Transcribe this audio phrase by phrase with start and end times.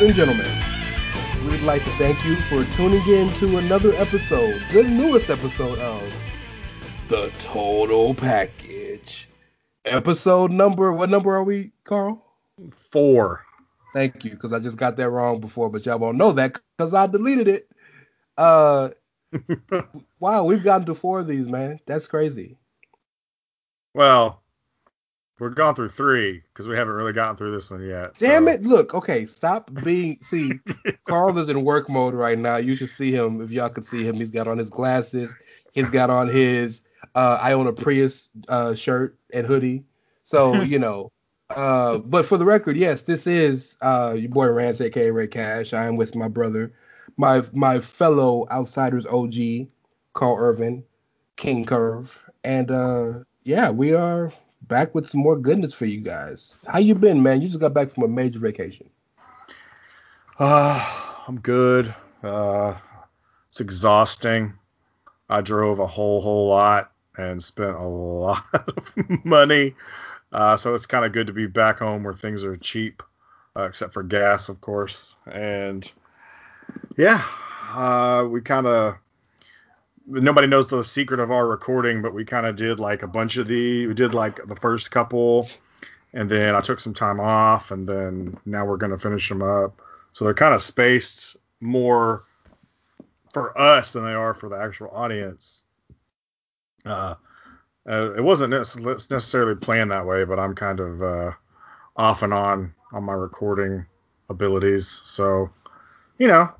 [0.00, 4.82] Ladies and gentlemen, we'd like to thank you for tuning in to another episode, the
[4.82, 6.02] newest episode of
[7.08, 9.28] The Total Package.
[9.84, 12.24] Episode number, what number are we, Karl?
[12.74, 13.44] Four.
[13.92, 16.94] Thank you, because I just got that wrong before, but y'all won't know that because
[16.94, 17.68] I deleted it.
[18.38, 18.88] Uh,
[20.18, 21.78] wow, we've gotten to four of these, man.
[21.84, 22.56] That's crazy.
[23.92, 24.39] Well,
[25.40, 28.14] we're gone through three because we haven't really gotten through this one yet.
[28.18, 28.52] Damn so.
[28.52, 28.62] it!
[28.62, 30.16] Look, okay, stop being.
[30.16, 30.52] See,
[31.08, 32.58] Karl is in work mode right now.
[32.58, 34.16] You should see him if y'all could see him.
[34.16, 35.34] He's got on his glasses.
[35.72, 36.82] He's got on his
[37.14, 39.84] uh, I own a Prius uh, shirt and hoodie.
[40.22, 41.10] So you know.
[41.50, 45.72] Uh, but for the record, yes, this is uh, your boy Rance, aka Rey Cash.
[45.72, 46.72] I am with my brother,
[47.16, 49.66] my my fellow outsiders OG,
[50.12, 50.84] Karl Kervin,
[51.34, 54.32] King Curve, and uh, yeah, we are
[54.70, 56.56] back with some more goodness for you guys.
[56.66, 57.42] How you been, man?
[57.42, 58.88] You just got back from a major vacation.
[60.38, 61.94] Uh, I'm good.
[62.22, 62.74] Uh,
[63.48, 64.54] it's exhausting.
[65.28, 69.74] I drove a whole whole lot and spent a lot of money.
[70.32, 73.02] Uh, so it's kind of good to be back home where things are cheap,
[73.56, 75.16] uh, except for gas, of course.
[75.30, 75.92] And
[76.96, 77.24] yeah,
[77.74, 78.96] uh, we kind of
[80.10, 83.36] nobody knows the secret of our recording, but we kind of did like a bunch
[83.36, 83.86] of the.
[83.86, 85.48] We did like the first couple,
[86.12, 89.80] and then I took some time off, and then now we're gonna finish them up.
[90.12, 92.24] So they're kind of spaced more
[93.32, 95.64] for us than they are for the actual audience.
[96.84, 97.14] Uh,
[97.88, 101.32] uh, it wasn't necessarily planned that way, but I'm kind of uh,
[101.96, 103.86] off and on on my recording
[104.28, 104.88] abilities.
[104.88, 105.50] So,
[106.18, 106.50] you know,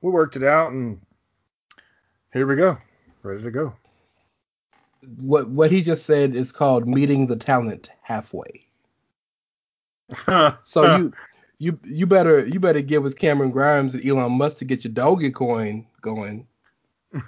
[0.00, 1.00] we worked it out and
[2.32, 2.78] here we go.
[3.22, 3.74] Ready to go.
[5.18, 8.66] What what he just said is called meeting the talent halfway.
[10.62, 11.12] so you
[11.58, 14.92] you you better you better get with Cameron Grimes and Elon Musk to get your
[14.92, 16.46] Dogecoin going.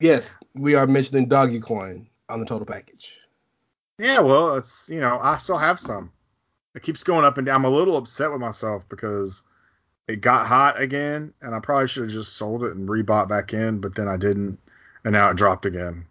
[0.00, 3.18] yes, we are mentioning Dogecoin on the total package.
[3.98, 6.12] Yeah, well, it's you know I still have some.
[6.74, 7.56] It keeps going up and down.
[7.56, 9.42] I'm a little upset with myself because
[10.08, 13.52] it got hot again, and I probably should have just sold it and rebought back
[13.52, 14.58] in, but then I didn't,
[15.04, 16.06] and now it dropped again.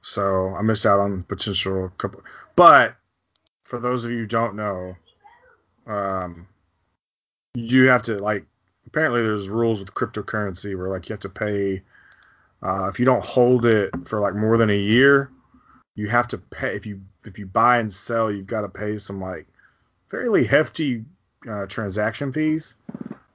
[0.00, 2.22] So I missed out on potential couple.
[2.54, 2.96] But
[3.64, 4.96] for those of you who don't know,
[5.86, 6.46] um,
[7.54, 8.46] you have to like.
[8.86, 11.82] Apparently, there's rules with cryptocurrency where like you have to pay.
[12.62, 15.30] Uh, if you don't hold it for like more than a year,
[15.94, 16.74] you have to pay.
[16.74, 19.46] If you if you buy and sell, you've got to pay some like
[20.08, 21.04] fairly hefty
[21.48, 22.76] uh, transaction fees.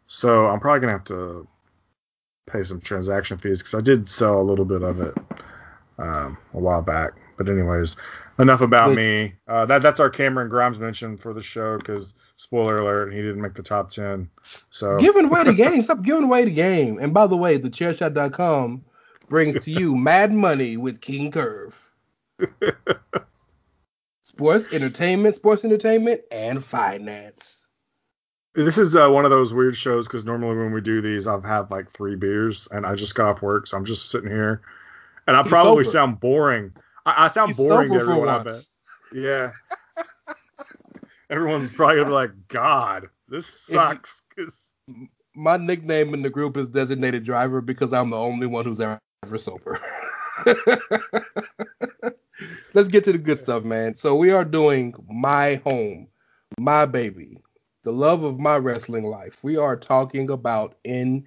[0.08, 1.48] So I'm probably gonna have to
[2.52, 5.18] pay some transaction fees because I did sell a little bit of it
[5.98, 7.14] um, a while back.
[7.38, 7.96] But anyways,
[8.40, 9.34] enough about me.
[9.48, 13.42] Uh, that that's our Cameron Grimes mention for the show because spoiler alert, he didn't
[13.42, 14.30] make the top ten.
[14.70, 17.00] So giving away the game, stop giving away the game.
[17.02, 18.84] And by the way, the chairshot.com
[19.30, 21.76] brings to you Mad Money with King Curve.
[24.24, 27.63] sports entertainment, sports entertainment, and finance.
[28.56, 31.44] This is uh, one of those weird shows because normally when we do these, I've
[31.44, 34.62] had like three beers and I just got off work, so I'm just sitting here,
[35.28, 35.92] and I He's probably sober.
[35.92, 36.72] sound boring.
[37.06, 38.30] I, I sound He's boring to everyone.
[38.30, 38.66] I bet.
[39.12, 39.52] Yeah.
[41.32, 45.06] Everyone's probably gonna be like, "God, this sucks." sucks." 'cause-
[45.36, 49.00] My nickname in the group is designated driver because I'm the only one who's ever
[49.38, 49.80] sober.
[52.76, 53.96] Let's get to the good stuff, man.
[53.96, 56.08] So we are doing my home,
[56.60, 57.40] my baby,
[57.84, 59.38] the love of my wrestling life.
[59.44, 61.26] We are talking about NXT.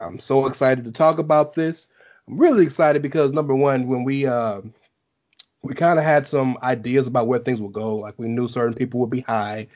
[0.00, 1.88] I'm so excited to talk about this.
[2.26, 4.60] I'm really excited because number one, when we uh,
[5.62, 7.96] we kind of had some ideas about where things would go.
[7.96, 9.66] Like we knew certain people would be high.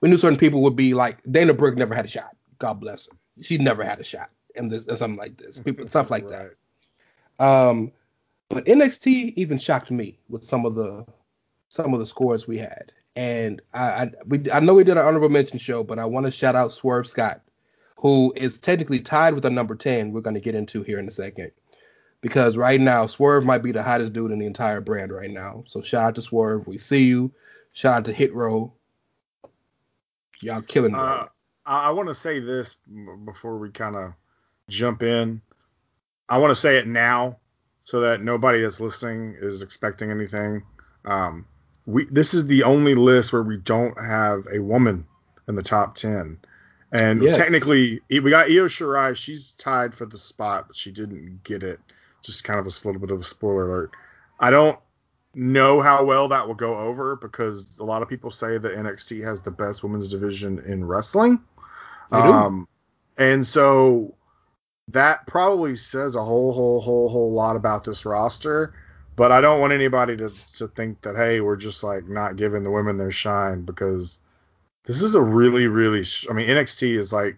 [0.00, 2.36] We knew certain people would be like Dana Brooke never had a shot.
[2.58, 3.12] God bless her.
[3.42, 5.58] She never had a shot in this and something like this.
[5.58, 6.52] People stuff like that.
[7.44, 7.90] Um,
[8.48, 11.06] but NXT even shocked me with some of the
[11.68, 15.04] some of the scores we had, and I I, we, I know we did an
[15.04, 17.42] honorable mention show, but I want to shout out Swerve Scott,
[17.96, 20.10] who is technically tied with the number ten.
[20.10, 21.52] We're going to get into here in a second,
[22.22, 25.64] because right now Swerve might be the hottest dude in the entire brand right now.
[25.66, 26.66] So shout out to Swerve.
[26.66, 27.30] We see you.
[27.72, 28.72] Shout out to Hit Row.
[30.40, 30.98] Y'all killing it.
[30.98, 31.26] Uh,
[31.66, 32.76] I want to say this
[33.26, 34.14] before we kind of
[34.70, 35.42] jump in.
[36.30, 37.38] I want to say it now
[37.84, 40.62] so that nobody that's listening is expecting anything.
[41.04, 41.44] Um,
[41.90, 45.06] we this is the only list where we don't have a woman
[45.48, 46.38] in the top ten,
[46.92, 47.36] and Yes.
[47.36, 49.14] technically we got Io Shirai.
[49.16, 51.80] She's tied for the spot, but she didn't get it.
[52.22, 53.90] Just kind of a little bit of a spoiler alert.
[54.40, 54.78] I don't
[55.34, 59.22] know how well that will go over because a lot of people say that NXT
[59.24, 61.40] has the best women's division in wrestling.
[62.12, 62.68] Um,
[63.18, 64.14] and so
[64.88, 68.74] that probably says a whole, whole, whole, whole lot about this roster.
[69.20, 72.64] But I don't want anybody to, to think that, hey, we're just like not giving
[72.64, 74.20] the women their shine because
[74.86, 77.36] this is a really, really, sh- I mean, NXT is like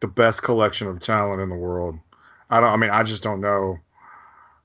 [0.00, 1.98] the best collection of talent in the world.
[2.50, 3.78] I don't, I mean, I just don't know.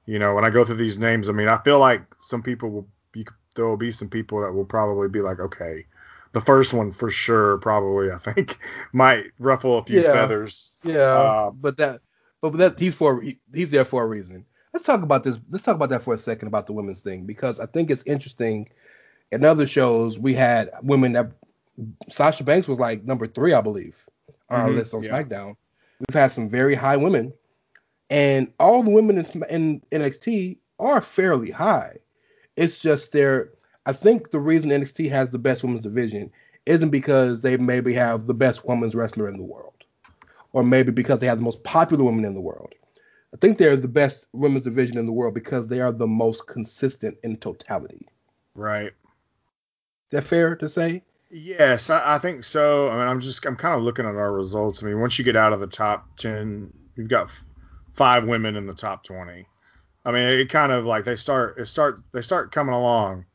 [0.06, 2.70] You know, when I go through these names, I mean, I feel like some people
[2.72, 5.86] will be, there will be some people that will probably be like, okay,
[6.34, 8.60] the first one for sure, probably, I think,
[8.94, 10.04] might ruffle a few Yeah.
[10.04, 10.74] feathers.
[10.84, 12.02] Yeah, Uh, but that,
[12.42, 14.46] but that he's for he- he's there for a reason.
[14.74, 15.38] Let's talk about this.
[15.50, 18.04] Let's talk about that for a second about the women's thing because I think it's
[18.06, 18.70] interesting.
[19.32, 21.32] In other shows, we had women that
[22.10, 23.98] Sasha Banks was like number three, I believe,
[24.50, 25.12] on our Mhm, list on yeah.
[25.12, 25.56] SmackDown.
[26.00, 27.34] We've had some very high women,
[28.10, 31.98] and all the women in, in NXT are fairly high.
[32.56, 33.50] It's just they're.
[33.86, 36.32] I think the reason NXT has the best women's division
[36.66, 39.84] isn't because they maybe have the best women's wrestler in the world,
[40.52, 42.74] or maybe because they have the most popular women in the world.
[43.34, 46.46] I think they're the best women's division in the world because they are the most
[46.48, 48.08] consistent in totality.
[48.54, 48.92] Right.
[48.92, 51.04] Is that fair to say?
[51.32, 52.90] Yes, I, I think so.
[52.90, 54.84] I mean, I'm just I'm kind of looking at our results.
[54.84, 57.44] I mean, once you get out of the top ten, you've got f-
[57.94, 59.48] five women in the top twenty.
[60.06, 63.26] I mean, it kind of like they start it start they start coming along.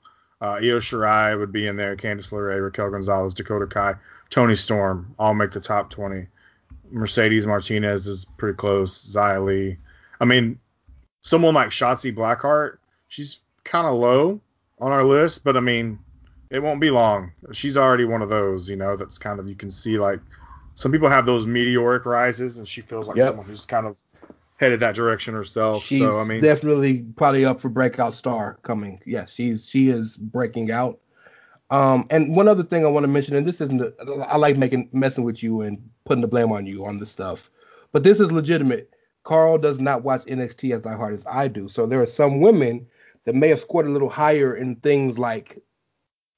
[0.40, 1.96] Uh, Io Shirai would be in there.
[1.96, 3.94] Candice LeRae, Raquel Gonzalez, Dakota Kai,
[4.30, 6.28] Toni Storm all make the top twenty.
[6.92, 9.12] Mercedes Martinez is pretty close.
[9.12, 9.76] Xia Li.
[10.20, 10.58] I mean,
[11.20, 12.78] someone like Shotzi Blackheart,
[13.08, 14.40] she's kind of low
[14.80, 15.98] on our list, but I mean,
[16.50, 17.32] it won't be long.
[17.52, 20.20] She's already one of those, you know, that's kind of you can see like
[20.74, 23.28] some people have those meteoric rises, and she feels like Yep.
[23.28, 23.98] someone who's kind of
[24.58, 25.84] headed that direction herself.
[25.84, 29.00] She's so I mean, definitely probably up for breakout star coming.
[29.04, 30.98] Yes, she's she is breaking out.
[31.70, 33.92] Um, and one other thing I want to mention, and this isn't, a,
[34.26, 37.50] I like making messing with you and putting the blame on you on this stuff,
[37.92, 38.90] but this is legitimate.
[39.24, 42.86] Karl does not watch NXT as hard as I do, so there are some women
[43.24, 45.62] that may have scored a little higher in things like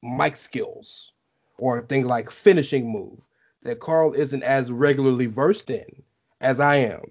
[0.02, 1.12] mic skills
[1.58, 3.18] or things like finishing move
[3.62, 6.02] that Karl isn't as regularly versed in
[6.40, 7.02] as I am.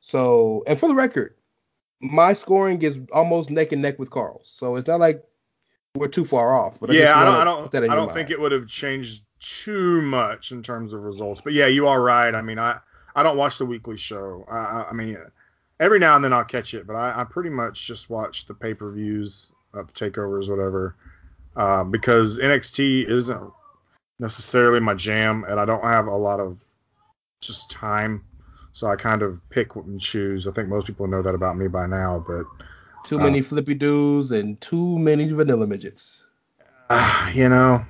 [0.00, 1.34] So, and for the record,
[2.00, 4.50] my scoring is almost neck and neck with Karl's.
[4.50, 5.22] So it's not like
[5.94, 6.80] we're too far off.
[6.80, 10.52] But yeah, I don't, I don't, I don't think it would have changed too much
[10.52, 11.40] in terms of results.
[11.40, 12.34] But yeah, you are right.
[12.34, 12.78] I mean, I,
[13.18, 14.46] I don't watch the weekly show.
[14.48, 15.18] I, I, mean,
[15.80, 18.54] every now and then I'll catch it, but I, I pretty much just watch the
[18.54, 20.94] pay per views, uh, the takeovers, whatever,
[21.56, 23.52] uh, because NXT isn't
[24.20, 26.62] necessarily my jam, and I don't have a lot of
[27.40, 28.24] just time.
[28.72, 30.46] So I kind of pick and choose.
[30.46, 32.44] I think most people know that about me by now, but
[33.04, 36.24] Too uh, many flippy doos and too many vanilla midgets.
[36.88, 37.80] uh, you know,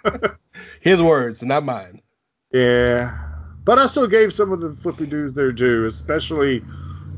[0.80, 2.02] His words, not mine.
[2.50, 3.31] Yeah,
[3.64, 6.60] but I still gave some of the flippy dudes their due, especially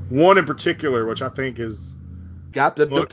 [0.08, 1.96] one in particular, which I think is
[2.54, 3.12] Got the, Look,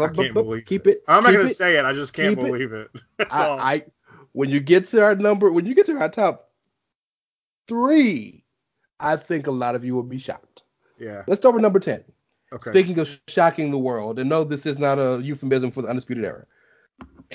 [0.00, 1.02] I can't believe keep it.
[1.08, 1.56] I'm not going to it.
[1.56, 1.84] say it.
[1.84, 2.40] I just can't it.
[2.40, 2.88] believe it.
[3.18, 3.30] That's.
[3.32, 3.84] I, I
[4.30, 6.50] when you get to our number, when you get to our top
[7.66, 8.44] three,
[9.00, 10.62] I think a lot of you will be shocked.
[11.00, 11.24] yeah.
[11.26, 12.04] Let's start with number ten.
[12.52, 12.70] Okay.
[12.70, 16.24] Speaking of shocking the world, and no, this is not a euphemism for the Undisputed
[16.24, 16.46] Era.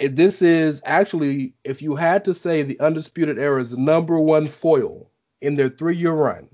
[0.10, 5.10] This is actually, if you had to say the Undisputed Era's number one foil
[5.42, 6.50] in their three year run,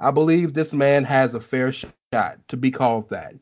[0.00, 1.92] I believe this man has a fair shot
[2.48, 3.34] to be called that.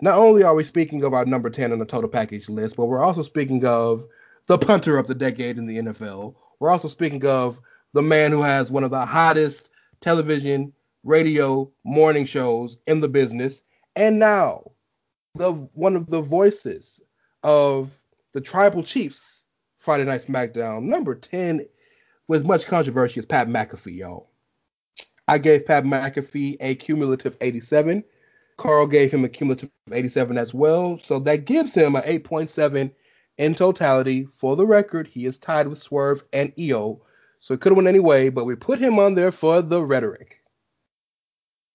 [0.00, 2.86] Not only are we speaking of our number 10 on the total package list, but
[2.86, 4.06] we're also speaking of
[4.46, 6.34] the punter of the decade in the NFL.
[6.60, 7.58] We're also speaking of
[7.92, 9.68] the man who has one of the hottest
[10.00, 10.72] television,
[11.04, 13.62] radio, morning shows in the business,
[13.96, 14.70] and now
[15.34, 17.00] the one of the voices
[17.42, 17.98] of
[18.32, 19.44] the Tribal Chiefs
[19.78, 21.66] Friday Night SmackDown, number 10,
[22.28, 24.30] with much controversy, is Pat McAfee, y'all.
[25.26, 28.04] I gave Pat McAfee a cumulative 87.
[28.56, 30.98] Carl gave him a cumulative 87 as well.
[31.02, 32.90] So that gives him an 8.7
[33.38, 34.26] in totality.
[34.36, 37.02] For the record, he is tied with Swerve and Io.
[37.40, 39.84] So it could have went any way, but we put him on there for the
[39.84, 40.42] rhetoric.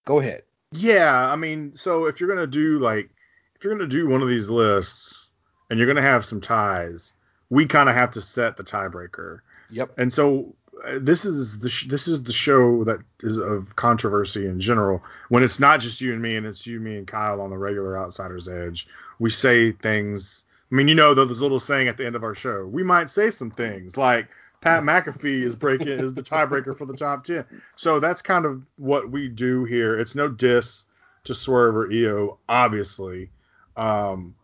[0.05, 0.43] Go ahead.
[0.73, 3.09] Yeah, I mean, so if you're gonna do like,
[3.55, 5.31] if you're gonna do one of these lists,
[5.69, 7.13] and you're gonna have some ties,
[7.49, 9.39] we kind of have to set the tiebreaker.
[9.73, 9.97] Yep.
[9.97, 14.45] And so uh, this is the sh- this is the show that is of controversy
[14.45, 15.03] in general.
[15.29, 17.57] When it's not just you and me, and it's you, me, and Kyle on the
[17.57, 18.87] regular Outsiders Edge,
[19.19, 20.45] we say things.
[20.71, 23.09] I mean, you know, those little saying at the end of our show, we might
[23.09, 24.27] say some things like
[24.61, 27.45] Pat McAfee is breaking is the tiebreaker for the top ten.
[27.75, 29.99] So that's kind of what we do here.
[29.99, 30.85] It's no diss
[31.25, 33.29] to Swerve or Io, obviously.
[33.77, 34.35] Um,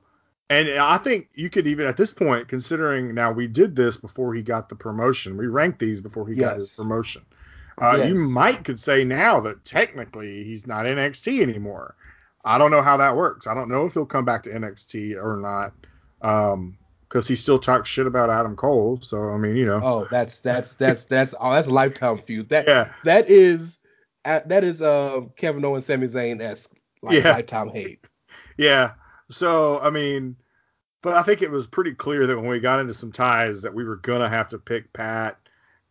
[0.49, 4.33] and I think you could even at this point, considering now we did this before
[4.33, 7.23] he got the promotion, we ranked these before he got his promotion.
[7.81, 8.29] Uh, You Yes.
[8.29, 11.95] might could say now that technically he's not NXT anymore.
[12.43, 13.47] I don't know how that works.
[13.47, 15.73] I don't know if he'll come back to NXT or not,
[17.07, 18.99] because he still talks shit about Adam Cole.
[19.01, 22.49] So I mean, you know, Oh, that's that's that's that's oh, that's a lifetime feud.
[22.49, 23.77] That yeah, that is
[24.25, 27.31] uh, that is uh Kevin Owens, Sami Zayn esque like Yeah.
[27.31, 27.99] lifetime hate.
[28.57, 28.91] Yeah.
[29.29, 30.35] So I mean,
[31.01, 33.73] but I think it was pretty clear that when we got into some ties that
[33.73, 35.37] we were gonna have to pick Pat.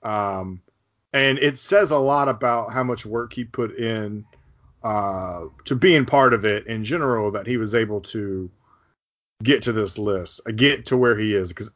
[0.02, 0.60] Um,
[1.12, 4.24] and it says a lot about how much work he put in
[4.82, 8.50] uh, to being part of it in general that he was able to
[9.42, 11.48] get to this list, uh, get to where he is.
[11.48, 11.70] Because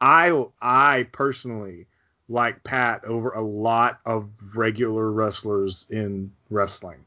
[0.00, 1.86] I, I personally
[2.28, 7.04] like Pat over a lot of regular wrestlers in wrestling,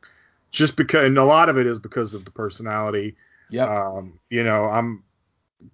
[0.52, 3.16] just because, and a lot of it is because of the personality.
[3.50, 3.70] Yep.
[3.70, 5.04] Um, you know, I'm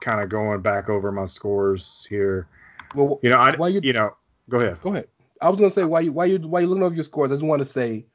[0.01, 2.47] kind of going back over my scores here.
[2.95, 4.15] well, You know, I, Why you- you know,
[4.49, 4.81] go ahead.
[4.81, 5.07] Go ahead.
[5.41, 7.31] I was gonna say why you why you why you looking over your scores.
[7.31, 8.05] I just want to say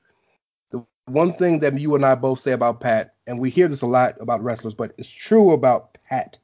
[0.71, 3.83] the one thing that you and I both say about Pat, and we hear this
[3.83, 6.39] a lot about wrestlers, but it's true about Pat,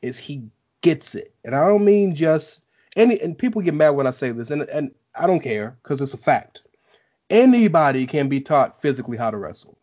[0.00, 0.44] is he
[0.82, 2.60] gets it, and I don't mean just
[2.96, 3.20] any.
[3.20, 6.14] And people get mad when I say this, and and I don't care because it's
[6.14, 6.62] a fact.
[7.30, 9.78] Anybody can be taught physically how to wrestle.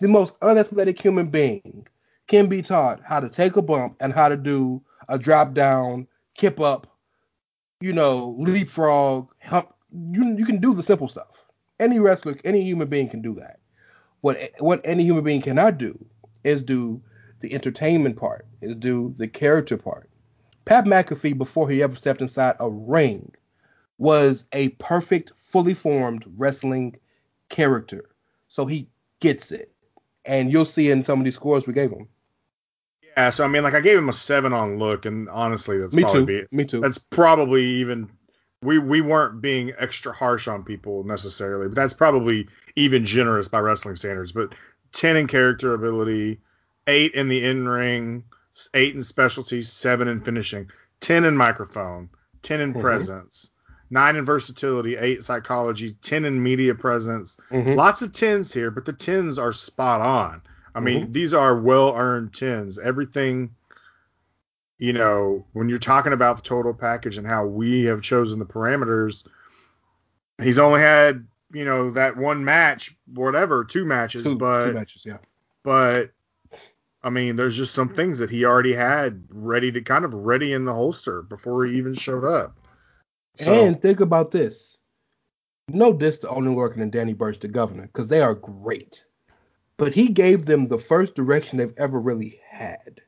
[0.00, 1.86] The most unathletic human being
[2.26, 6.06] can be taught how to take a bump and how to do a drop down,
[6.34, 6.86] kip up,
[7.80, 9.74] you know, leapfrog, hump.
[9.92, 11.44] You you can do the simple stuff.
[11.78, 13.58] Any wrestler, any human being can do that.
[14.22, 15.98] What what any human being cannot do
[16.44, 17.02] is do
[17.40, 20.08] the entertainment part, is do the character part.
[20.64, 23.34] Pat McAfee, before he ever stepped inside a ring,
[23.98, 26.96] was a perfect, fully formed wrestling
[27.48, 28.10] character.
[28.48, 28.88] So he
[29.20, 29.72] gets it.
[30.30, 32.06] And you'll see in some of these scores we gave him.
[33.16, 35.92] Yeah, so I mean, like I gave him a seven on look, and honestly, that's
[35.92, 36.46] Me probably too.
[36.48, 36.80] be- Me too.
[36.80, 38.08] that's probably even
[38.62, 42.46] we we weren't being extra harsh on people necessarily, but that's probably
[42.76, 44.30] even generous by wrestling standards.
[44.30, 44.54] But
[44.92, 46.38] ten in character ability,
[46.86, 48.22] eight in the in ring,
[48.74, 50.70] eight in specialties, seven in finishing,
[51.00, 52.08] ten in microphone,
[52.42, 52.80] ten in Mhm.
[52.80, 53.50] presence,
[53.90, 57.76] nine in versatility, eight psychology, ten in media presence, Mhm.
[57.76, 60.42] Lots of tens here, but the tens are spot on.
[60.74, 62.78] I mean, these are well earned tens.
[62.78, 63.50] Everything,
[64.78, 68.46] you know, when you're talking about the total package and how we have chosen the
[68.46, 69.26] parameters,
[70.40, 75.04] he's only had, you know, that one match, whatever, two matches, Two, but two matches,
[75.04, 75.18] yeah.
[75.64, 76.12] but
[77.02, 80.52] I mean, there's just some things that he already had ready to kind of ready
[80.52, 82.56] in the holster before he even showed up.
[83.36, 84.78] So, And think about this.
[85.68, 89.04] No diss to Oney Lorcan and Danny Burch, the governor, because they are great.
[89.76, 93.00] But he gave them the first direction they've ever really had.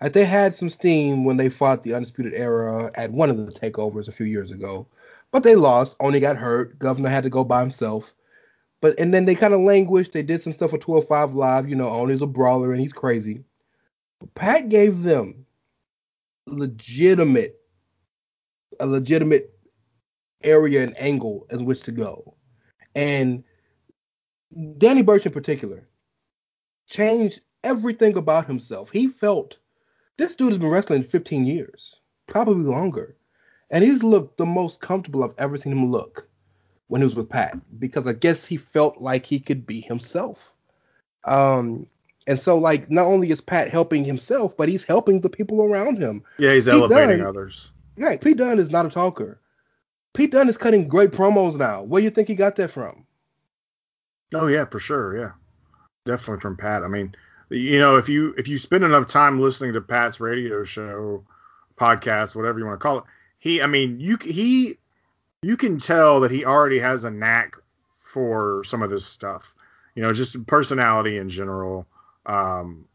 [0.00, 3.52] Like they had some steam when they fought the Undisputed Era at one of the
[3.52, 4.86] takeovers a few years ago.
[5.30, 5.96] But they lost.
[6.00, 6.78] Oney got hurt.
[6.78, 8.12] Governor had to go by himself.
[8.80, 10.12] But and then they kind of languished.
[10.12, 11.68] They did some stuff with 205 Live.
[11.68, 13.44] You know, Oney's a brawler and he's crazy.
[14.20, 15.46] But Pat gave them
[16.46, 17.60] legitimate,
[18.78, 19.52] a legitimate
[20.42, 22.34] area and angle in which to go.
[22.94, 23.44] And
[24.78, 25.86] Danny Burch in particular
[26.88, 28.90] changed everything about himself.
[28.90, 29.58] He felt
[30.16, 33.16] this dude has been wrestling 15 years, probably longer.
[33.70, 36.28] And he's looked the most comfortable I've ever seen him look
[36.88, 40.52] when he was with Pat because I guess he felt like he could be himself.
[41.24, 41.86] Um,
[42.26, 45.98] and so, like, not only is Pat helping himself, but he's helping the people around
[45.98, 46.24] him.
[46.38, 47.72] Yeah, he's Pete elevating Dunne- others.
[47.96, 49.40] Right, Pete Dunne is not a talker.
[50.14, 51.82] Pete Dunne is cutting great promos now.
[51.82, 53.06] Where do you think he got that from?
[54.34, 55.16] Oh yeah, for sure.
[55.16, 55.30] Yeah,
[56.04, 56.82] definitely from Pat.
[56.82, 57.14] I mean,
[57.50, 61.24] you know, if you if you spend enough time listening to Pat's radio show,
[61.76, 63.04] podcast, whatever you want to call it,
[63.38, 64.78] he, I mean, you he,
[65.42, 67.56] you can tell that he already has a knack
[67.92, 69.54] for some of this stuff.
[69.94, 71.86] You know, just personality in general.
[72.26, 72.86] Um,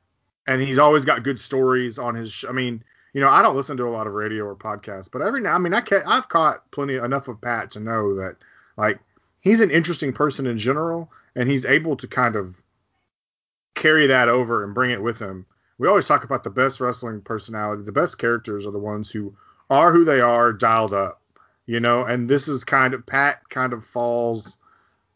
[0.47, 2.31] and he's always got good stories on his.
[2.31, 2.83] Sh- I mean,
[3.15, 5.55] you know, I don't listen to a lot of radio or podcasts, but every now,
[5.55, 8.35] I mean, I ca- I've caught plenty enough of Pat to know that
[8.75, 8.99] like
[9.39, 12.61] he's an interesting person in general, and he's able to kind of
[13.73, 15.45] carry that over and bring it with him.
[15.77, 19.33] We always talk about the best wrestling personality, the best characters are the ones who
[19.69, 21.21] are who they are, dialed up,
[21.67, 22.03] you know.
[22.03, 24.57] And this is kind of Pat kind of falls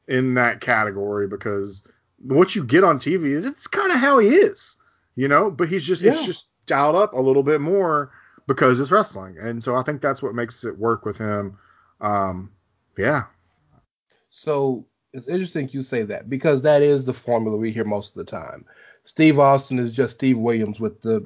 [0.08, 1.84] in that category because
[2.20, 4.78] what you get on TV, it's kind of how he is,
[5.18, 5.52] you know.
[5.52, 8.12] But he's just it's just dialed up a little bit more
[8.48, 11.58] because it's wrestling, and so I think that's what makes it work with him.
[12.02, 12.52] Um,
[12.98, 13.24] yeah,
[14.32, 18.16] So it's interesting you say that because that is the formula we hear most of
[18.16, 18.66] the time.
[19.06, 21.26] Steve Austin is just Steve Williams with the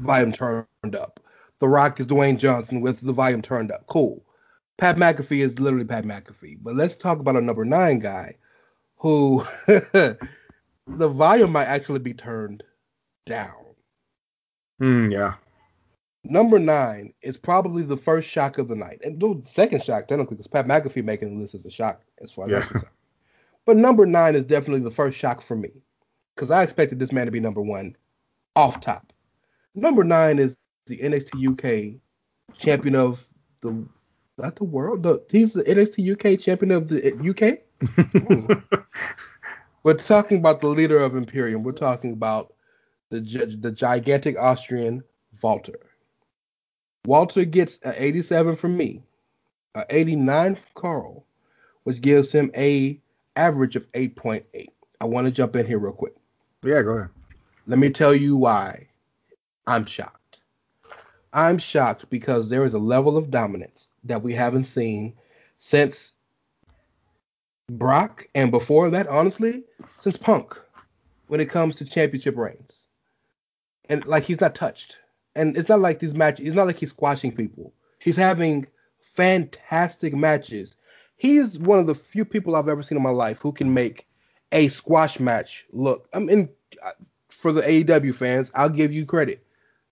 [0.00, 1.20] volume turned up.
[1.60, 3.86] The Rock is Dwayne Johnson with the volume turned up.
[3.88, 4.24] Cool.
[4.78, 6.58] Pat McAfee is literally Pat McAfee.
[6.62, 8.36] But let's talk about a number nine guy
[8.96, 10.18] who the
[10.88, 12.64] volume might actually be turned
[13.26, 13.71] down.
[14.82, 15.34] Mm, yeah.
[16.24, 20.36] Number nine is probably the first shock of the night, and the second shock technically,
[20.36, 22.58] because Pat McAfee making the list is a shock as far as Yeah.
[22.58, 22.92] I'm concerned.
[23.64, 25.70] But number nine is definitely the first shock for me,
[26.34, 27.96] because I expected this man to be number one,
[28.56, 29.12] off top.
[29.74, 30.56] Number nine is
[30.86, 32.00] the NXT UK
[32.58, 33.24] champion of
[33.60, 33.86] the
[34.38, 35.02] not the world.
[35.02, 37.60] The, he's the NXT UK champion of the UK.
[39.84, 41.62] We're talking about the leader of Imperium.
[41.62, 42.52] We're talking about
[43.12, 45.04] the the gigantic Austrian
[45.42, 45.78] Walter.
[47.04, 49.02] Walter gets an 87 from me,
[49.74, 51.26] an 89 from Karl,
[51.84, 52.98] which gives him a
[53.36, 54.68] average of 8.8.
[55.00, 56.14] I want to jump in here real quick.
[56.64, 57.10] yeah, go ahead.
[57.66, 58.88] Let me tell you why
[59.66, 60.40] I'm shocked.
[61.34, 65.14] I'm shocked because there is a level of dominance that we haven't seen
[65.58, 66.14] since
[67.68, 69.64] Brock, and before that, honestly,
[69.98, 70.58] since Punk,
[71.28, 72.86] when it comes to championship reigns.
[73.88, 74.98] And like he's not touched.
[75.34, 77.72] And it's not like these matches, it's not like he's squashing people.
[77.98, 78.66] He's having
[79.00, 80.76] fantastic matches.
[81.16, 84.06] He's one of the few people I've ever seen in my life who can make
[84.50, 86.08] a squash match look.
[86.12, 86.48] I mean,
[87.30, 89.44] for the AEW fans, I'll give you credit.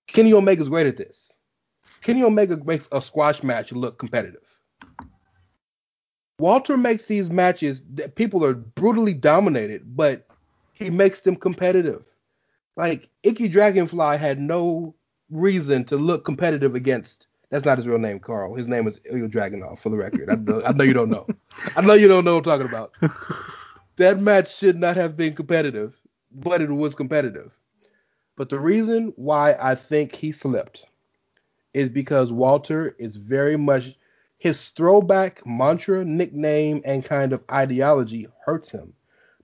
[0.06, 1.32] Kenny Omega's great at this.
[2.02, 4.42] Kenny Omega makes a squash match look competitive.
[6.38, 10.26] Walter makes these matches that people are brutally dominated, but
[10.72, 12.04] he makes them competitive.
[12.80, 14.94] Like Icky Dragonfly had no
[15.30, 17.26] reason to look competitive against.
[17.50, 18.54] That's not his real name, Karl.
[18.54, 20.30] His name is Ilya Dragunov, for the record.
[20.30, 21.26] I know, I know you don't know.
[21.76, 22.92] I know you don't know what I'm talking about.
[23.96, 25.94] That match should not have been competitive,
[26.32, 27.52] but it was competitive.
[28.34, 30.86] But the reason why I think he slipped
[31.74, 33.94] is because Walter is very much
[34.38, 38.94] his throwback mantra, nickname, and kind of ideology hurts him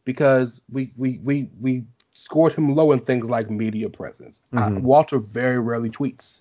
[0.07, 1.85] because we we we we
[2.19, 4.41] scored him low in things like media presence.
[4.55, 4.83] Uh, Mhm.
[4.83, 6.41] Walter very rarely tweets.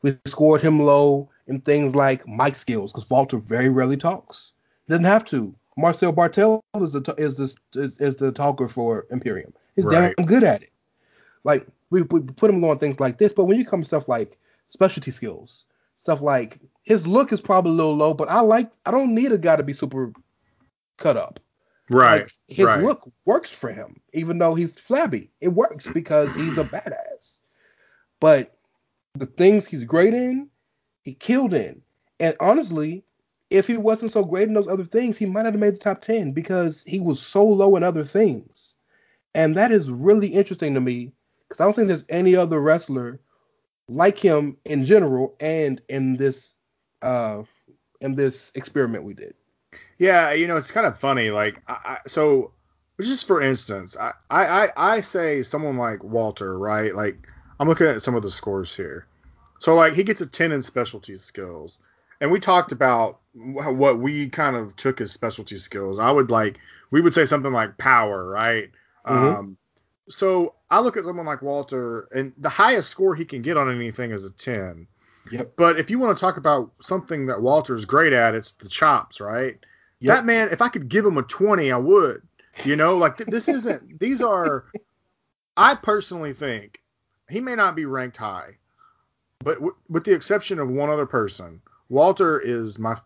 [0.00, 4.52] We scored him low in things like mic skills because Walter very rarely talks.
[4.86, 5.54] He doesn't have to.
[5.76, 9.52] Marcel Barthel is the is the is, is the talker for Imperium.
[9.76, 10.14] He's Right.
[10.16, 10.70] damn good at it.
[11.44, 13.86] Like we, we put him low on things like this, but when you come to
[13.86, 14.38] stuff like
[14.70, 15.66] specialty skills,
[15.98, 19.30] stuff like his look is probably a little low, but I like I don't need
[19.32, 20.12] a guy to be super
[20.96, 21.38] cut up.
[21.90, 22.22] Right.
[22.22, 22.82] Like, his right.
[22.82, 25.30] look works for him, even though he's flabby.
[25.40, 27.40] It works because he's a badass.
[28.20, 28.56] But
[29.14, 30.48] the things he's great in,
[31.02, 31.82] he killed in.
[32.20, 33.04] And honestly,
[33.50, 35.78] if he wasn't so great in those other things, he might not have made the
[35.78, 38.76] top 10 because he was so low in other things.
[39.34, 41.12] And that is really interesting to me
[41.48, 43.20] because I don't think there's any other wrestler
[43.88, 46.54] like him in general and in this
[47.02, 47.42] uh
[48.00, 49.34] in this experiment we did.
[49.98, 51.30] Yeah, you know, it's kind of funny.
[51.30, 52.52] Like, I, I, so
[53.00, 56.94] just for instance, I, I, I, say someone like Walter, right?
[56.94, 59.06] Like, I'm looking at some of the scores here.
[59.62, 61.78] So like he gets a 10 in specialty skills.
[62.20, 66.00] And we talked about what we kind of took as specialty skills.
[66.00, 66.58] I would like
[66.90, 68.70] we would say something like power, right?
[69.06, 69.38] Mhm.
[69.38, 69.56] Um
[70.08, 73.72] so I look at someone like Walter and the highest score he can get on
[73.72, 74.88] anything is a 10.
[75.30, 75.52] Yep.
[75.56, 79.20] But if you want to talk about something that Walter's great at, it's the chops,
[79.20, 79.58] right?
[80.00, 80.16] Yep.
[80.16, 82.22] That man, if I could give him a 20, I would.
[82.64, 84.66] You know, like th- this isn't, these are,
[85.56, 86.82] I personally think
[87.30, 88.58] he may not be ranked high,
[89.42, 92.96] but w- with the exception of one other person, Walter is my,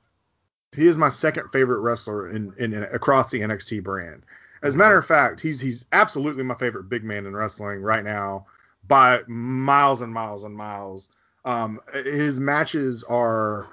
[0.75, 4.25] he is my second favorite wrestler in, in, in across the NXT brand.
[4.63, 8.03] As a matter of fact, he's he's absolutely my favorite big man in wrestling right
[8.03, 8.47] now
[8.89, 11.09] by miles and miles and miles.
[11.47, 13.69] Um, his matches are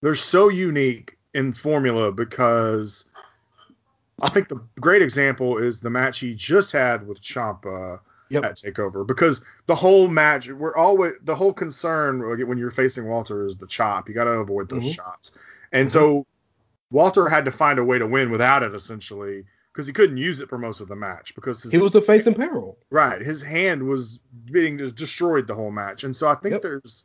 [0.00, 3.04] they're so unique in formula because
[4.22, 8.44] I think the great example is the match he just had with Ciampa Yep.
[8.44, 13.44] at Takeover because the whole match we're always the whole concern when you're facing Walter
[13.44, 14.08] is the chop.
[14.08, 14.94] You got to avoid those Mhm.
[14.96, 15.30] chops,
[15.72, 16.26] and so
[16.90, 19.44] Walter had to find a way to win without it essentially
[19.78, 22.00] because he couldn't use it for most of the match because his He was the
[22.00, 22.76] face in peril.
[22.90, 23.22] Right.
[23.22, 24.18] His hand was
[24.50, 26.02] being just destroyed the whole match.
[26.02, 26.62] And so I think Yep.
[26.62, 27.04] there's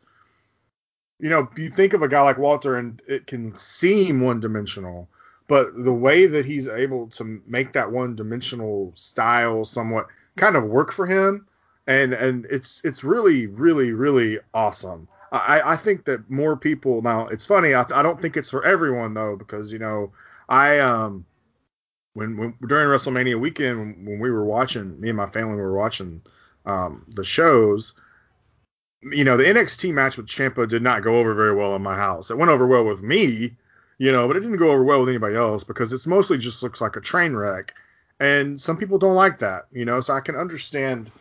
[1.20, 5.08] you know, you think of a guy like Walter and it can seem one dimensional,
[5.48, 10.64] but the way that he's able to make that one dimensional style somewhat kind of
[10.64, 11.46] work for him
[11.86, 15.08] and and it's it's really really really awesome.
[15.32, 18.66] I I think that more people now it's funny I, I don't think it's for
[18.66, 20.12] everyone though because you know
[20.50, 21.24] I um
[22.14, 26.22] when, when during WrestleMania weekend when, we were watching, me and my family were watching
[26.66, 27.96] um, the shows.
[29.02, 31.96] You know, the NXT match with Ciampa did not go over very well in my
[31.96, 32.30] house.
[32.30, 33.56] It went over well with me,
[33.98, 36.64] you know, but it didn't go over well with anybody else because it's mostly just
[36.64, 37.74] looks like a train wreck,
[38.20, 40.00] and some people don't like that, you know.
[40.00, 41.12] So I can understand,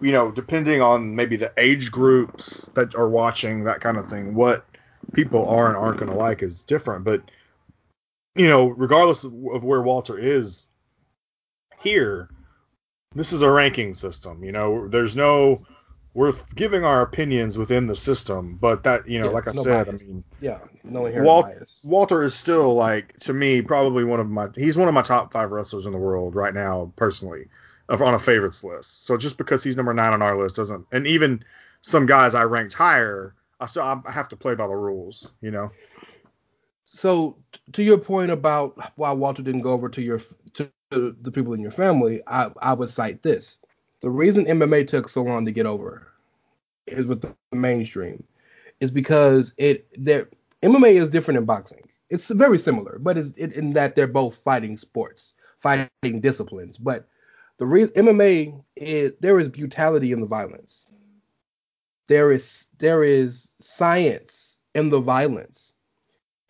[0.00, 4.34] you know, depending on maybe the age groups that are watching that kind of thing,
[4.34, 4.64] what
[5.12, 7.22] people are and aren't going to like is different, but
[8.34, 10.68] you know, regardless of, of where Walter is
[11.80, 12.28] here,
[13.14, 14.42] this is a ranking system.
[14.44, 15.64] You know, there's no
[16.14, 19.62] worth giving our opinions within the system, but that you know, Yeah, like I no
[19.62, 20.02] said, bias.
[20.02, 21.26] I mean, Yeah, no inherent
[21.58, 21.84] bias.
[21.88, 25.32] Walter is still like to me probably one of my he's one of my top
[25.32, 27.46] five wrestlers in the world right now personally
[27.88, 29.04] on a favorites list.
[29.06, 31.44] So just because he's number nine on our list doesn't, and even
[31.82, 35.34] some guys I ranked higher, I still I have to play by the rules.
[35.40, 35.70] You know.
[36.94, 37.36] So
[37.72, 40.20] to your point about why Walter didn't go over to your
[40.54, 43.58] to the people in your family, I I would cite this.
[44.00, 46.06] The reason MMA took so long to get over
[46.86, 48.22] is with the mainstream
[48.80, 50.28] is because it there
[50.62, 51.82] MMA is different than boxing.
[52.10, 56.78] It's very similar, but it's it, in that they're both fighting sports, fighting disciplines.
[56.78, 57.08] But
[57.58, 60.92] the real MMA is there is brutality in the violence.
[62.06, 65.73] There is there is science in the violence.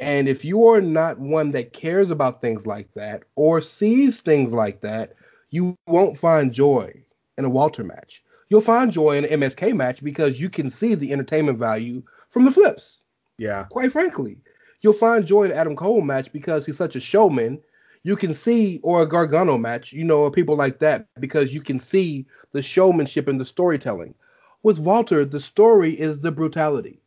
[0.00, 4.52] And if you are not one that cares about things like that or sees things
[4.52, 5.14] like that,
[5.50, 6.92] you won't find joy
[7.38, 8.24] in a Walter match.
[8.48, 12.44] You'll find joy in an MSK match because you can see the entertainment value from
[12.44, 13.02] the flips.
[13.38, 13.66] Yeah.
[13.70, 14.38] Quite frankly,
[14.80, 17.61] you'll find joy in an Adam Cole match because he's such a showman.
[18.02, 21.62] You can see, or a Gargano match, you know, or people like that because you
[21.62, 24.14] can see the showmanship and the storytelling.
[24.62, 27.00] With Walter, the story is the brutality,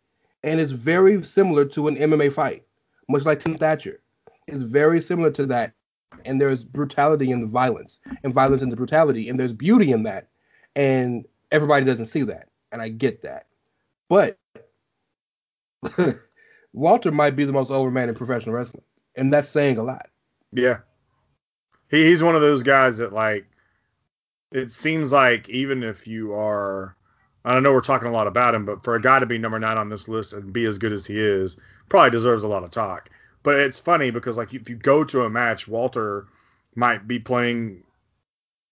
[0.44, 2.64] and it's very similar to an MMA fight
[3.08, 4.02] much like Tim Thatcher.
[4.48, 5.74] It's very similar to that.
[6.26, 10.04] And there's brutality in the violence, and violence in the brutality, and there's beauty in
[10.04, 10.30] that.
[10.76, 12.50] And everybody doesn't see that.
[12.72, 13.48] And I get that.
[14.10, 14.38] But
[16.74, 18.84] Walter might be the most over man in professional wrestling.
[19.16, 20.10] And that's saying a lot.
[20.52, 20.80] Yeah.
[21.90, 23.46] He, he's one of those guys that like
[24.52, 26.96] it seems like even if you are
[27.46, 29.38] I don't know we're talking a lot about him, but for a guy to be
[29.38, 31.58] number nine on this list and be as good as he is,
[31.90, 33.10] probably deserves a lot of talk.
[33.44, 36.28] But it's funny because like if you go to a match, Walter
[36.76, 37.84] might be playing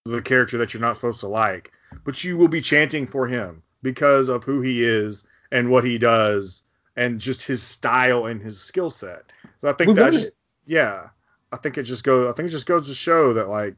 [0.05, 1.71] the character that you're not supposed to like,
[2.03, 5.97] but you will be chanting for him because of who he is and what he
[5.97, 6.63] does
[6.95, 9.23] and just his style and his skill set.
[9.57, 10.29] So I think We've that just
[10.65, 11.09] yeah,
[11.51, 12.31] I think it just goes.
[12.31, 13.75] I think it just goes to show that, like,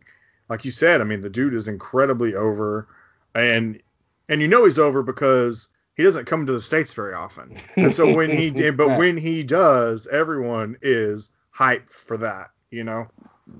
[0.49, 2.87] like you said, I mean, the dude is incredibly over,
[3.35, 3.81] and
[4.29, 7.57] and you know he's over because he doesn't come to the states very often.
[7.75, 12.51] And so when he did, but when he does, everyone is hyped for that.
[12.71, 13.07] You know.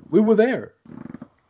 [0.10, 0.74] We were there.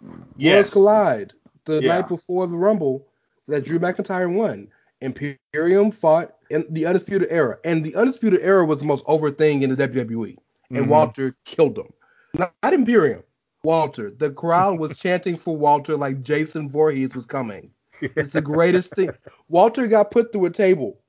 [0.02, 0.73] Worlds Yes.
[0.73, 1.34] collide
[1.65, 1.97] the Yeah.
[2.00, 3.08] night before the Rumble
[3.47, 4.67] that Drew McIntyre won.
[5.02, 9.62] Imperium fought in the Undisputed Era, and the Undisputed Era was the most over thing
[9.63, 10.38] in the WWE.
[10.71, 10.89] And Mhm.
[10.89, 11.88] Walter killed him.
[12.34, 13.23] Not, not Imperium.
[13.63, 14.12] Walter.
[14.12, 17.71] The crowd was chanting for Walter like Jason Voorhees was coming.
[18.02, 19.10] It's the greatest thing.
[19.50, 21.00] Walter got put through a table.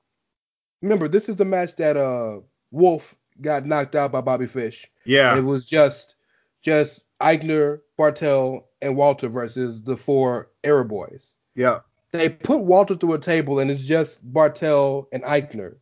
[0.82, 4.86] Remember, this is the match that uh Wolf got knocked out by Bobby Fish.
[5.04, 5.36] Yeah.
[5.36, 6.16] It was just
[6.62, 11.36] just Aichner, Barthel, and Walter versus the four Era Boys.
[11.54, 11.80] Yeah.
[12.12, 15.76] They put Walter through a table and it's just Barthel and Aichner.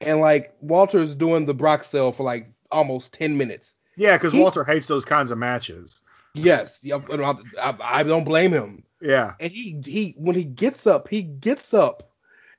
[0.00, 3.76] And like Walter's doing the Brock cell for like almost 10 minutes.
[3.96, 6.02] Yeah, because Walter hates those kinds of matches.
[6.34, 8.84] Yes, I, I, I don't blame him.
[9.00, 9.34] Yeah.
[9.40, 12.10] And he he when he gets up, he gets up,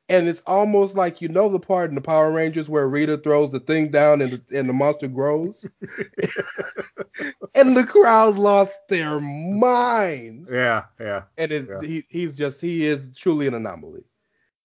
[0.10, 3.52] and it's almost like you know the part in the Power Rangers where Rita throws
[3.52, 5.68] the thing down and the, and the monster grows,
[7.56, 10.52] and the crowd lost their minds.
[10.52, 10.86] Yeah.
[11.00, 11.24] Yeah.
[11.38, 11.82] And it, Yeah.
[11.88, 14.04] he he's just he is truly an anomaly.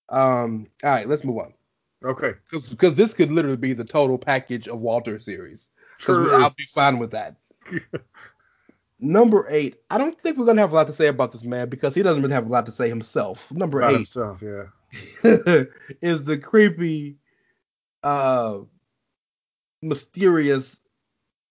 [0.09, 1.55] Um, all right, let's move on
[2.05, 2.35] Okay.
[2.71, 5.71] because this could literally be the total package of Walter series.
[5.99, 6.33] True.
[6.33, 7.37] I'll be fine with that.
[9.05, 11.69] Number eight, I don't think we're gonna have a lot to say about this man
[11.69, 13.53] because he doesn't really have a lot to say himself.
[13.53, 14.43] Number eight himself.
[14.43, 14.65] Yeah.
[16.01, 17.17] is the creepy,
[18.03, 18.61] uh,
[19.83, 20.81] mysterious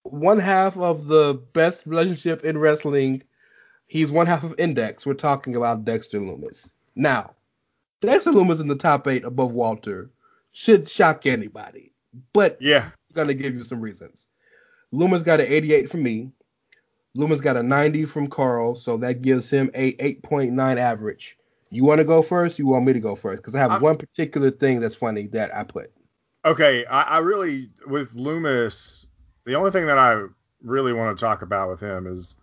[0.02, 3.22] one half of the best relationship in wrestling.
[3.86, 5.06] He's one half of Index.
[5.06, 6.72] We're talking about Dexter Lumis.
[6.96, 7.36] Now,
[8.02, 10.10] Dexter Lumis in the top eight above Walter
[10.54, 11.94] should shock anybody,
[12.34, 12.86] but Yeah.
[12.86, 14.28] I'm gonna give you some reasons.
[14.92, 16.32] Lumis got an 88 from me.
[17.18, 21.38] Lumis got a 90 from Karl, so that gives him a 8.9 average.
[21.70, 22.58] You want to go first?
[22.60, 23.38] You want me to go first?
[23.42, 25.92] Because I have I'm- one particular thing that's funny that I put.
[26.46, 26.86] Okay.
[26.86, 29.08] I, I really with Lumis,
[29.46, 30.24] the only thing that I
[30.64, 32.36] really want to talk about with him is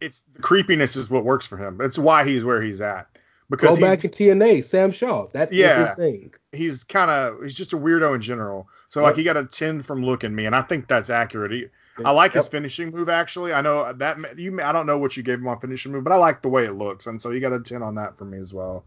[0.00, 1.80] it's the creepiness is what works for him.
[1.80, 3.08] It's why he's where he's at.
[3.50, 5.26] Because Go back in TNA, Sam Shaw.
[5.32, 5.88] That's Yeah.
[5.88, 6.34] his thing.
[6.52, 8.68] he's kind of he's just a weirdo in general.
[8.90, 9.06] So Yep.
[9.06, 11.52] like he got a ten from Look at Me, and I think that's accurate.
[11.52, 11.66] He,
[12.04, 13.52] I like his finishing move actually.
[13.52, 14.60] I know that you.
[14.62, 16.64] I don't know what you gave him on finishing move, but I like the way
[16.64, 18.84] it looks, and so you got a ten on that for me as well.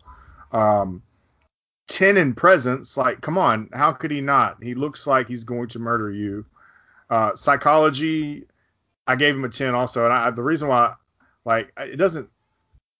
[0.51, 1.01] Um,
[1.87, 4.63] ten in presence, like come on, how could he not?
[4.63, 6.45] He looks like he's going to murder you.
[7.09, 8.45] Uh, psychology,
[9.07, 10.93] I gave him a ten also, and I, the reason why,
[11.43, 12.29] like, it doesn't.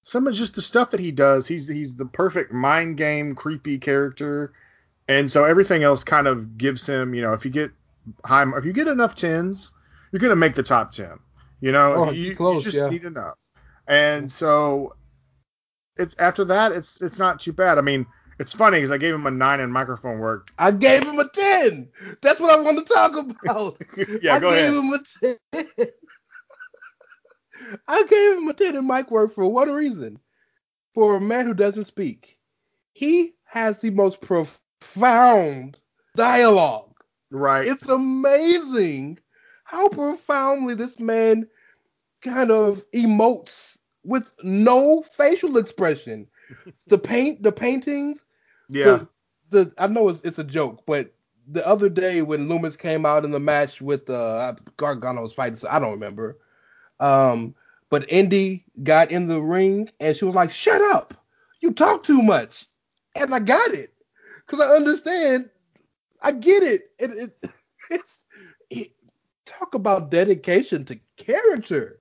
[0.03, 3.77] Some of just the stuff that he does, he's he's the perfect mind game, creepy
[3.77, 4.51] character,
[5.07, 7.71] and so everything else kind of gives him, you know, if you get
[8.25, 9.73] high, if you get enough tens,
[10.11, 11.19] you're gonna make the top ten.
[11.61, 12.89] You know, Oh, you, close, you just yeah.
[12.89, 13.37] need enough,
[13.87, 14.95] and so
[15.97, 17.77] it's after that, it's it's not too bad.
[17.77, 18.05] I mean,
[18.39, 20.51] it's funny because I gave him a nine in microphone work.
[20.57, 21.89] I gave him a 10.
[22.21, 23.77] That's what I want to talk about.
[24.21, 24.83] yeah, I go gave ahead.
[24.83, 24.93] him
[25.53, 25.87] a 10.
[27.87, 30.19] I gave him a 10 in mic work for one reason.
[30.93, 32.39] For a man who doesn't speak,
[32.93, 35.77] he has the most profound
[36.15, 36.95] dialogue.
[37.29, 37.67] Right.
[37.67, 39.19] It's amazing
[39.71, 41.47] how profoundly this man
[42.21, 46.27] kind of emotes with no facial expression.
[46.87, 48.25] the paint, the paintings,
[48.67, 49.05] yeah.
[49.49, 51.13] the, the I know it's, it's a joke, but
[51.47, 55.55] the other day when Lumis came out in the match with uh Gargano was fighting,
[55.55, 56.37] so I don't remember.
[56.99, 57.55] Um,
[57.89, 61.13] but Indi got in the ring and she was like, "Shut up!
[61.61, 62.65] You talk too much,"
[63.15, 63.93] and I got it
[64.45, 65.49] because I understand.
[66.21, 66.91] I get it.
[66.99, 67.49] It, it
[67.89, 68.19] it's
[68.69, 68.91] it,
[69.59, 71.99] talk about dedication to character.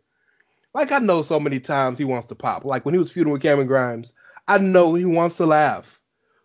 [0.74, 2.64] Like I know so many times he wants to pop.
[2.64, 4.12] Like when he was feuding with Cameron Grimes,
[4.46, 6.00] I know he wants to laugh,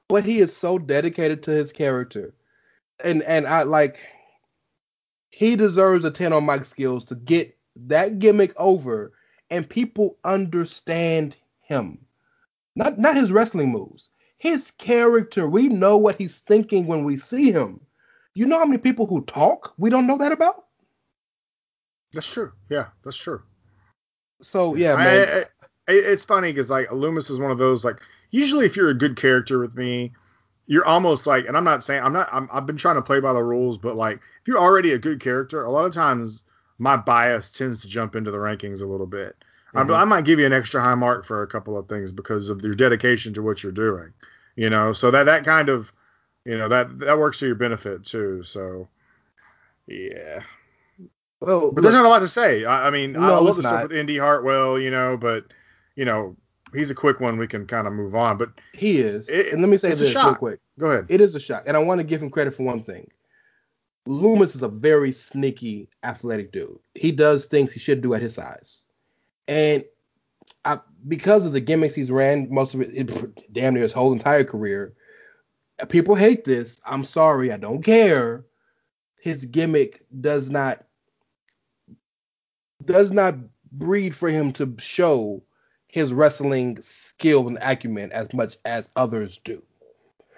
[0.07, 2.33] but he is so dedicated to his character,
[3.03, 3.99] and and I like
[5.29, 9.11] he deserves a ten on mic skills to get that gimmick over,
[9.49, 11.99] and people understand him,
[12.75, 15.47] not not his wrestling moves, his character.
[15.47, 17.79] We know what he's thinking when we see him.
[18.33, 20.64] You know how many people who talk we don't know that about?
[22.15, 22.51] That's true.
[22.69, 23.43] Yeah, that's true.
[24.41, 25.27] So yeah, I- man.
[25.29, 27.99] I- I- it's funny because like Lumis is one of those like
[28.31, 30.13] usually if you're a good character with me,
[30.65, 32.27] you're almost like, and I'm not saying I'm not.
[32.31, 34.97] I'm, I've been trying to play by the rules, but like if you're already a
[34.97, 36.43] good character, a lot of times
[36.79, 39.35] my bias tends to jump into the rankings a little bit.
[39.75, 39.95] I- Mhm.
[39.95, 42.61] I, might give you an extra high mark for a couple of things because of
[42.63, 44.13] your dedication to what you're doing.
[44.55, 45.91] You know, so that that kind of,
[46.45, 48.41] you know, that that works to your benefit too.
[48.43, 48.87] So,
[49.87, 50.41] yeah.
[51.45, 52.65] Well, But there's not a lot to say.
[52.65, 55.45] I, I mean, I love the stuff with Indi Hartwell, you know, but
[55.95, 56.35] you know,
[56.73, 57.37] he's a quick one.
[57.37, 58.37] We can kind of move on.
[58.37, 59.29] But he is.
[59.29, 60.59] It- and let me say it's a this real quick.
[60.79, 61.05] go ahead.
[61.09, 63.09] It is a shock, and I want to give him credit for one thing.
[64.07, 66.77] Lumis is a very sneaky, athletic dude.
[66.93, 68.83] He does things he should do at his size,
[69.47, 69.83] and
[70.63, 74.13] I, because of the gimmicks he's ran, most of it, it damn near his whole
[74.13, 74.93] entire career.
[75.89, 76.79] People hate this.
[76.85, 78.45] I'm sorry, I don't care.
[79.19, 80.84] His gimmick does not
[82.85, 83.35] does not
[83.71, 85.43] breed for him to show
[85.87, 89.61] his wrestling skill and acumen as much as others do.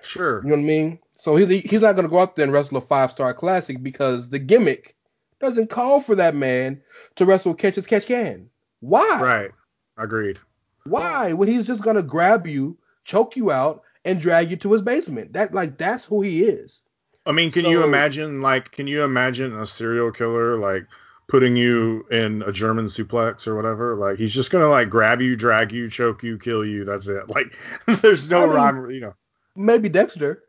[0.02, 0.42] Sure.
[0.44, 1.00] You know what I mean?
[1.14, 4.30] So he's he's not gonna go out there and wrestle a five star classic because
[4.30, 4.96] the gimmick
[5.40, 6.82] doesn't call for that man
[7.16, 8.50] to wrestle catch as catch can.
[8.80, 9.20] Why?
[9.20, 9.52] Right.
[9.98, 10.40] Agreed.
[10.86, 11.34] Why?
[11.34, 15.34] When he's just gonna grab you, choke you out, and drag you to his basement.
[15.34, 16.84] That like that's who he is.
[17.26, 20.86] I mean, can you imagine like can you imagine a serial killer like
[21.28, 23.96] putting you in a German suplex or whatever?
[23.96, 26.86] Like he's just gonna like grab you, drag you, choke you, kill you.
[26.86, 27.24] That's it.
[27.30, 27.54] Like
[28.02, 29.14] there's no I mean- rhyme, you know.
[29.56, 30.44] Maybe Dexter.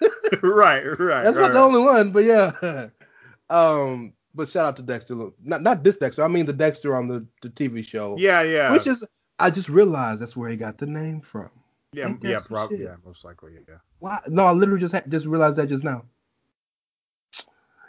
[0.42, 1.22] right, right.
[1.22, 2.88] That's right, not the only one, but yeah.
[3.50, 5.14] um, but shout out to Dexter.
[5.14, 6.24] Look, Not not this Dexter.
[6.24, 8.16] I mean the Dexter on the, the TV show.
[8.18, 8.72] Yeah, yeah.
[8.72, 9.06] Which is
[9.38, 11.50] I just realized that's where he got the name from.
[11.92, 12.86] yeah, yeah, probably shit?
[12.86, 13.76] yeah, most likely, yeah.
[13.98, 14.18] Why?
[14.28, 16.04] No, I literally just ha- just realized that just now.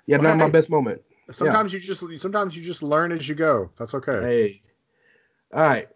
[0.05, 1.01] Yeah, Well, not my best moment.
[1.31, 3.71] Sometimes you just sometimes you just learn as you go.
[3.77, 4.21] That's okay.
[4.21, 4.61] Hey.
[5.53, 5.87] All right.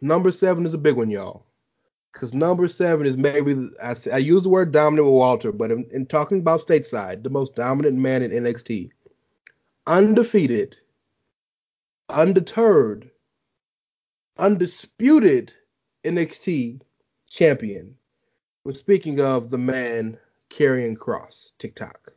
[0.00, 1.46] Number seven is a big one, y'all.
[2.12, 5.84] Because number seven is maybe, I, I use the word dominant with Walter, but in,
[5.92, 8.90] in talking about stateside, the most dominant man in NXT.
[9.86, 10.78] Undefeated,
[12.08, 13.10] undeterred,
[14.38, 15.52] undisputed
[16.04, 16.80] NXT
[17.28, 17.96] champion.
[18.64, 20.16] We're speaking of the man
[20.50, 22.13] Karrion Kross, TikTok.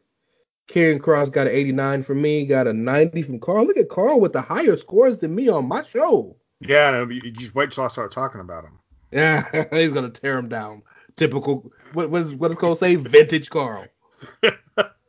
[0.68, 3.66] Karrion Kross got an 89 from me, got a 90 from Karl.
[3.66, 6.36] Look at Karl with the higher scores than me on my show.
[6.60, 8.80] Yeah, no, you you just wait till I start talking about him.
[9.12, 10.84] Yeah, he's gonna tear him down.
[11.16, 11.72] Typical.
[11.94, 12.96] What what is what is Cole say?
[12.96, 13.86] Vintage Karl.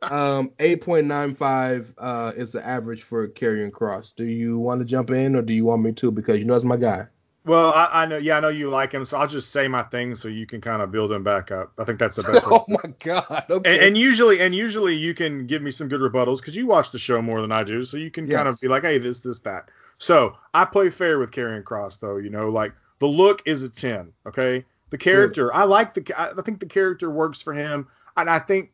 [0.03, 4.13] um, 8.95 uh, is the average for Karrion Kross.
[4.15, 6.11] Do you want to jump in, or do you want me to?
[6.11, 7.07] Because you know it's my guy.
[7.49, 9.81] Well, I, I know, yeah, I know you like him, so I'll just say my
[9.81, 11.71] thing so you can kind of build him back up.
[11.79, 12.43] I think that's the best.
[12.45, 13.45] oh my god.
[13.49, 13.73] Okay.
[13.73, 16.91] and, and usually, and usually, you can give me some good rebuttals because you watch
[16.91, 19.21] the show more than I do, so you can kind of be like, "Hey, this,
[19.21, 22.17] this, that." So I play fair with Karrion Kross, though.
[22.17, 24.13] You know, like the look is a ten.
[24.27, 26.05] Okay, the character, I like the.
[26.15, 28.71] I think the character works for him, and I think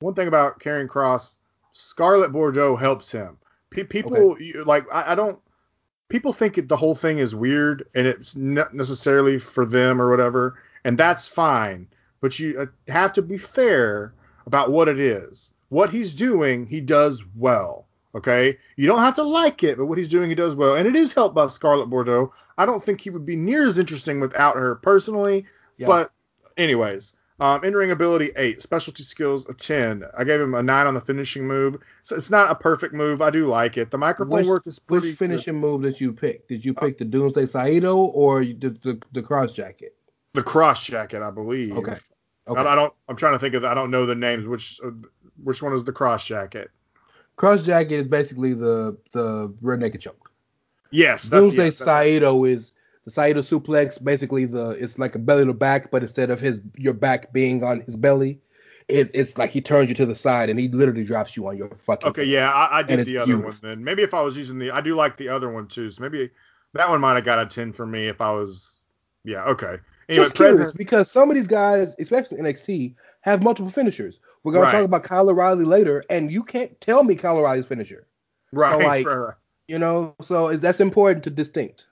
[0.00, 1.36] one thing about Karrion Kross,
[1.72, 3.38] Scarlett Bordeaux helps him.
[3.70, 5.40] Pe- people you, like I, I don't.
[6.08, 10.10] People think it, the whole thing is weird, and it's not necessarily for them or
[10.10, 11.86] whatever, and that's fine.
[12.20, 14.12] But you uh, have to be fair
[14.46, 15.52] about what it is.
[15.68, 17.84] What he's doing, he does well.
[18.14, 20.88] Okay, you don't have to like it, but what he's doing, he does well, and
[20.88, 22.32] it is helped by Scarlett Bordeaux.
[22.56, 25.44] I don't think he would be near as interesting without her personally.
[25.76, 25.88] Yeah.
[25.88, 26.10] But,
[26.56, 30.04] anyways, um, in ring ability eight, specialty skills a ten.
[30.18, 31.76] I gave him a nine on the finishing move.
[32.02, 33.22] So it's not a perfect move.
[33.22, 33.90] I do like it.
[33.90, 35.10] The microphone Which- work is pretty.
[35.10, 36.48] which finishing move did you pick?
[36.48, 39.94] Did you pick the Doomsday Saito or did the the cross jacket?
[40.34, 41.76] The cross jacket, I believe.
[41.76, 41.92] Okay.
[41.92, 41.98] I,
[42.50, 42.60] Okay.
[42.62, 42.94] I don't.
[43.10, 43.62] I'm trying to think of.
[43.64, 44.46] I don't know the names.
[44.46, 44.90] Which uh,
[45.44, 46.70] which one is the cross jacket?
[47.36, 50.32] Cross jacket is basically the the rear naked choke.
[50.90, 52.72] Yes, Doomsday yes, Saito is
[53.08, 54.02] the Saito suplex.
[54.02, 57.64] Basically, the it's like a belly to back, but instead of his your back being
[57.64, 58.38] on his belly,
[58.86, 61.56] it, it's like he turns you to the side and he literally drops you on
[61.56, 62.10] your fucking.
[62.10, 63.82] Okay, yeah, I, I did the other one then.
[63.82, 65.90] Maybe if I was using the, I do like the other one too.
[65.90, 66.30] So maybe
[66.74, 68.80] that one might have got a ten for me if I was.
[69.24, 69.44] Yeah.
[69.44, 69.76] Okay.
[70.10, 70.76] Anyway, Just curious present.
[70.78, 74.20] because some of these guys, especially NXT, have multiple finishers.
[74.44, 74.72] We're gonna Right.
[74.72, 78.06] talk about Kyle O'Reilly later, and you can't tell me Kyle O'Reilly's finisher.
[78.52, 79.34] Right, like- right, right.
[79.66, 81.86] You know, so is- that's important to distinct.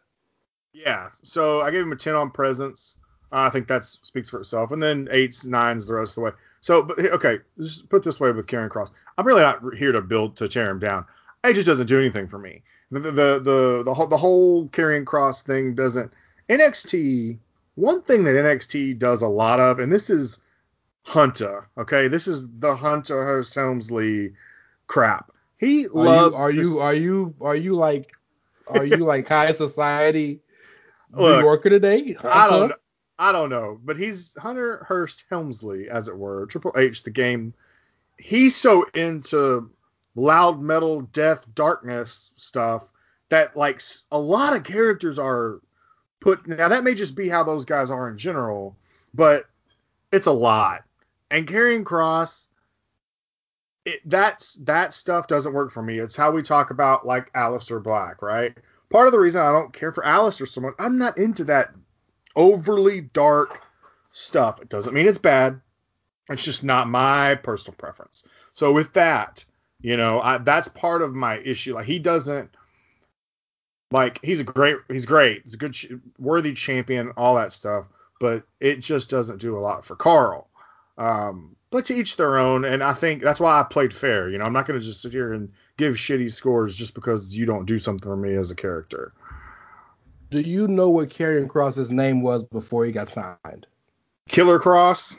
[0.76, 1.08] Yeah.
[1.22, 2.98] So I gave him a ten on presence.
[3.32, 4.70] Uh, I think that speaks for itself.
[4.72, 6.30] And then eights, nines, the rest of the way.
[6.60, 8.90] So, but okay, just put this way with Karrion Kross.
[9.18, 11.04] I'm really not here to build to tear him down.
[11.44, 12.62] It just doesn't do anything for me.
[12.90, 16.12] The the the the, the whole the whole Karrion Kross thing doesn't.
[16.48, 17.38] NXT.
[17.76, 20.40] One thing that NXT does a lot of, and this is
[21.02, 21.68] Hunter.
[21.78, 24.32] Okay, this is the Hunter Hearst Helmsley
[24.86, 25.30] crap.
[25.58, 26.34] He Are loves.
[26.34, 28.12] you are this- you are you are you like
[28.68, 30.40] are you like high society
[31.12, 32.16] Look, New Yorker today?
[32.22, 32.68] I don't.
[32.68, 32.74] Know.
[33.18, 37.54] I don't know, but he's Hunter Hearst Helmsley, as it were, Triple H, the game.
[38.18, 39.70] He's so into
[40.14, 42.92] loud metal, death, darkness stuff
[43.28, 43.80] that like
[44.10, 45.60] a lot of characters are
[46.20, 46.46] put.
[46.46, 48.76] Now that may just be how those guys are in general,
[49.14, 49.46] but
[50.12, 50.82] it's a lot.
[51.30, 52.48] And Karrion Kross,
[53.84, 55.98] it, that's that stuff doesn't work for me.
[55.98, 58.56] It's how we talk about like Aleister Black, right?
[58.90, 61.74] Part of the reason I don't care for Aleister so much, I'm not into that
[62.36, 63.62] overly dark
[64.12, 64.60] stuff.
[64.60, 65.60] It doesn't mean it's bad.
[66.28, 68.26] It's just not my personal preference.
[68.52, 69.44] So with that,
[69.80, 71.74] you know, I, that's part of my issue.
[71.74, 72.50] Like he doesn't
[73.90, 75.42] like he's a great he's great.
[75.44, 75.76] He's a good
[76.18, 77.86] worthy champion, all that stuff,
[78.20, 80.48] but it just doesn't do a lot for Karl.
[80.98, 84.30] Um, but to each their own, and I think that's why I played fair.
[84.30, 87.36] You know, I'm not going to just sit here and give shitty scores just because
[87.36, 89.12] you don't do something for me as a character.
[90.30, 93.66] Do you know what Karrion Kross's name was before he got signed?
[94.28, 95.18] Killer Kross.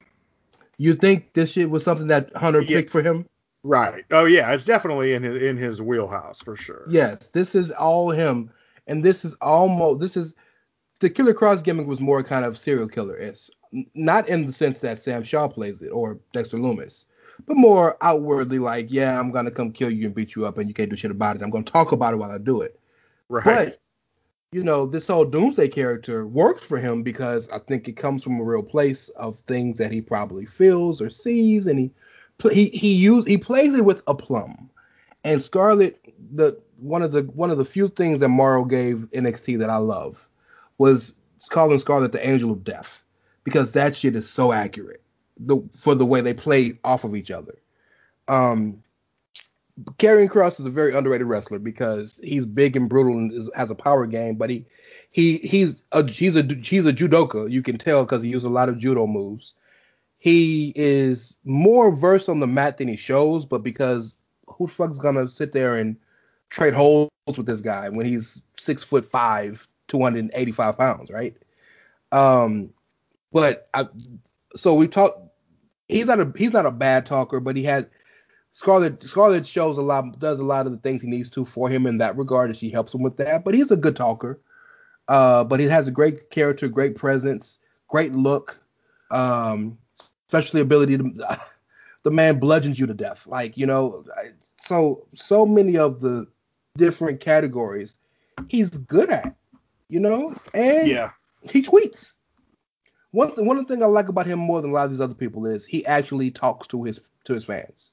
[0.77, 2.77] You think this shit was something that Hunter Yeah.
[2.77, 3.25] picked for him?
[3.63, 4.05] Right.
[4.11, 6.85] Oh yeah, it's definitely in his in his wheelhouse for sure.
[6.89, 8.51] Yes, this is all him,
[8.85, 10.33] and this is almost this is
[10.99, 13.17] the Killer Kross gimmick was more kind of serial killer.
[13.17, 13.49] It's
[13.93, 17.05] not in the sense that Sam Shaw plays it or Dexter Lumis,
[17.45, 20.67] but more outwardly like, yeah, I'm gonna come kill you and beat you up, and
[20.67, 21.41] you can't do shit about it.
[21.41, 22.79] I'm gonna talk about it while I do it.
[23.29, 23.43] Right.
[23.45, 23.79] But
[24.51, 28.39] you know, this whole Doomsday character works for him because I think it comes from
[28.39, 31.91] a real place of things that he probably feels or sees, and he
[32.51, 34.69] he he use he plays it with aplomb.
[35.23, 39.59] And Scarlett, the one of the one of the few things that Mauro gave NXT
[39.59, 40.27] that I love
[40.77, 41.13] was
[41.49, 43.01] calling Scarlett the Angel of Death
[43.43, 45.01] because that shit is so accurate
[45.39, 47.57] the for the way they play off of each other.
[48.27, 48.83] Um,
[49.99, 53.69] Karrion Kross is a very underrated wrestler because he's big and brutal and is, has
[53.69, 54.65] a power game, but he
[55.11, 57.49] he he's a he's a he's a judoka.
[57.51, 59.53] You can tell because he uses a lot of judo moves.
[60.17, 64.15] He is more versed on the mat than he shows, but because
[64.47, 65.95] who the fuck's gonna sit there and
[66.49, 70.75] trade holds with this guy when he's six foot five, two hundred and eighty five
[70.75, 71.37] pounds, right?
[72.11, 72.71] Um,
[73.31, 73.87] but I,
[74.55, 75.21] so we talk.
[75.87, 77.85] He's not a he's not a bad talker, but he has
[78.51, 81.69] Scarlett Scarlett shows a lot, does a lot of the things he needs to for
[81.69, 83.43] him in that regard, and she helps him with that.
[83.45, 84.39] But he's a good talker.
[85.07, 88.59] Uh, but he has a great character, great presence, great look,
[89.11, 89.77] um,
[90.27, 91.39] especially ability to.
[92.03, 94.05] The man bludgeons you to death, like you know.
[94.63, 96.25] So so many of the
[96.77, 97.97] different categories
[98.47, 99.35] he's good at,
[99.89, 101.11] you know, and yeah.
[101.49, 102.13] he tweets.
[103.11, 105.13] One th- one thing I like about him more than a lot of these other
[105.13, 107.91] people is he actually talks to his to his fans.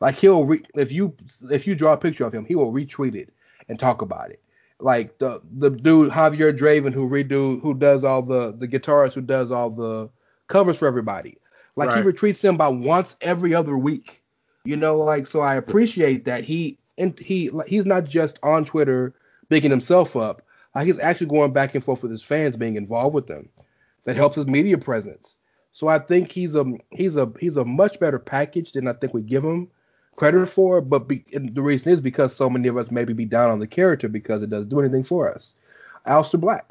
[0.00, 1.14] Like he'll re- if you
[1.50, 3.32] if you draw a picture of him, he will retweet it
[3.68, 4.40] and talk about it.
[4.80, 9.22] Like the the dude Javier Draven who redo who does all the the guitarist who
[9.22, 10.10] does all the
[10.48, 11.38] covers for everybody.
[11.76, 14.22] Like he retweets them about once every other week.
[14.64, 18.64] You know, like so I appreciate that he and he like, he's not just on
[18.64, 19.14] Twitter
[19.48, 20.42] bigging himself up.
[20.74, 23.48] Like he's actually going back and forth with his fans, being involved with them.
[24.04, 25.38] That helps his media presence.
[25.72, 29.12] So I think he's a he's a he's a much better package than I think
[29.12, 29.68] we give him
[30.16, 30.80] credit for.
[30.80, 33.58] But be, and the reason is because so many of us maybe be down on
[33.58, 35.54] the character because it doesn't do anything for us.
[36.06, 36.66] Aleister Black,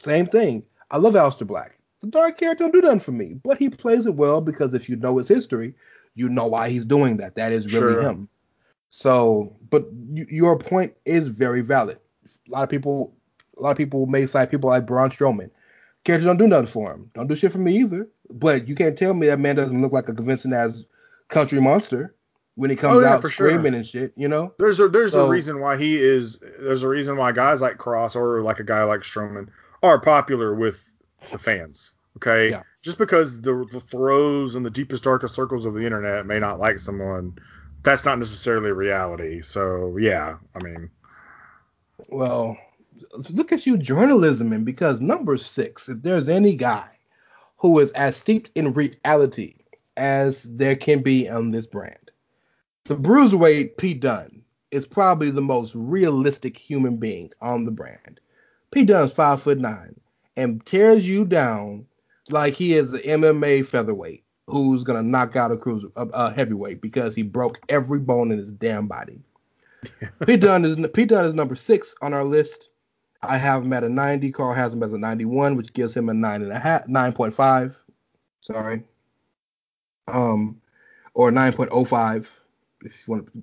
[0.00, 0.62] same thing.
[0.90, 1.78] I love Aleister Black.
[2.00, 4.88] The dark character don't do nothing for me, but he plays it well because if
[4.88, 5.74] you know his history,
[6.14, 7.34] you know why he's doing that.
[7.34, 8.02] That is really Sure.
[8.02, 8.28] him.
[8.90, 11.98] So, but your point is very valid.
[12.46, 13.12] A lot of people,
[13.58, 15.50] a lot of people may cite people like Braun Strowman.
[16.04, 17.10] Characters don't do nothing for him.
[17.14, 18.06] Don't do shit for me either.
[18.30, 20.86] But you can't tell me that man doesn't look like a convincing as
[21.28, 22.14] country monster
[22.56, 23.48] when he comes Oh, yeah, out for sure.
[23.48, 24.12] screaming and shit.
[24.16, 24.52] You know?
[24.58, 26.42] There's a there's So- a reason why he is.
[26.60, 29.48] There's a reason why guys like Kross or like a guy like Strowman
[29.82, 30.82] are popular with
[31.32, 31.94] the fans.
[32.18, 32.62] Okay, Yeah.
[32.82, 36.60] just because the, the throws and the deepest darkest circles of the internet may not
[36.60, 37.36] like someone,
[37.82, 39.42] that's not necessarily reality.
[39.42, 40.90] So yeah, I mean,
[42.08, 42.56] Well,
[43.30, 46.88] look at you journalism, and because number six, if there's any guy
[47.56, 49.54] who is as steeped in reality
[49.96, 52.10] as there can be on this brand,
[52.84, 58.20] the bruiserweight Pete Dunne is probably the most realistic human being on the brand.
[58.70, 59.94] Pete Dunne's five foot nine
[60.36, 61.86] and tears you down
[62.28, 66.80] like he is an MMA featherweight who's gonna knock out a cruiser a, a heavyweight
[66.80, 69.20] because he broke every bone in his damn body.
[70.26, 72.70] Pete Dunne is Pete Dunne is number six on our list.
[73.28, 74.32] I have him at a 90.
[74.32, 77.74] Karl has him as a 91, which gives him a nine and a half, 9.5.
[78.40, 78.82] Sorry.
[80.08, 80.60] Um,
[81.14, 82.26] or 9.05.
[82.82, 83.42] If you want to,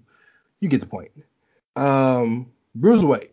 [0.60, 1.12] you get the point.
[1.76, 3.30] Um, Bruiserweight.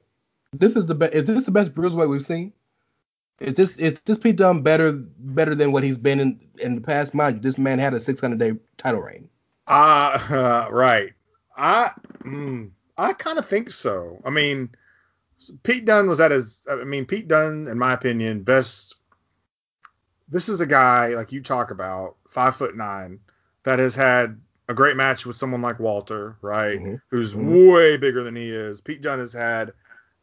[0.53, 1.14] This is the best.
[1.14, 2.53] Is this the best Bruiserweight we've seen?
[3.40, 6.80] Is this is this Pete Dunne better better than what he's been in in the
[6.80, 7.14] past?
[7.14, 9.28] Mind you, this man had a 600 day title reign.
[9.66, 11.12] uh, right.
[11.57, 11.90] I
[12.24, 14.20] mm, I kind of think so.
[14.24, 14.70] I mean,
[15.62, 16.61] Pete Dunne was at his.
[16.70, 18.97] I mean, Pete Dunne, in my opinion, best.
[20.28, 23.20] This is a guy like you talk about, five foot nine,
[23.62, 26.78] that has had a great match with someone like Walter, right?
[26.78, 27.01] Mhm.
[27.11, 27.72] Who's Mhm.
[27.72, 28.80] way bigger than he is.
[28.80, 29.72] Pete Dunne has had.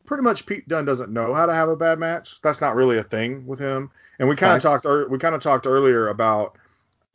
[0.06, 2.40] Pretty much, Pete Dunne doesn't know how to have a bad match.
[2.44, 3.90] That's not really a thing with him.
[4.20, 4.86] And we kind of talked.
[5.10, 6.58] We kind of talked earlier about.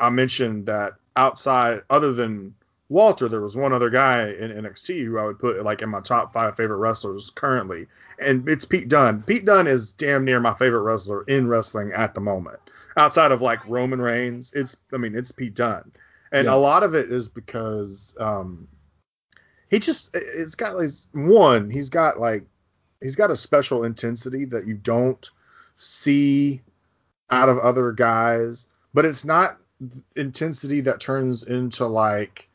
[0.01, 2.55] I mentioned that outside, other than
[2.91, 6.01] Walter, there was one other guy in NXT who I would put like in my
[6.01, 7.87] top five favorite wrestlers currently,
[8.19, 9.23] and it's Pete Dunne.
[9.23, 12.59] Pete Dunne is damn near my favorite wrestler in wrestling at the moment.
[12.97, 15.93] Outside of like Roman Reigns, it's I mean it's Pete Dunne,
[16.33, 16.55] and Yeah.
[16.55, 18.67] a lot of it is because um,
[19.69, 22.45] he just it's got like one he's got like
[23.01, 25.31] he's got a special intensity that you don't
[25.77, 26.61] see
[27.31, 29.59] out of other guys, but it's not
[30.17, 32.49] intensity that turns into like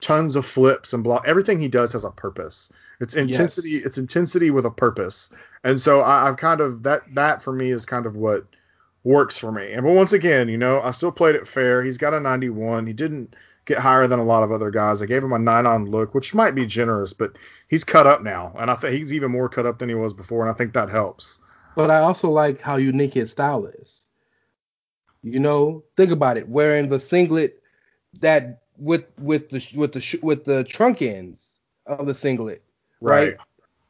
[0.00, 1.24] tons of flips and block.
[1.26, 2.72] Everything he does has a purpose.
[3.00, 3.70] It's intensity.
[3.70, 3.84] Yes.
[3.84, 5.30] It's intensity with a purpose.
[5.64, 8.46] And so I, I've kind of that that for me is kind of what
[9.04, 9.72] works for me.
[9.72, 11.82] And but once again, you know, I still played it fair.
[11.82, 12.86] He's got a 91.
[12.86, 13.34] He didn't
[13.64, 15.00] get higher than a lot of other guys.
[15.00, 17.36] I gave him a nine on look, which might be generous, but
[17.68, 20.12] he's cut up now, and I think he's even more cut up than he was
[20.12, 21.40] before, and I think that helps.
[21.76, 24.08] But I also like how unique his style is.
[25.22, 26.48] You know, think about it.
[26.48, 27.62] Wearing the singlet
[28.20, 32.62] that with with the with the sh- with the trunk ends of the singlet,
[33.00, 33.36] right?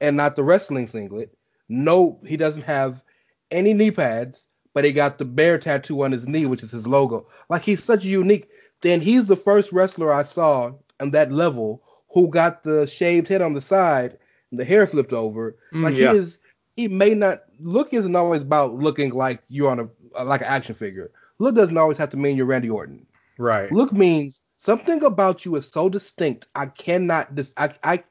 [0.00, 1.32] And not the wrestling singlet.
[1.68, 3.02] No, he doesn't have
[3.50, 6.86] any knee pads, but he got the bear tattoo on his knee, which is his
[6.86, 7.26] logo.
[7.48, 8.48] Like he's such a unique.
[8.82, 11.82] Then he's the first wrestler I saw on that level
[12.12, 14.18] who got the shaved head on the side
[14.50, 15.56] and the hair flipped over.
[15.72, 16.12] Mm, Like yeah.
[16.12, 16.38] he is,
[16.76, 19.80] he may not look isn't always about looking like you're on
[20.16, 21.10] a like an action figure.
[21.38, 23.06] Look doesn't always have to mean you're Randy Orton.
[23.38, 23.70] Right.
[23.70, 26.46] Look means something about you is so distinct.
[26.54, 27.52] I cannot dis.
[27.56, 28.04] I, I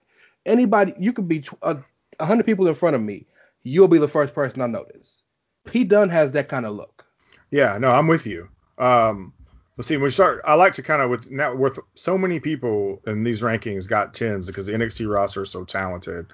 [0.45, 1.77] anybody you could be tw- a
[2.19, 3.25] a hundred people in front of me.
[3.63, 5.23] You'll be the first person I notice.
[5.65, 7.05] Pete Dunne has that kind of look.
[7.51, 8.49] Yeah, no, I'm with you.
[8.77, 9.33] Um,
[9.77, 9.95] let's see.
[9.95, 13.23] When we start, I like to kind of with now with so many people in
[13.23, 16.25] these rankings got tens because the NXT roster is so talented.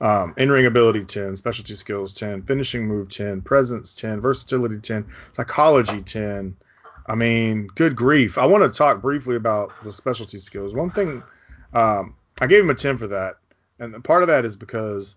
[0.00, 6.00] Um, in-ring ability 10, specialty skills 10, finishing move 10, presence 10, versatility 10, psychology
[6.00, 6.56] 10.
[7.06, 8.38] I mean, good grief.
[8.38, 10.74] I want to talk briefly about the specialty skills.
[10.74, 11.22] One thing,
[11.72, 13.36] um, I gave him a 10 for that.
[13.78, 15.16] And part of that is because,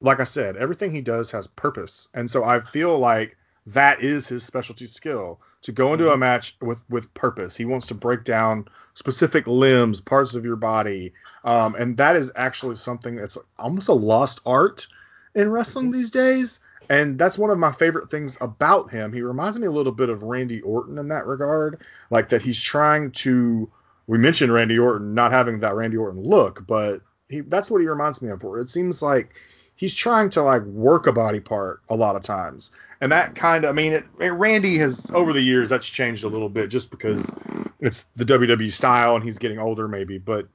[0.00, 2.08] like I said, everything he does has purpose.
[2.14, 3.36] And so I feel like
[3.66, 7.56] that is his specialty skill to go into a match with with purpose.
[7.56, 11.12] He wants to break down specific limbs, parts of your body,
[11.44, 14.86] um, and that is actually something that's almost a lost art
[15.34, 16.60] in wrestling these days.
[16.90, 19.12] And that's one of my favorite things about him.
[19.12, 22.60] He reminds me a little bit of Randy Orton in that regard, like that he's
[22.62, 23.70] trying to.
[24.06, 27.86] We mentioned Randy Orton not having that Randy Orton look, but he that's what he
[27.88, 28.42] reminds me of.
[28.42, 29.34] It seems like
[29.76, 33.64] he's trying to like work a body part a lot of times and that kind
[33.64, 36.68] of i mean it, it- randy has over the years that's changed a little bit
[36.68, 37.34] just because
[37.80, 40.48] it's the wwe style and he's getting older maybe but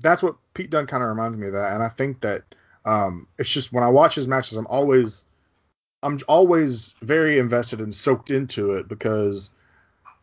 [0.00, 2.42] that's what pete dunne kind of reminds me of that and i think that
[2.84, 5.24] um it's just when i watch his matches i'm always
[6.02, 9.52] i'm always very invested and soaked into it because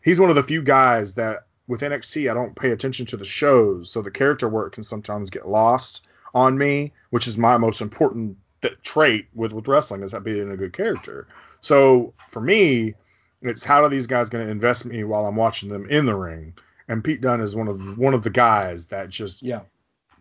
[0.04, 3.26] he's one of the few guys that with nxt i don't pay attention to the
[3.26, 7.82] shows so the character work can sometimes get lost on me which is my most
[7.82, 11.28] important th- trait with with wrestling is that being a good character.
[11.62, 12.94] So for me,
[13.42, 16.16] it's how are these guys going to invest me while I'm watching them in the
[16.16, 16.54] ring?
[16.88, 19.62] And Pete Dunne is one of one of the guys that just Yeah.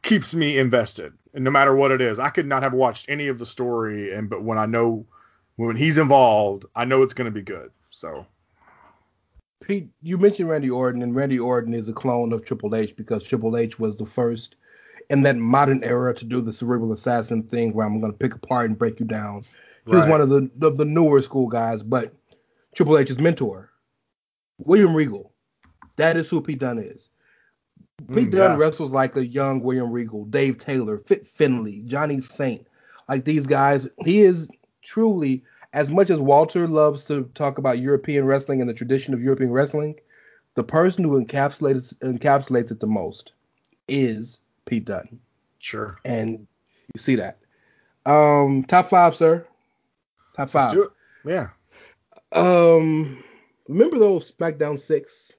[0.03, 3.29] keeps me invested, and no matter what it is, I could not have watched any
[3.29, 5.07] of the story, and but when I know
[5.57, 7.71] when he's involved, I know it's going to be good.
[7.91, 8.27] So
[9.63, 13.25] Pete, you mentioned Randy Orton, and Randy Orton is a clone of Triple H because
[13.25, 14.57] Triple H was the first
[15.11, 18.35] in that modern era to do the cerebral assassin thing where I'm going to pick
[18.35, 19.43] apart and break you down.
[19.87, 22.13] He was one of the, the the newer school guys, but
[22.75, 23.71] Triple H's mentor,
[24.59, 25.33] William Regal,
[25.97, 27.11] that is who Pete Dunne is.
[28.13, 28.57] Pete Mm, Dunne yeah.
[28.57, 32.67] wrestles like a young William Regal, Dave Taylor, Fit Finlay, Johnny Saint,
[33.09, 33.89] like these guys.
[34.05, 34.49] He is
[34.87, 39.23] truly as much as Walter loves to talk about European wrestling and the tradition of
[39.23, 40.01] European wrestling,
[40.55, 43.33] the person who encapsulates encapsulates it the most
[43.89, 45.21] is Pete Dunne,
[45.59, 46.47] sure, and
[46.95, 47.39] you see that.
[48.07, 49.47] Um, top five, sir.
[50.37, 50.73] Top let's five.
[50.73, 50.91] do it.
[51.25, 51.49] Yeah,
[52.33, 53.25] Um,
[53.69, 55.33] remember those SmackDown six?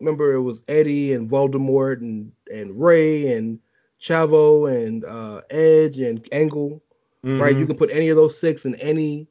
[0.00, 3.60] Remember it was Eddie and Voldemort and and Rey and
[4.00, 6.81] Chavo and uh, Edge and Angle,
[7.24, 7.54] right?
[7.54, 7.60] Mhm.
[7.60, 9.28] You can put any of those six in any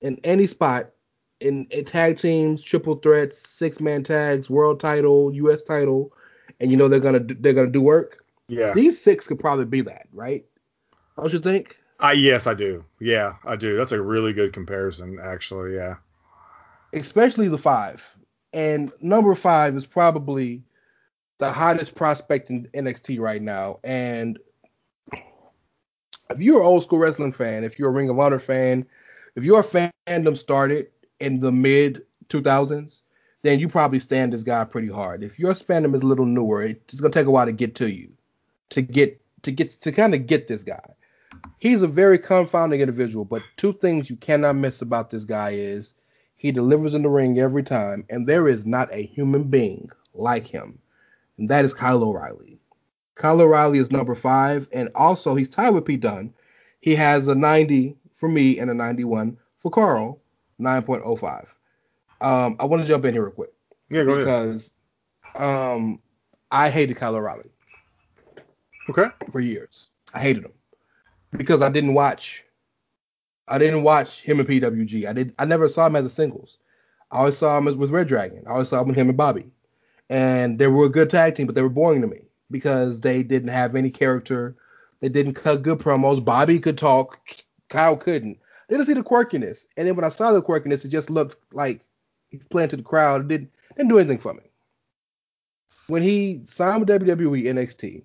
[0.00, 0.90] in any spot
[1.40, 5.62] in, in tag teams, triple threats, six man tags, world title, U.S.
[5.62, 6.12] title,
[6.60, 8.24] and you know they're gonna do, they're gonna do work.
[8.48, 8.72] yeah.
[8.72, 10.44] These six could probably be that, right?
[11.16, 11.76] Don't you think?
[12.00, 12.84] I yes, I do.
[13.00, 13.76] Yeah, I do.
[13.76, 15.74] That's a really good comparison, actually.
[15.74, 15.96] Yeah.
[16.92, 18.04] especially the five.
[18.52, 20.62] And number five is probably
[21.38, 23.78] the hottest prospect in NXT right now.
[23.84, 24.38] And
[26.30, 28.86] if you're an old school wrestling fan, if you're a Ring of Honor fan,
[29.34, 30.88] if your fandom started
[31.20, 33.02] in the mid 2000s,
[33.42, 35.22] then you probably stand this guy pretty hard.
[35.22, 37.90] If your fandom is a little newer, it's gonna take a while to get to
[37.90, 38.10] you,
[38.70, 40.94] to get to get to kind of get this guy.
[41.58, 45.94] He's a very confounding individual, but two things you cannot miss about this guy is
[46.36, 50.46] he delivers in the ring every time, and there is not a human being like
[50.46, 50.78] him,
[51.38, 52.58] and that is Kyle O'Reilly.
[53.18, 56.32] Kyle O'Reilly is number five, and also he's tied with Pete Dunne.
[56.80, 60.20] he has a 90 for me and a 91 for Karl,
[60.60, 61.46] 9.05.
[62.20, 63.50] Um, I want to jump in here real quick
[63.90, 64.24] Yeah, go ahead.
[64.24, 64.72] because
[65.36, 66.00] um,
[66.50, 67.50] I hated Kyle O'Reilly
[68.88, 69.06] Okay.
[69.30, 69.90] for years.
[70.14, 70.52] I hated him
[71.32, 72.44] because I didn't watch.
[73.48, 75.06] I didn't watch him in PWG.
[75.08, 75.34] I did.
[75.38, 76.58] I never saw him as a singles.
[77.10, 78.44] I always saw him as with Red Dragon.
[78.46, 79.50] I always saw him with him and Bobby,
[80.08, 83.22] and they were a good tag team, but they were boring to me because they
[83.22, 84.56] didn't have any character.
[85.00, 86.24] They didn't cut good promos.
[86.24, 87.18] Bobby could talk.
[87.68, 88.38] Kyle couldn't.
[88.68, 91.38] I didn't see the quirkiness, and then when I saw the quirkiness, it just looked
[91.52, 91.80] like
[92.28, 93.22] he's playing to the crowd.
[93.22, 94.42] It didn't didn't do anything for me.
[95.86, 98.02] When he signed with WWE NXT,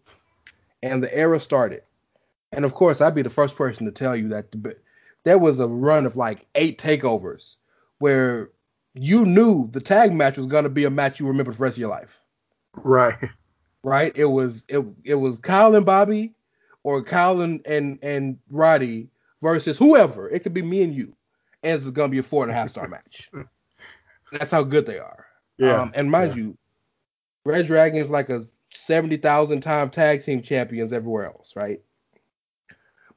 [0.84, 1.82] and the era started.
[2.52, 4.76] And of course, I'd be the first person to tell you that the,
[5.24, 7.56] there was a run of like eight takeovers
[7.98, 8.52] where
[8.94, 11.64] you knew the tag match was going to be a match you remember for the
[11.64, 12.20] rest of your life,
[12.76, 13.18] Right.
[13.84, 14.12] Right?
[14.16, 16.34] It was it it was Kyle and Bobby,
[16.84, 19.10] or Kyle and and, and Roddy
[19.42, 20.30] versus whoever.
[20.30, 21.16] It could be me and you,
[21.64, 23.30] and it's going to be a four and a half star match.
[24.32, 25.26] That's how good they are.
[25.58, 25.82] Yeah.
[25.82, 26.44] Um, and mind yeah.
[26.44, 26.58] you,
[27.46, 31.82] Red Dragon is like a seventy thousand time tag team champions everywhere else, right?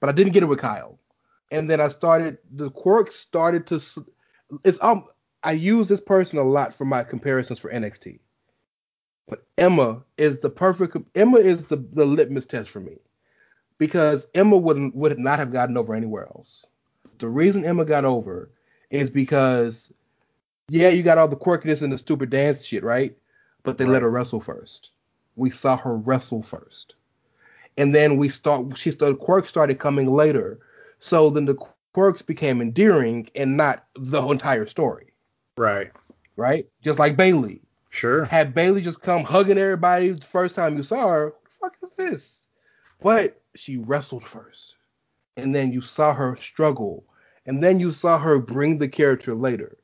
[0.01, 0.99] But I didn't get it with Kyle,
[1.51, 3.77] and then I started the quirk started to.
[3.77, 3.99] s-
[4.65, 5.07] It's um
[5.43, 8.21] I use this person a lot for my comparisons for NXT,
[9.29, 10.97] but Emma is the perfect.
[11.15, 12.97] Emma is the the litmus test for me,
[13.79, 16.67] because Emma wouldn't would not have gotten over anywhere else.
[17.19, 18.51] The reason Emma got over
[18.91, 19.93] is because,
[20.69, 23.17] yeah, you got all the quirkiness and the stupid dance shit, right?
[23.63, 23.95] But they Right.
[23.95, 24.91] let her wrestle first.
[25.35, 26.95] We saw her wrestle first,
[27.77, 28.77] and then we start.
[28.77, 30.61] She started quirks started coming later,
[31.01, 31.59] so then the
[31.93, 35.13] quirks became endearing and not the entire story,
[35.57, 35.91] Right.
[36.37, 36.69] right?
[36.83, 37.63] Just like Bayley.
[37.97, 38.27] Sure.
[38.27, 41.77] Had Bayley just come hugging everybody the first time you saw her, what the fuck
[41.83, 42.39] is this?
[43.01, 44.77] But she wrestled first.
[45.39, 47.05] And then you saw her struggle.
[47.47, 49.79] And then you saw her bring the character later.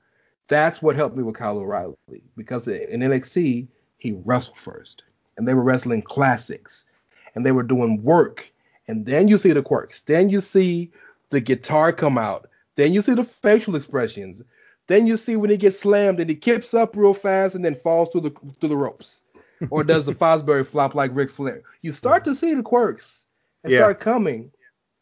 [0.48, 1.96] That's what helped me with Kyle O'Reilly.
[2.36, 5.04] Because in NXT, he wrestled first.
[5.38, 6.84] And they were wrestling classics.
[7.34, 8.52] And they were doing work.
[8.88, 10.02] And then you see the quirks.
[10.02, 10.90] Then you see
[11.30, 12.46] the guitar come out.
[12.76, 14.42] Then you see the facial expressions.
[14.92, 17.74] Then you see when he gets slammed and he kips up real fast and then
[17.74, 18.30] falls through the
[18.60, 19.22] through the ropes,
[19.70, 21.62] or does the Fosbury flop like Ric Flair.
[21.80, 23.24] You start to see the quirks
[23.64, 23.78] and Yeah.
[23.78, 24.52] start coming,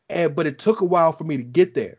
[0.09, 1.99] and but it took a while for me to get there,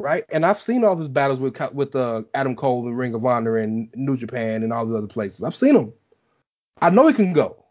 [0.00, 0.24] right?
[0.30, 3.58] And I've seen all his battles with with uh, Adam Cole and Ring of Honor
[3.58, 5.44] and New Japan and all the other places.
[5.44, 5.92] I've seen them.
[6.82, 7.64] I know he can go,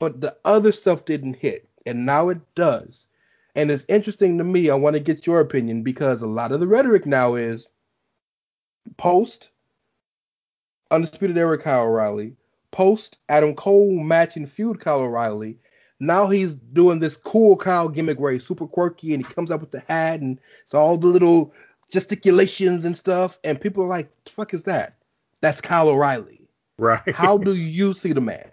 [0.00, 3.06] but the other stuff didn't hit, and now it does.
[3.54, 4.68] And it's interesting to me.
[4.68, 7.68] I want to get your opinion because a lot of the rhetoric now is
[8.96, 9.50] post
[10.90, 12.36] Undisputed Era Kyle O'Reilly,
[12.70, 15.58] post Adam Cole match and feud Kyle O'Reilly.
[16.00, 19.60] Now he's doing this cool Kyle gimmick where he's super quirky and he comes up
[19.60, 21.54] with the hat and it's all the little
[21.90, 23.38] gesticulations and stuff.
[23.44, 24.96] And people are like, the fuck is that?
[25.40, 26.48] That's Kyle O'Reilly.
[26.76, 27.14] Right.
[27.14, 28.50] How do you see the man?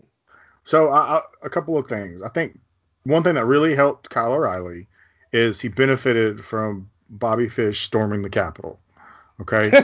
[0.64, 2.22] So a couple of things.
[2.22, 2.60] I think
[3.04, 4.88] one thing that really helped Kyle O'Reilly
[5.34, 8.80] is he benefited from Bobby Fish storming the Capitol.
[9.42, 9.72] Okay.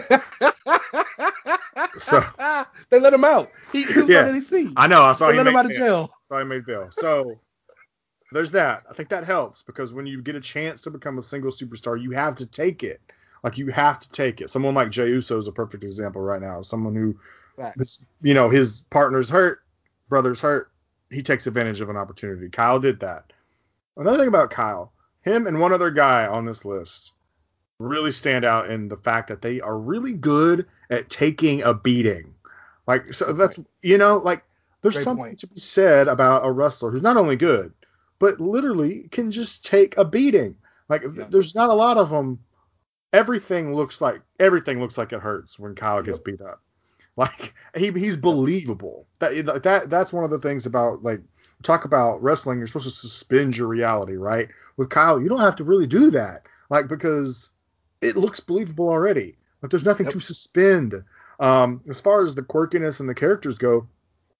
[1.98, 2.24] So-
[2.90, 3.52] they let him out.
[3.72, 4.28] He, he was Yeah.
[4.28, 4.74] NXT.
[4.76, 5.04] I know.
[5.04, 5.80] I saw They he let him out of bail.
[5.80, 6.10] jail.
[6.28, 6.90] Saw he made bail.
[6.92, 7.34] So
[8.32, 8.84] there's that.
[8.90, 12.02] I think that helps because when you get a chance to become a single superstar,
[12.02, 13.02] you have to take it.
[13.44, 14.50] Like you have to take it.
[14.50, 16.62] Someone like Jey Uso is a perfect example right now.
[16.62, 17.18] Someone who,
[17.78, 19.60] his, you know, his partner's hurt,
[20.10, 20.72] brother's hurt.
[21.12, 22.50] He takes advantage of an opportunity.
[22.50, 23.32] Kyle did that.
[23.98, 27.14] Another thing about Kyle, him and one other guy on this list
[27.80, 32.34] really stand out in the fact that they are really good at taking a beating.
[32.88, 34.44] Like so that's you know like
[34.82, 35.40] there's Great something point.
[35.40, 37.74] to be said about a wrestler who's not only good
[38.20, 40.56] but literally can just take a beating.
[40.90, 42.40] Like th- there's not a lot of them.
[43.14, 46.62] Everything looks like everything looks like it hurts when Kyle gets beat up.
[47.18, 49.08] Like he he's believable.
[49.20, 51.22] That that that's one of the things about like
[51.64, 52.58] talk about wrestling.
[52.58, 54.50] You're supposed to suspend your reality, right?
[54.76, 57.52] With Kyle, you don't have to really do that, like because
[58.06, 59.38] it looks believable already.
[59.62, 60.14] Like there's nothing Yep.
[60.14, 61.04] to suspend.
[61.40, 63.88] Um, as far as the quirkiness and the characters go,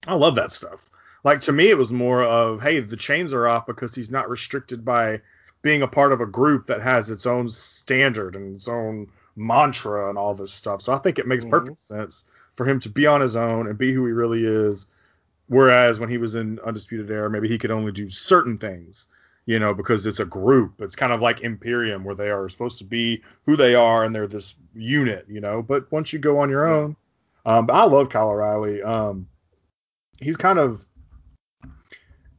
[0.06, 0.90] I love that stuff.
[1.24, 4.30] Like to me, it was more of hey, the chains are off because he's not
[4.30, 5.20] restricted by
[5.62, 10.08] being a part of a group that has its own standard and its own mantra
[10.08, 10.80] and all this stuff.
[10.82, 11.50] So I think it makes Mhm.
[11.50, 14.86] perfect sense for him to be on his own and be who he really is.
[15.48, 19.08] Whereas when he was in Undisputed Era, maybe he could only do certain things,
[19.46, 20.80] you know, because it's a group.
[20.80, 24.14] It's kind of like Imperium, where they are supposed to be who they are and
[24.14, 25.62] they're this unit, you know.
[25.62, 26.96] But once you go on your own,
[27.46, 28.82] um, but I love Kyle O'Reilly.
[28.82, 29.28] Um,
[30.20, 30.86] he's kind of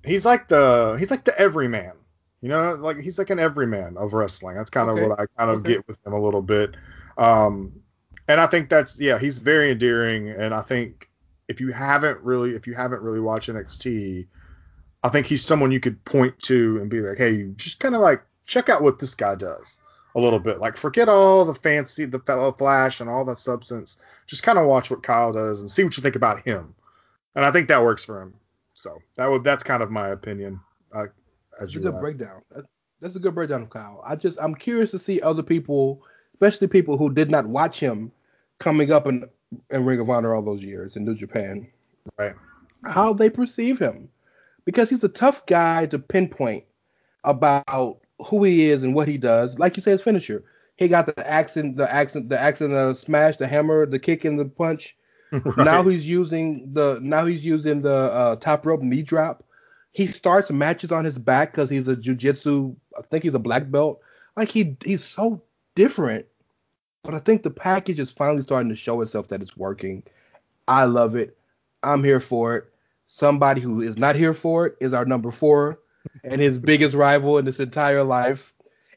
[0.03, 1.93] he's like the he's like the everyman.
[2.41, 4.55] You know, like he's like an everyman of wrestling.
[4.57, 4.91] That's kind Okay.
[4.91, 5.63] of what I kind of Okay.
[5.63, 6.75] get with him a little bit.
[7.17, 7.81] Um,
[8.27, 10.29] and I think that's yeah, he's very endearing.
[10.29, 11.09] And I think
[11.47, 14.27] if you haven't really, if you haven't really watched NXT,
[15.07, 18.01] I think he's someone you could point to and be like, hey, just kind of
[18.01, 19.79] like check out what this guy does
[20.15, 20.59] a little bit.
[20.59, 23.99] Like forget all the fancy, the fellow flash and all that substance.
[24.25, 26.75] Just kind of watch what Kyle does and see what you think about him.
[27.35, 28.33] And I think that works for him.
[28.73, 30.59] So that would that's kind of my opinion.
[30.93, 31.05] Uh,
[31.61, 32.41] as That's a good breakdown.
[32.53, 32.67] That's,
[32.99, 34.03] that's a good breakdown of Kyle.
[34.05, 36.03] I just I'm curious to see other people,
[36.33, 38.11] especially people who did not watch him
[38.59, 39.23] coming up in
[39.69, 41.67] in Ring of Honor all those years in New Japan,
[42.19, 42.33] Right.
[42.83, 44.09] how they perceive him,
[44.67, 46.65] because he's a tough guy to pinpoint
[47.23, 49.57] about who he is and what he does.
[49.57, 50.43] Like you say, his finisher.
[50.75, 54.37] He got the accent, the accent, the accent, the smash, the hammer, the kick, and
[54.37, 54.95] the punch.
[55.57, 59.43] Now he's using the now he's using the uh, top rope knee drop.
[59.91, 62.75] He starts matches on his back because he's a jujitsu.
[62.97, 64.01] I think he's a black belt.
[64.35, 65.41] Like he he's so
[65.75, 66.25] different.
[67.03, 70.03] But I think the package is finally starting to show itself that it's working.
[70.67, 71.37] I love it.
[71.83, 72.71] I'm here for it.
[73.07, 75.79] Somebody who is not here for it is our number four
[76.23, 78.53] and his biggest rival in this entire life,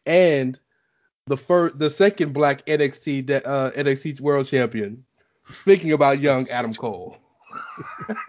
[0.06, 0.58] and
[1.26, 5.04] the first, the second black NXT uh, NXT World Champion.
[5.44, 7.16] Speaking about young Adam Cole.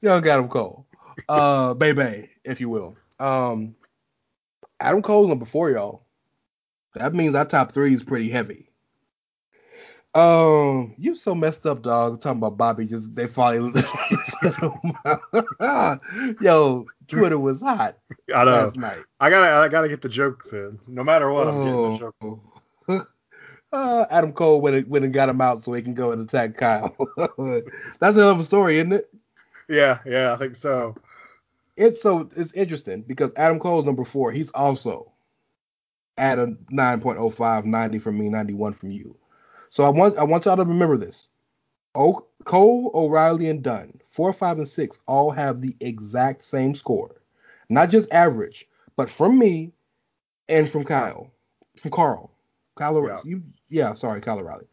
[0.00, 0.86] young Adam Cole.
[1.28, 2.96] Uh Bebe, if you will.
[3.18, 3.74] Um
[4.80, 6.02] Adam Cole's number four, y'all.
[6.94, 8.65] That means our top three is pretty heavy.
[10.16, 12.22] Um, you so messed up, dog.
[12.22, 13.82] talking about Bobby, just they finally.
[16.40, 17.98] Yo, Twitter was hot
[18.34, 18.50] I know.
[18.50, 19.04] last night.
[19.20, 20.78] I gotta I gotta get the jokes in.
[20.88, 22.16] No matter what, I'm getting the jokes.
[22.88, 23.06] Oh.
[23.72, 26.22] Uh, Adam Cole went and, went and got him out so he can go and
[26.22, 26.96] attack Kyle.
[27.98, 29.12] That's another story, isn't it?
[29.68, 30.94] Yeah, yeah, I think so.
[31.76, 34.30] It's so it's interesting because Adam Cole's number four.
[34.30, 35.12] He's also
[36.16, 39.16] at a 9.05, 90 from me, 91 from you.
[39.76, 41.28] So I want I want y'all to remember this.
[41.94, 47.20] O- Cole, O'Reilly, and Dunne, four, five, and six, all have the exact same score.
[47.68, 48.66] Not just average,
[48.96, 49.72] but from me
[50.48, 51.30] and from Kyle.
[51.76, 52.30] From Karl.
[52.78, 53.18] Kyle Yeah.
[53.24, 54.64] you yeah, sorry, Kyle O'Reilly.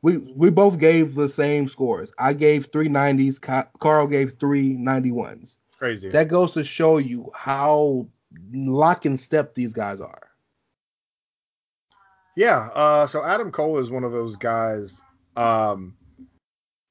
[0.00, 2.10] We we both gave the same scores.
[2.18, 5.58] I gave three nineties, Karl gave three ninety ones.
[5.76, 6.08] Crazy.
[6.08, 8.08] That goes to show you how
[8.54, 10.25] lock and step these guys are.
[12.36, 15.02] Yeah, uh, so Adam Cole is one of those guys.
[15.36, 15.96] Um,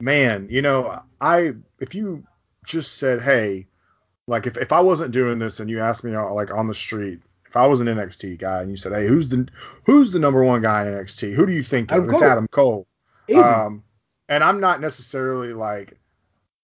[0.01, 2.23] man, you know, I if you
[2.65, 3.67] just said, hey,
[4.27, 6.73] like if, if I wasn't doing this and you asked me uh, like on the
[6.73, 9.47] street, if I was an NXT guy and you said, hey, who's the
[9.85, 11.33] who's the number one guy in NXT?
[11.33, 11.91] Who do you think?
[11.91, 12.09] Adam?
[12.09, 12.21] It's.
[12.21, 12.87] Adam Cole.
[13.35, 13.83] Um,
[14.29, 15.97] and I'm not necessarily like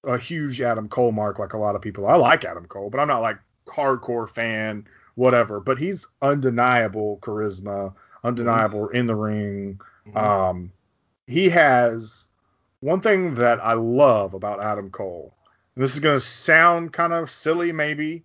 [0.04, 2.08] a huge Adam Cole mark like a lot of people.
[2.08, 5.60] I like Adam Cole, but I'm not like hardcore fan, whatever.
[5.60, 7.94] But he's undeniable charisma,
[8.24, 9.80] undeniable in the ring.
[10.08, 10.18] Mhm.
[10.18, 10.72] Um,
[11.28, 12.28] he has
[12.82, 15.34] one thing that I love about Adam Cole.
[15.76, 18.24] This is going to sound kind of silly, maybe.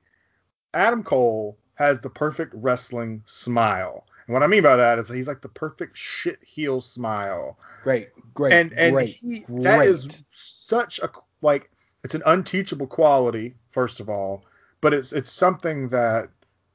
[0.75, 4.05] Adam Cole has the perfect wrestling smile.
[4.27, 8.09] And what I mean by that is he's like the perfect shit heel smile great,
[8.35, 9.15] great, and and great.
[9.15, 10.23] he, that is great.
[10.31, 11.11] such a
[11.43, 11.71] like
[12.03, 14.45] it's an unteachable quality first of all
[14.81, 16.29] but it's it's something that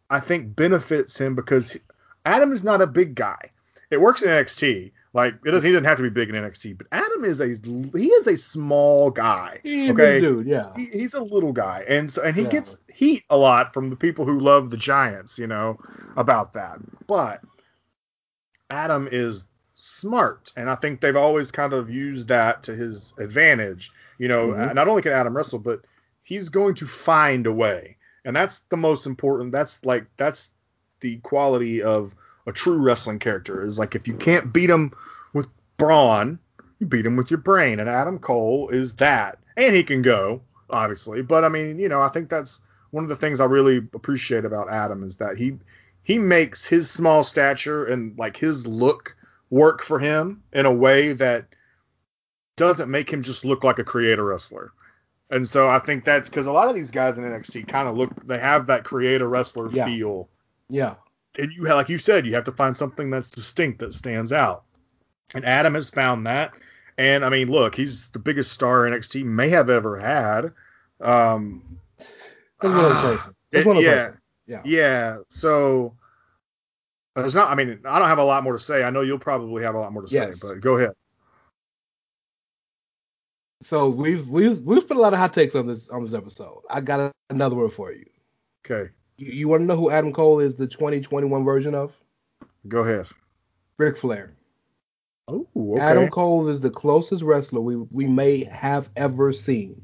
[0.09, 1.77] i think benefits him because
[2.25, 3.39] adam is not a big guy
[3.89, 6.77] it works in nxt like it doesn't, he doesn't have to be big in nxt
[6.77, 7.47] but adam is a
[7.97, 10.19] he is a small guy He's okay.
[10.19, 10.71] big dude, yeah.
[10.75, 12.49] he, he's a little guy and so and he Yeah.
[12.49, 15.77] gets heat a lot from the people who love the giants you know
[16.17, 17.41] about that but
[18.69, 23.91] adam is smart and i think they've always kind of used that to his advantage
[24.19, 24.75] you know Mhm.
[24.75, 25.81] not only can adam wrestle but
[26.23, 30.51] he's going to find a way and that's the most important that's like that's
[31.01, 32.15] the quality of
[32.47, 34.91] a true wrestling character is like if you can't beat him
[35.33, 35.47] with
[35.77, 36.39] brawn
[36.79, 40.41] you beat him with your brain and adam cole is that and he can go
[40.69, 43.77] obviously but i mean you know i think that's one of the things i really
[43.93, 45.57] appreciate about adam is that he
[46.03, 49.15] he makes his small stature and like his look
[49.49, 51.45] work for him in a way that
[52.57, 54.71] doesn't make him just look like a creator wrestler
[55.29, 57.95] and so i think that's because a lot of these guys in nxt kind of
[57.95, 59.85] look they have that creator wrestler Yeah.
[59.85, 60.29] feel
[60.71, 60.95] Yeah.
[61.37, 64.63] and you like you said you have to find something that's distinct that stands out
[65.33, 66.51] and adam has found that
[66.97, 70.51] and i mean look he's the biggest star nxt may have ever had
[71.01, 71.61] um
[72.61, 73.35] He's one of person.
[73.65, 74.11] One of yeah.
[74.47, 74.61] Yeah.
[74.65, 75.93] yeah so
[77.15, 79.19] there's not i mean i don't have a lot more to say i know you'll
[79.19, 80.39] probably have a lot more to Yes.
[80.39, 80.91] say but go ahead
[83.63, 86.63] So we've we've we've put a lot of hot takes on this on this episode.
[86.69, 88.05] I got another one for you.
[88.65, 88.89] Okay,
[89.21, 91.93] You, you want to know who Adam Cole is the 2021 version of?
[92.67, 93.07] go ahead.
[93.77, 94.33] Ric Flair.
[95.27, 95.79] Oh, okay.
[95.79, 99.79] Adam Cole is the closest wrestler we we may have ever seen.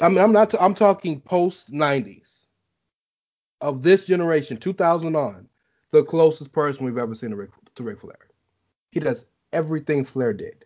[0.00, 0.54] I mean, I'm not.
[0.58, 2.46] I'm talking post 90s
[3.60, 5.48] of this generation, 2000 on,
[5.90, 8.18] the closest person we've ever seen to Ric, to Ric Flair.
[8.90, 10.64] He does everything Flair did,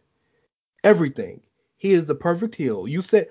[0.84, 1.40] everything.
[1.76, 2.88] He is the perfect heel.
[2.88, 3.28] You said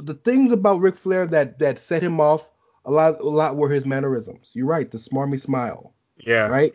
[0.00, 2.50] the things about Ric Flair that that set him off
[2.86, 3.20] a lot.
[3.20, 4.52] A lot were his mannerisms.
[4.54, 4.90] You're right.
[4.90, 5.94] The smarmy smile
[6.26, 6.74] yeah, right?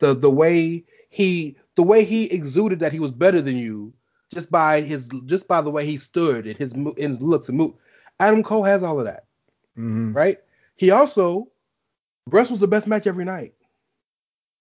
[0.00, 3.94] The the way he the way he exuded that he was better than you
[4.32, 7.58] just by his just by the way he stood and his and his looks and
[7.58, 7.74] move.
[8.20, 9.26] Adam Cole has all of that,
[9.78, 10.14] Mhm.
[10.14, 10.38] right?
[10.76, 11.48] He also
[12.28, 13.54] wrestles the best match every night,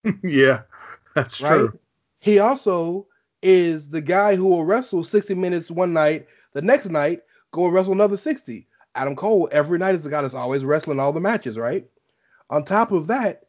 [0.24, 0.62] yeah,
[1.16, 1.70] that's right?
[1.70, 1.80] true.
[2.20, 3.08] He also
[3.42, 7.22] is the guy who will wrestle 60 minutes one night, the next night
[7.52, 8.68] go and wrestle another 60.
[8.96, 11.86] Adam Cole every night is the guy that's always wrestling all the matches, right?
[12.50, 13.48] On top of that,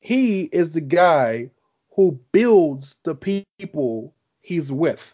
[0.00, 1.50] he is the guy
[1.94, 5.12] who builds the people he's with.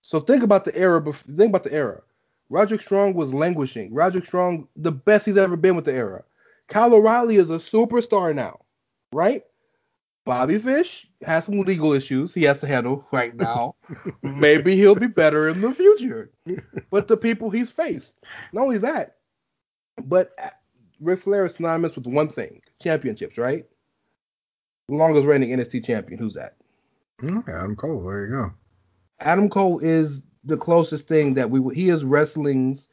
[0.00, 1.02] So think about the era.
[1.12, 2.02] Think about the era.
[2.48, 3.92] Roderick Strong was languishing.
[3.92, 6.24] Roderick Strong, the best he's ever been with the era.
[6.68, 8.60] Kyle O'Reilly is a superstar now,
[9.12, 9.44] right?
[10.26, 13.76] Bobby Fish has some legal issues he has to handle right now.
[14.22, 16.32] Maybe he'll be better in the future.
[16.90, 18.18] But the people he's faced,
[18.52, 19.18] not only that,
[20.04, 20.32] but
[21.00, 23.64] Ric Flair is synonymous with one thing: championships, right?
[24.88, 26.18] Longest reigning NXT champion.
[26.18, 26.56] Who's that?
[27.22, 28.04] Okay, Adam Cole.
[28.04, 28.52] There you go.
[29.20, 31.74] Adam Cole is the closest thing that we.
[31.74, 32.88] He is wrestling's.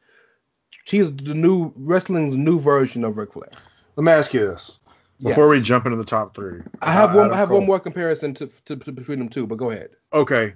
[0.86, 3.50] He is the new wrestling's new version of Ric Flair.
[3.96, 4.80] Let me ask you this
[5.24, 6.62] before we jump into the top three.
[6.82, 7.32] I have one.
[7.32, 7.60] I have Cole.
[7.60, 9.92] one more comparison to, to, to between them two, but go ahead.
[10.12, 10.54] Okay,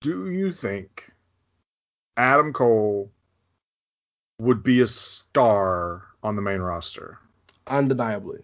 [0.00, 1.10] do you think
[2.16, 3.10] Adam Cole
[4.40, 7.18] would be a star on the main roster?
[7.66, 8.40] Undeniably.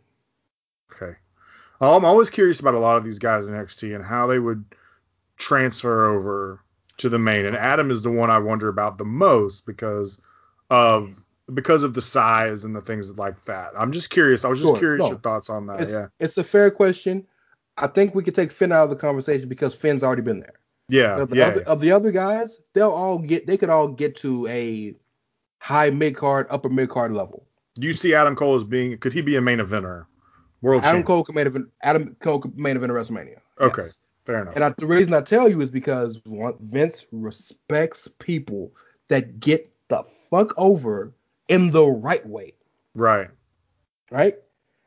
[0.93, 1.17] Okay.
[1.81, 4.39] Um, I'm always curious about a lot of these guys in NXT and how they
[4.39, 4.65] would
[5.37, 6.61] transfer over
[6.99, 7.45] to the main.
[7.45, 10.21] And Adam is the one I wonder about the most because
[10.71, 13.71] of because of the size and the things like that.
[13.77, 14.45] I'm just curious.
[14.45, 15.11] I was just Sure, curious no.
[15.11, 15.81] your thoughts on that.
[15.81, 16.07] It's, yeah.
[16.19, 17.27] it's a fair question.
[17.77, 20.55] I think we could take Finn out of the conversation because Finn's already been there.
[20.89, 21.21] Yeah.
[21.21, 21.47] of, the yeah.
[21.47, 23.47] other, of the other guys, they'll all get.
[23.47, 24.95] They could all get to a
[25.59, 27.47] high mid card, upper mid card level.
[27.79, 30.07] Do you see Adam Cole as being could he be a main eventer?
[30.63, 31.07] World Adam champ.
[31.07, 31.67] Cole could main event.
[31.83, 33.39] Adam Cole could main event of WrestleMania.
[33.61, 33.83] Okay.
[33.83, 33.99] Yes.
[34.25, 34.55] Fair enough.
[34.55, 36.21] And I, the reason I tell you is because
[36.61, 38.73] Vince respects people
[39.09, 41.13] that get the fuck over
[41.49, 42.55] in the right way,
[42.95, 43.29] right.
[44.11, 44.37] right?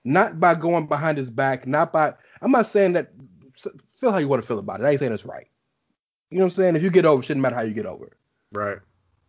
[0.03, 2.13] Not by going behind his back, not by.
[2.41, 3.11] I'm not saying that.
[3.99, 4.85] Feel how you want to feel about it.
[4.85, 5.47] I ain't saying it's right.
[6.29, 6.75] You know what I'm saying?
[6.75, 8.15] If you get over, it shouldn't matter how you get over.
[8.51, 8.77] Right.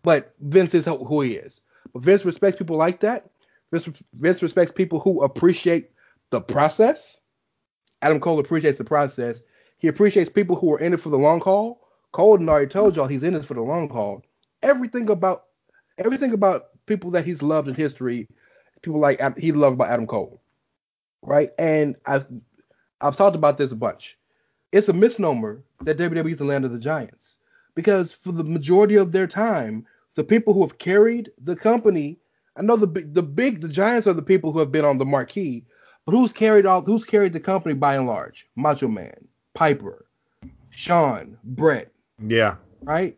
[0.02, 1.62] But Vince is who he is.
[1.92, 3.30] But Vince respects people like that.
[3.72, 5.90] Vince, Vince respects people who appreciate
[6.30, 7.20] the process.
[8.02, 9.42] Adam Cole appreciates the process.
[9.78, 11.88] He appreciates people who are in it for the long haul.
[12.12, 14.22] Cole and I already told y'all he's in it for the long haul.
[14.62, 15.44] Everything about
[15.98, 18.26] everything about people that he's loved in history,
[18.82, 20.40] people like he loved about Adam Cole,
[21.22, 21.50] right?
[21.58, 22.26] And I've
[23.00, 24.18] I've talked about this a bunch.
[24.72, 27.36] It's a misnomer that WWE is the land of the giants
[27.74, 29.86] because for the majority of their time,
[30.16, 32.18] the people who have carried the company,
[32.56, 34.98] I know the big, the big, the giants are the people who have been on
[34.98, 35.64] the marquee,
[36.04, 38.48] but who's carried all, who's carried the company by and large?
[38.56, 39.14] Macho Man,
[39.54, 40.06] Piper,
[40.70, 41.92] Shawn, Bret,
[42.26, 42.56] Yeah.
[42.82, 43.16] right?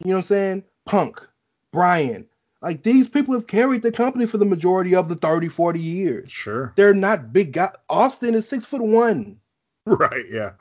[0.00, 0.64] You know what I'm saying?
[0.86, 1.26] Punk,
[1.72, 2.26] Bryan,
[2.62, 6.30] like these people have carried the company for the majority of the 30, 40 years.
[6.30, 6.72] Sure.
[6.76, 7.72] They're not big guys.
[7.88, 9.36] Austin is six foot one.
[9.86, 10.26] Right.
[10.30, 10.52] Yeah.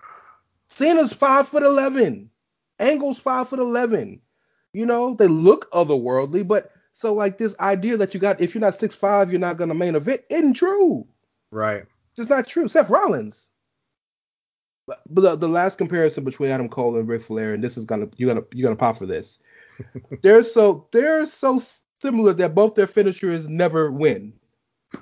[0.70, 2.30] Cena's five foot eleven.
[2.80, 4.22] Angle's five foot eleven.
[4.74, 8.62] You know, they look otherworldly, but so like this idea that you got if you're
[8.62, 11.06] not six five, you're not gonna main event isn't true.
[11.52, 11.86] Right.
[12.18, 12.70] It's not true.
[12.70, 13.50] Seth Rollins.
[14.88, 17.86] But, but the, the last comparison between Adam Cole and Ric Flair, and this is
[17.86, 19.40] gonna you're gonna you're gonna pop for this.
[20.22, 21.60] they're so they're so
[22.02, 24.34] similar that both their finishers never win.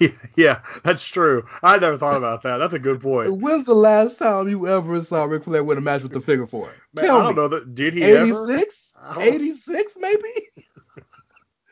[0.00, 1.44] yeah, yeah, that's true.
[1.62, 2.58] I never thought about that.
[2.58, 3.40] That's a good point.
[3.40, 6.46] When's the last time you ever saw Ric Flair win a match with the figure
[6.46, 6.70] four?
[6.92, 7.42] Man, Tell I don't me.
[7.42, 7.74] know that.
[7.74, 8.50] Did he ever?
[8.52, 8.92] 86?
[9.18, 10.48] 86 maybe?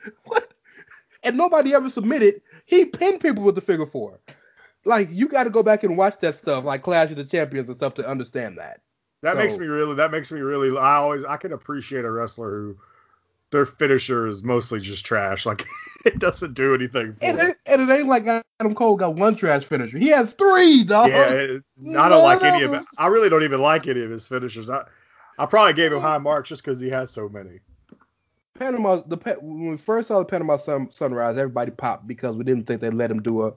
[0.24, 0.52] what?
[1.22, 2.42] And nobody ever submitted.
[2.66, 4.20] He pinned people with the figure four.
[4.84, 7.68] Like you got to go back and watch that stuff, like Clash of the Champions
[7.68, 8.80] and stuff, to understand that.
[9.24, 9.94] That makes me really.
[9.94, 10.76] That makes me really.
[10.76, 11.24] I always.
[11.24, 12.76] I can appreciate a wrestler who
[13.50, 15.46] their finisher is mostly just trash.
[15.46, 15.64] Like
[16.04, 17.24] it doesn't do anything for.
[17.24, 19.98] And, it- and it ain't like Adam Cole got one trash finisher.
[19.98, 21.08] He has three, dog.
[21.08, 21.62] Yeah, it,
[21.96, 22.84] I don't like any of it.
[22.98, 24.68] I really don't even like any of his finishers.
[24.70, 24.84] I,
[25.38, 27.60] I probably gave him high marks just because he has so many.
[28.58, 32.66] Panama, the when we first saw the Panama Sun, Sunrise, everybody popped because we didn't
[32.66, 33.52] think they'd let him do a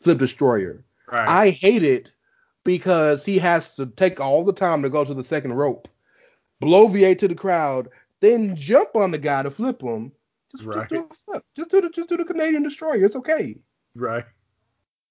[0.00, 0.84] flip destroyer.
[1.10, 1.26] Right.
[1.28, 2.11] I hate it
[2.64, 5.88] because he has to take all the time to go to the second rope,
[6.60, 7.88] blow V8 to the crowd,
[8.20, 10.12] then jump on the guy to flip him.
[10.52, 10.88] Just, Right.
[10.88, 11.40] just do.
[11.56, 13.04] Just do the just do the Canadian destroyer.
[13.04, 13.56] It's okay.
[13.94, 14.24] right.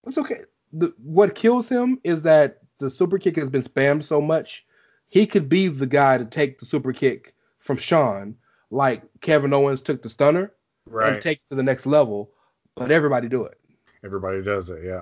[0.08, 0.42] It's okay.
[0.74, 4.66] The, what kills him is that the super kick has been spammed so much.
[5.10, 8.36] He could be the guy to take the super kick from Shawn,
[8.72, 10.54] like Kevin Owens took the stunner
[10.88, 11.14] Right.
[11.14, 12.32] and take it to the next level.
[12.76, 13.60] But everybody do it.
[14.04, 14.84] Everybody does it.
[14.84, 15.02] Yeah.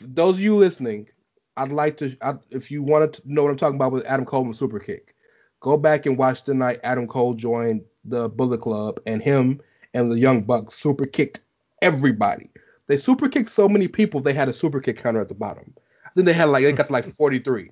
[0.00, 1.08] Those of you listening,
[1.56, 4.24] I'd like to, I, if you want to know what I'm talking about with Adam
[4.24, 5.14] Coleman's super kick,
[5.60, 9.60] go back and watch the night Adam Cole joined the Bullet Club and him
[9.94, 11.40] and the Young Bucks super kicked
[11.82, 12.50] everybody.
[12.86, 15.74] They super kicked so many people they had a super kick counter at the bottom.
[16.14, 17.70] Then they had like they got to like 43.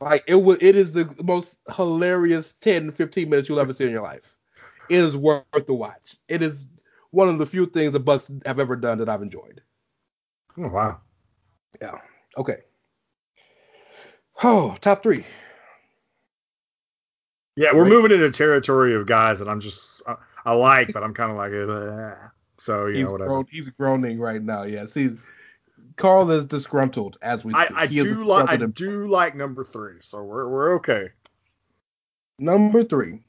[0.00, 3.90] like it was it is the most hilarious 10 15 minutes you'll ever see in
[3.90, 4.36] your life.
[4.90, 6.16] It is worth the watch.
[6.28, 6.66] It is
[7.12, 9.62] one of the few things the Bucks have ever done that I've enjoyed.
[10.58, 11.00] Oh, wow.
[11.80, 11.98] Yeah.
[12.36, 12.56] Okay.
[14.42, 15.24] Oh, top three.
[17.56, 17.90] Yeah, we're Right.
[17.90, 21.36] moving into territory of guys that I'm just I, I like, but I'm kind of
[21.36, 22.28] like, eh.
[22.58, 23.28] so you he's, know whatever.
[23.30, 24.62] groan, he's groaning right now.
[24.62, 25.14] Yes, he's
[25.96, 27.76] Karl is disgruntled as we I, speak.
[27.78, 31.10] I do like I disgruntled do like number three, so we're we're okay.
[32.38, 33.20] Number three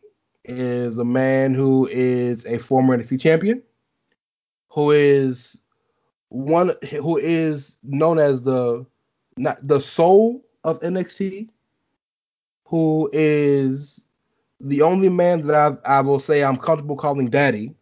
[0.45, 3.61] is a man who is a former NXT champion,
[4.69, 5.59] who is
[6.29, 8.85] one who is known as the
[9.37, 11.49] not the soul of NXT,
[12.65, 14.03] who is
[14.59, 15.55] the only man that
[15.85, 17.73] I I will say I'm comfortable calling daddy,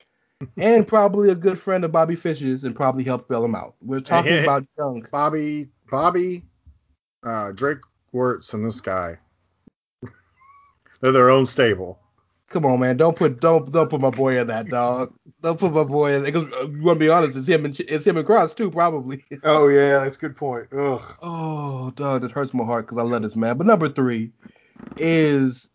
[0.56, 3.74] and probably a good friend of Bobby Fish's and probably helped bail him out.
[3.80, 4.44] We're talking hey, hey.
[4.44, 5.06] about Young.
[5.10, 6.44] Bobby Bobby,
[7.24, 7.78] uh, Drake
[8.12, 9.18] Wuertz and this guy,
[11.00, 11.98] they're their own stable.
[12.54, 12.96] Come on, man!
[12.96, 15.12] Don't put don't don't put my boy in that dog.
[15.42, 17.80] Don't put my boy in because uh, you want to be honest, it's him and
[17.80, 19.24] it's him and Kross too, probably.
[19.42, 20.68] Oh yeah, that's a good point.
[20.72, 21.02] Ugh.
[21.20, 23.56] oh, dog, that hurts my heart because I love this man.
[23.58, 24.30] But number three
[24.98, 25.68] is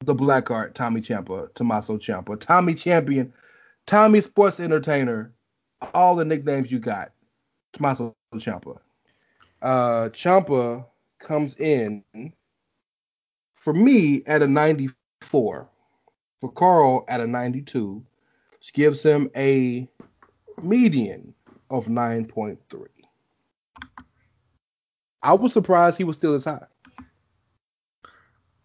[0.00, 3.32] the Black Art, Tommy Ciampa, Tommaso Ciampa, Tommy Champion,
[3.86, 5.32] Tommy Sports Entertainer,
[5.94, 7.12] all the nicknames you got,
[7.74, 8.76] Tommaso Ciampa.
[9.62, 10.84] Uh, Ciampa
[11.20, 12.02] comes in
[13.52, 15.68] for me at a 94,
[16.40, 18.02] for Karl at a 92,
[18.52, 19.88] which gives him a
[20.62, 21.34] median
[21.70, 22.58] of 9.3.
[25.22, 26.66] I was surprised he was still as high.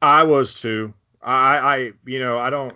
[0.02, 0.94] I was too.
[1.22, 2.76] I, I, you know, I don't.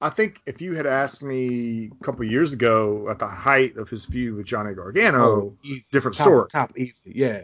[0.00, 3.88] I think if you had asked me a couple years ago at the height of
[3.88, 5.86] his feud with Johnny Gargano, easy.
[5.92, 6.48] different top, story.
[6.50, 7.42] Top easy, yeah.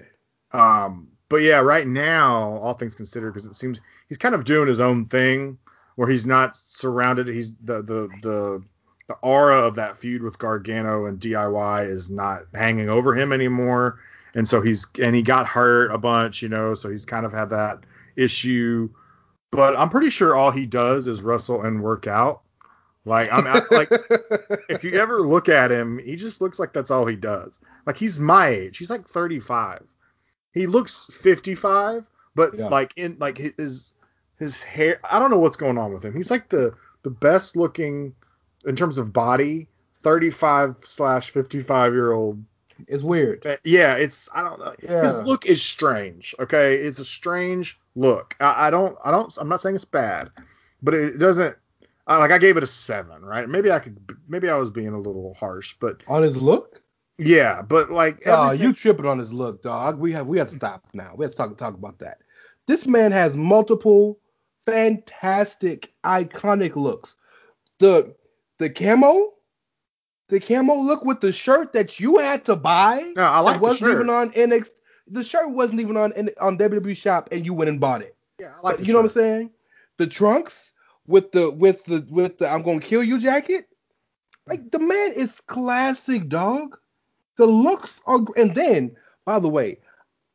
[0.53, 4.67] Um, but yeah, right now, all things considered, because it seems he's kind of doing
[4.67, 5.57] his own thing,
[5.99, 7.27] where he's not surrounded.
[7.27, 8.63] He's the the the
[9.09, 13.99] the aura of that feud with Gargano and DIY is not hanging over him anymore,
[14.37, 17.33] and so he's and he got hurt a bunch, you know, so he's kind of
[17.33, 17.81] had that
[18.15, 18.89] issue.
[19.51, 22.43] But I'm pretty sure all he does is wrestle and work out.
[23.05, 23.91] Like I'm I, like
[24.69, 27.61] if you ever look at him, he just looks like that's all he does.
[27.87, 28.79] Like he's my age.
[28.79, 29.83] He's like 35.
[30.53, 32.69] He looks 55, but Yeah.
[32.69, 33.95] like in like his
[34.39, 35.01] his hair.
[35.11, 36.15] I don't know what's going on with him.
[36.15, 36.73] He's like the
[37.03, 38.15] the best looking
[38.67, 39.69] in terms of body
[40.03, 42.43] 35 slash 55 year old.
[42.87, 43.45] it's weird.
[43.47, 44.75] Uh, yeah, it's I don't know.
[45.03, 46.35] His look is strange.
[46.39, 48.37] Okay, it's a strange look.
[48.41, 50.31] I, I don't I don't I'm not saying it's bad,
[50.83, 51.57] but it doesn't.
[52.07, 53.49] I, like I gave it a seven, right?
[53.49, 53.99] Maybe I could.
[54.29, 56.81] Maybe I was being a little harsh, but On his look?
[57.19, 59.99] yeah, but like Oh, everything- you tripping on his look, dog.
[59.99, 61.13] We have we have to stop now.
[61.17, 62.19] We have to talk talk about that.
[62.67, 64.19] This man has multiple
[64.69, 67.17] fantastic iconic looks.
[67.79, 68.15] The
[68.59, 69.31] the camo,
[70.29, 73.13] the camo look with the shirt that you had to buy.
[73.17, 73.93] No, I like wasn't shirt.
[73.93, 74.69] even on NX.
[75.11, 78.17] The shirt wasn't even on on WWE Shop, and you went and bought it.
[78.39, 79.07] Yeah, I like you know what.
[79.07, 79.51] I'm saying?
[79.97, 80.73] The trunks
[81.07, 83.69] with the with the with the I'm gonna kill you jacket.
[84.45, 84.51] Hmm.
[84.51, 86.77] Like the man is classic, dog.
[87.37, 89.79] The looks are, and then by the way,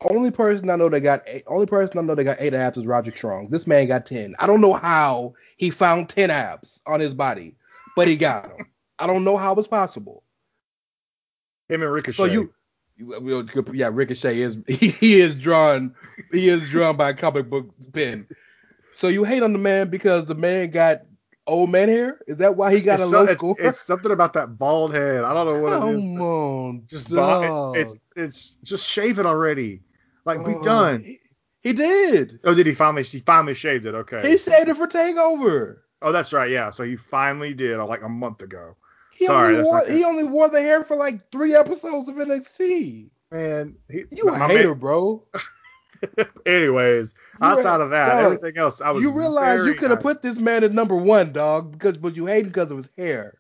[0.10, 2.78] only person I know that got eight, only person I know that got eight abs
[2.78, 3.50] is Roddy Strong.
[3.50, 4.36] This man got ten.
[4.40, 7.56] I don't know how he found ten abs on his body,
[7.96, 8.68] but he got them.
[9.00, 10.24] I don't know how it's possible.
[11.70, 12.16] Him and Ricochet.
[12.16, 12.54] So you,
[12.98, 15.96] you yeah, Ricochet is he, he is drawn
[16.32, 18.28] he is drawn by a comic book pen.
[18.98, 21.02] So you hate on the man because the man got
[21.48, 22.20] old man hair?
[22.28, 24.94] Is that why he got it's, a so- low it's, it's something about that bald
[24.94, 25.24] head.
[25.24, 26.04] I don't know what it is.
[26.04, 29.82] Come on, Just it- it's it's just shave it already.
[30.26, 31.04] Like be Oh, done.
[31.04, 31.20] He,
[31.62, 32.40] He did.
[32.44, 33.04] Oh, did he finally?
[33.04, 33.96] He finally shaved it.
[33.96, 34.30] Okay.
[34.32, 35.78] He shaved it for Takeover.
[36.02, 36.50] oh, that's right.
[36.50, 36.72] Yeah.
[36.72, 38.76] So he finally did uh, like a month ago.
[39.16, 43.10] He Sorry, only wore he only wore the hair for like three episodes of NXT.
[43.32, 45.26] Man, he, You a my hater, man- bro.
[46.46, 49.02] Anyways, You outside re- of that, dog, everything else, I was.
[49.04, 50.16] You realize you could have nice.
[50.16, 52.90] put this man at number one, dog, because but you hate him because of his
[52.98, 53.36] hair.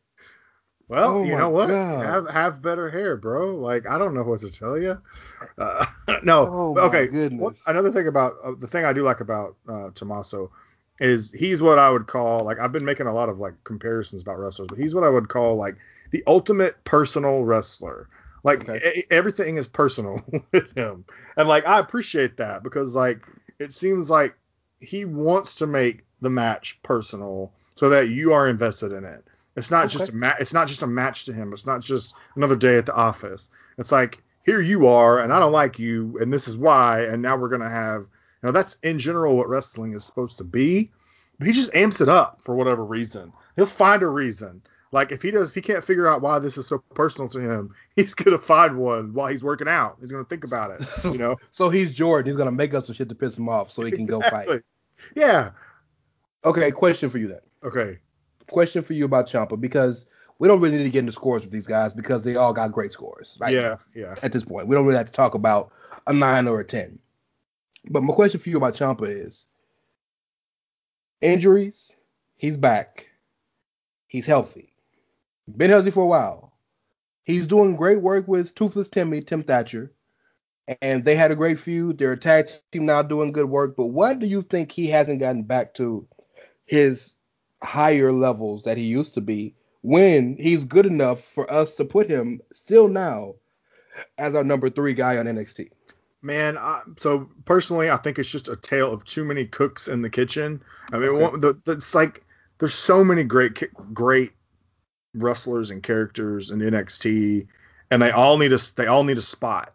[0.87, 1.81] Well, Oh you know what?
[1.85, 2.01] God.
[2.01, 3.55] Have have better hair, bro.
[3.55, 5.01] Like I don't know what to tell you.
[5.57, 5.85] Uh,
[6.23, 6.53] no.
[6.53, 7.09] Oh, okay.
[7.37, 10.51] What, another thing about uh, the thing I do like about uh, Tommaso
[10.99, 14.21] is he's what I would call like I've been making a lot of like comparisons
[14.21, 15.77] about wrestlers, but he's what I would call like
[16.11, 18.09] the ultimate personal wrestler.
[18.43, 18.81] Like Okay.
[18.97, 20.21] e- everything is personal
[20.53, 21.05] with him,
[21.37, 23.25] and like I appreciate that because like
[23.59, 24.35] it seems like
[24.79, 29.25] he wants to make the match personal so that you are invested in it.
[29.55, 30.17] It's not just a Okay.
[30.17, 31.53] ma- it's not just a match to him.
[31.53, 33.49] It's not just another day at the office.
[33.77, 37.21] It's like here you are, and I don't like you, and this is why, and
[37.21, 38.01] now we're gonna have.
[38.01, 40.91] You know, that's in general what wrestling is supposed to be.
[41.39, 43.31] But he just amps it up for whatever reason.
[43.55, 44.61] He'll find a reason.
[44.91, 47.39] Like if he does, if he can't figure out why this is so personal to
[47.39, 49.97] him, he's gonna find one while he's working out.
[50.01, 50.85] He's gonna think about it.
[51.05, 52.29] You know, So he's Jordan.
[52.29, 54.61] He's gonna make us some shit to piss him off so he can go fight.
[55.15, 55.51] Yeah.
[56.45, 57.39] Okay, question for you then.
[57.63, 57.97] Okay.
[58.49, 60.05] Question for you about Ciampa because
[60.39, 62.71] we don't really need to get into scores with these guys because they all got
[62.71, 63.37] great scores.
[63.39, 63.77] Right Yeah.
[63.95, 64.15] Yeah.
[64.21, 64.67] at this point.
[64.67, 65.71] We don't really have to talk about
[66.07, 66.99] a nine or a ten.
[67.89, 69.47] But my question for you about Ciampa is
[71.21, 71.95] injuries,
[72.35, 73.07] he's back.
[74.07, 74.73] He's healthy.
[75.57, 76.53] Been healthy for a while.
[77.23, 79.91] He's doing great work with Toothless Timmy, Tim Thatcher.
[80.81, 81.97] And they had a great feud.
[81.97, 83.75] They're a tag team now doing good work.
[83.75, 86.07] But what do you think he hasn't gotten back to
[86.65, 87.15] his
[87.63, 92.09] higher levels that he used to be when he's good enough for us to put
[92.09, 93.33] him still now
[94.17, 95.69] as our number three guy on NXT.
[96.21, 100.01] Man, I, so personally, I think it's just a tale of too many cooks in
[100.01, 100.61] the kitchen.
[100.93, 101.23] I mean, Okay.
[101.23, 102.23] one, the, the, it's like
[102.59, 103.61] there's so many great,
[103.93, 104.31] great
[105.15, 107.45] wrestlers and characters in NXT,
[107.91, 109.73] and they all need a they all need a spot.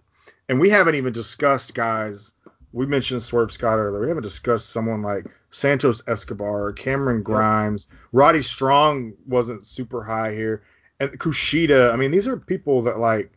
[0.48, 2.32] And we haven't even discussed guys.
[2.72, 4.00] We mentioned Swerve Scott earlier.
[4.02, 10.62] We haven't discussed someone like Santos Escobar, Cameron Grimes, Roddy Strong wasn't super high here,
[11.00, 11.92] and Kushida.
[11.92, 13.32] I mean, these are people that like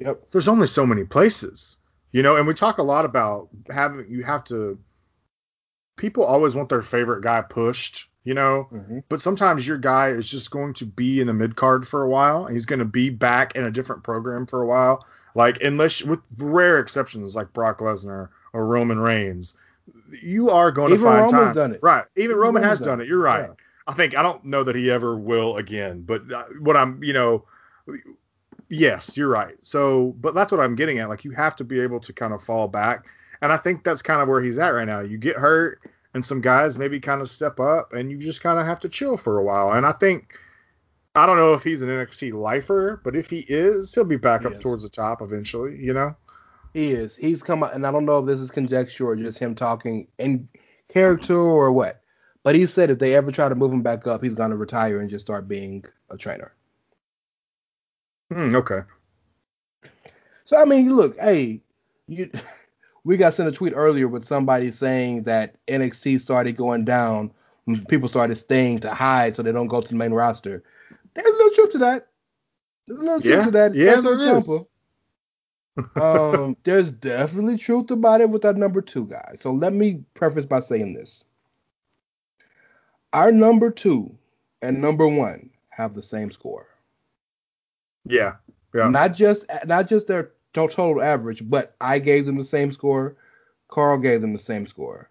[0.00, 0.30] Yep.
[0.32, 1.78] there's only so many places,
[2.12, 4.78] you know, and we talk a lot about having you have to
[5.96, 8.98] people always want their favorite guy pushed, you know, Mm-hmm.
[9.08, 12.08] but sometimes your guy is just going to be in the mid card for a
[12.08, 12.46] while.
[12.46, 15.06] He's going to be back in a different program for a while.
[15.36, 19.54] Like unless with rare exceptions like Brock Lesnar or Roman Reigns,
[20.22, 21.54] you are going Even to find Roman's time.
[21.54, 21.80] done it.
[21.82, 22.04] Right.
[22.16, 23.06] Even Even Roman has done it.
[23.06, 23.48] You're right.
[23.48, 23.54] Yeah.
[23.86, 27.12] I think I don't know that he ever will again, but uh, what I'm, you
[27.12, 27.44] know,
[28.70, 29.56] yes, you're right.
[29.62, 31.08] So, but that's what I'm getting at.
[31.10, 33.06] Like you have to be able to kind of fall back,
[33.42, 35.00] and I think that's kind of where he's at right now.
[35.00, 35.80] You get hurt,
[36.14, 38.88] and some guys maybe kind of step up, and you just kind of have to
[38.88, 39.72] chill for a while.
[39.72, 40.38] And I think.
[41.16, 44.40] I don't know if he's an NXT lifer, but if he is, he'll be back
[44.40, 44.58] He up is.
[44.58, 46.16] towards the top eventually, you know?
[46.74, 47.16] He is.
[47.16, 50.08] He's come out, and I don't know if this is conjecture or just him talking
[50.18, 50.48] in
[50.88, 52.02] character or what.
[52.42, 54.56] But he said if they ever try to move him back up, he's going to
[54.56, 56.52] retire and just start being a trainer.
[58.32, 58.80] Hmm, okay.
[60.44, 61.62] So I mean, look, hey,
[62.08, 62.30] you,
[63.04, 67.32] we got sent a tweet earlier with somebody saying that NXT started going down,
[67.88, 70.62] people started staying to hide so they don't go to the main roster.
[71.14, 72.08] There's no truth to that.
[72.86, 73.72] There's no truth Yeah, to that.
[73.72, 74.64] yeah, especially there with is.
[75.96, 79.34] Um, there's definitely truth about it with our number two guy.
[79.38, 81.24] So let me preface by saying this:
[83.12, 84.16] our number two
[84.62, 86.68] and number one have the same score.
[88.04, 88.34] Yeah.
[88.74, 88.88] Yeah.
[88.88, 93.16] Not just not just their total average, but I gave them the same score.
[93.68, 95.10] Carl gave them the same score.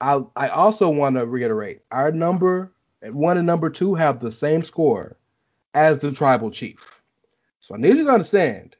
[0.00, 2.72] I I also want to reiterate our number
[3.02, 5.16] one and number two have the same score
[5.74, 7.00] as the tribal chief.
[7.60, 8.76] So I need you to understand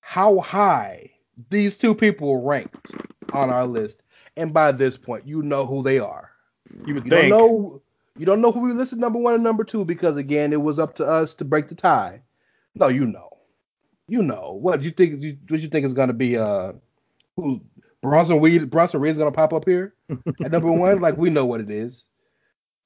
[0.00, 1.10] how high
[1.50, 2.92] these two people ranked
[3.32, 4.02] on our list,
[4.36, 6.30] and by this point, you know who they are.
[6.86, 7.28] You would You think.
[7.28, 7.82] don't know
[8.16, 10.78] you don't know who we listed number one and number two because again, it was
[10.78, 12.22] up to us to break the tie.
[12.74, 13.38] No, you know,
[14.08, 15.22] you know what you think.
[15.22, 16.36] You, what you think is going to be?
[16.36, 16.72] Uh,
[17.36, 17.60] who
[18.02, 18.70] Bronson Reed?
[18.70, 19.94] Bronson Reed is going to pop up here
[20.44, 21.00] at number one.
[21.00, 22.06] Like we know what it is.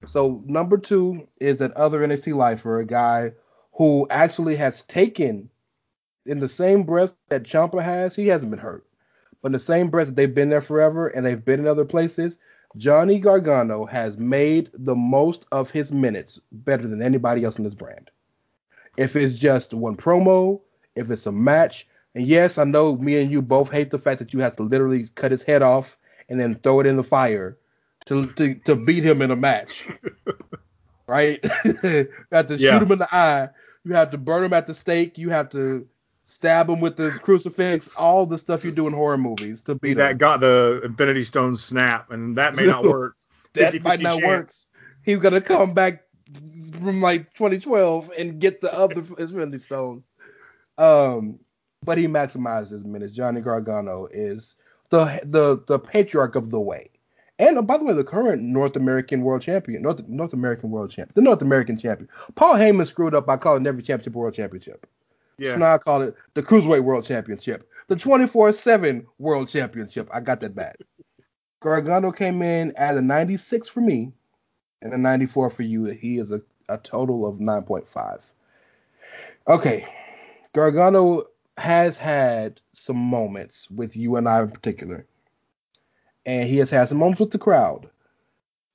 [0.07, 3.33] So number two is that other NXT lifer, a guy
[3.73, 5.51] who actually has taken
[6.27, 8.15] in the same breath that Ciampa has.
[8.17, 8.87] He hasn't been hurt,
[9.43, 11.85] but in the same breath that they've been there forever and they've been in other
[11.85, 12.39] places.
[12.77, 17.75] Johnny Gargano has made the most of his minutes better than anybody else in this
[17.75, 18.11] brand.
[18.97, 20.61] If it's just one promo,
[20.97, 24.19] if it's a match, and yes, I know me and you both hate the fact
[24.21, 25.97] that you have to literally cut his head off
[26.29, 27.59] and then throw it in the fire
[28.07, 29.87] to to, to beat him in a match.
[31.07, 31.41] right?
[31.65, 32.73] you have to Yeah.
[32.79, 33.49] shoot him in the eye.
[33.85, 35.19] You have to burn him at the stake.
[35.19, 35.87] You have to
[36.27, 37.89] stab him with the crucifix.
[37.97, 40.19] All the stuff you do in horror movies to beat that him.
[40.19, 43.17] got the Infinity Stone snap, and that may not work.
[43.55, 44.51] That 50-50 might not work.
[45.03, 46.05] He's gonna come back
[46.81, 50.05] from like 2012 and get the other Infinity Stones.
[50.79, 51.39] Um,
[51.85, 53.13] but he maximizes his minutes.
[53.13, 54.57] Johnny Gargano is
[54.91, 56.91] the the the patriarch of the way.
[57.39, 61.13] And by the way, the current North American World Champion, North North American World Champion,
[61.15, 62.09] the North American Champion.
[62.37, 64.87] Paul Heyman screwed up by calling every championship World Championship.
[65.41, 70.09] So now I call it the Cruiserweight World Championship, the 24/7 World Championship.
[70.13, 70.77] I got that back.
[71.61, 74.13] Gargano came in at a 96 for me,
[74.83, 75.85] and a 94 for you.
[75.87, 78.21] He is a, a total of 9.5.
[79.49, 79.87] Okay,
[80.53, 81.25] Gargano
[81.57, 85.07] has had some moments with you and I in particular,
[86.27, 87.89] and he has had some moments with the crowd.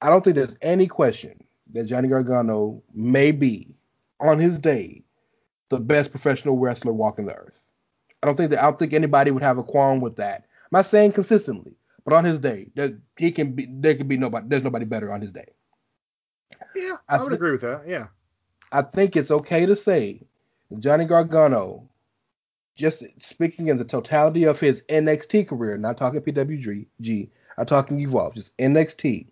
[0.02, 3.76] I don't think there's any question that Johnny Gargano may be
[4.20, 5.04] on his day
[5.70, 7.60] the best professional wrestler walking the earth.
[8.22, 10.46] I don't think that I don't think anybody would have a qualm with that.
[10.66, 11.74] I'm not saying consistently,
[12.06, 15.12] but on his day, there, he can be there can be nobody there's nobody better
[15.14, 15.48] on his day.
[16.76, 17.84] yeah, I I would thi- agree with that.
[17.88, 18.08] Yeah,
[18.72, 20.22] I think it's okay to say
[20.80, 21.90] Johnny Gargano,
[22.76, 28.36] just speaking in the totality of his NXT career, not talking PWG, I'm talking Evolve,
[28.36, 29.28] just NXT,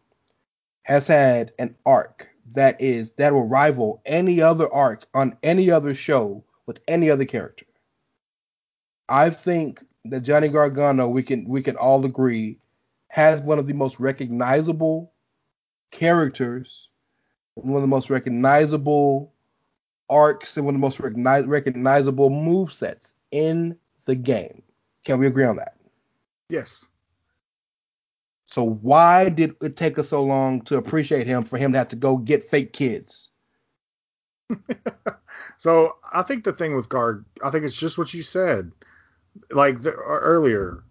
[0.83, 5.93] has had an arc that is that will rival any other arc on any other
[5.93, 7.65] show with any other character.
[9.09, 12.59] I think that Johnny Gargano, we can we can all agree,
[13.09, 15.13] has one of the most recognizable
[15.91, 16.89] characters,
[17.55, 19.33] one of the most recognizable
[20.09, 24.61] arcs, and one of the most recogniz- recognizable move sets in the game.
[25.03, 25.75] Can we agree on that?
[26.49, 26.87] yes.
[28.47, 31.89] So why did it take us so long to appreciate him for him to have
[31.89, 33.29] to go get fake kids?
[35.57, 38.71] So I think the thing with Guard, I think it's just what you said,
[39.51, 40.83] like the, uh, earlier.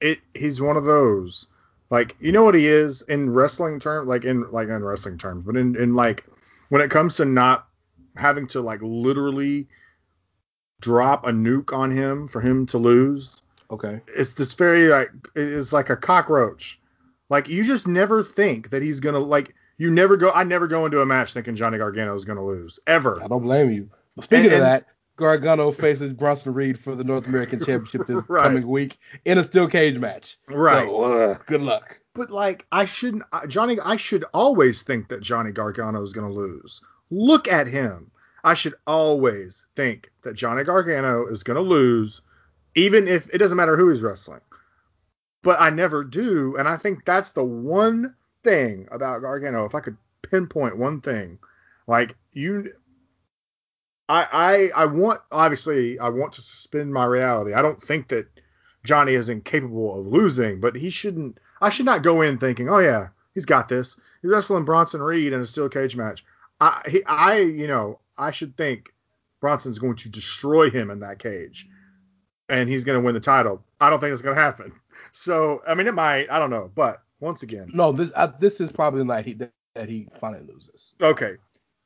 [0.00, 1.48] It he's one of those,
[1.90, 5.44] like you know what he is in wrestling terms, like in like in wrestling terms,
[5.44, 6.24] but in in like
[6.68, 7.66] when it comes to not
[8.16, 9.68] having to like literally
[10.80, 13.42] drop a nuke on him for him to lose.
[13.70, 14.00] Okay.
[14.16, 16.79] It's this very like it's like a cockroach.
[17.30, 20.30] Like you just never think that he's gonna like you never go.
[20.32, 23.22] I never go into a match thinking Johnny Gargano is gonna lose ever.
[23.22, 23.88] I don't blame you.
[24.16, 24.86] But speaking And- of that,
[25.16, 28.42] Gargano faces Bronson Reed for the North American Championship this Right.
[28.42, 30.38] coming week in a steel cage match.
[30.48, 30.86] Right.
[30.86, 32.00] So, uh, good luck.
[32.14, 33.78] But like, I shouldn't, Johnny.
[33.84, 36.80] I should always think that Johnny Gargano is going to lose.
[37.10, 38.10] Look at him.
[38.44, 42.22] I should always think that Johnny Gargano is going to lose,
[42.74, 44.40] even if it doesn't matter who he's wrestling.
[45.42, 48.14] But I never do, and I think that's the one
[48.44, 49.64] thing about Gargano.
[49.64, 51.38] If I could pinpoint one thing,
[51.86, 52.72] like you,
[54.08, 57.54] I, I, I want obviously I want to suspend my reality.
[57.54, 58.28] I don't think that
[58.84, 61.38] Johnny is incapable of losing, but he shouldn't.
[61.60, 65.32] I should not go in thinking, "Oh yeah, he's got this." He's wrestling Bronson Reed
[65.32, 66.24] in a steel cage match.
[66.60, 68.92] I, he, I, you know, I should think
[69.40, 71.68] Bronson's going to destroy him in that cage,
[72.48, 73.64] and he's going to win the title.
[73.80, 74.72] I don't think it's going to happen.
[75.12, 76.30] So, I mean, it might.
[76.30, 79.34] I don't know, but once again, No, this I, this is probably the night he
[79.34, 80.94] that, he finally loses.
[81.00, 81.34] Okay.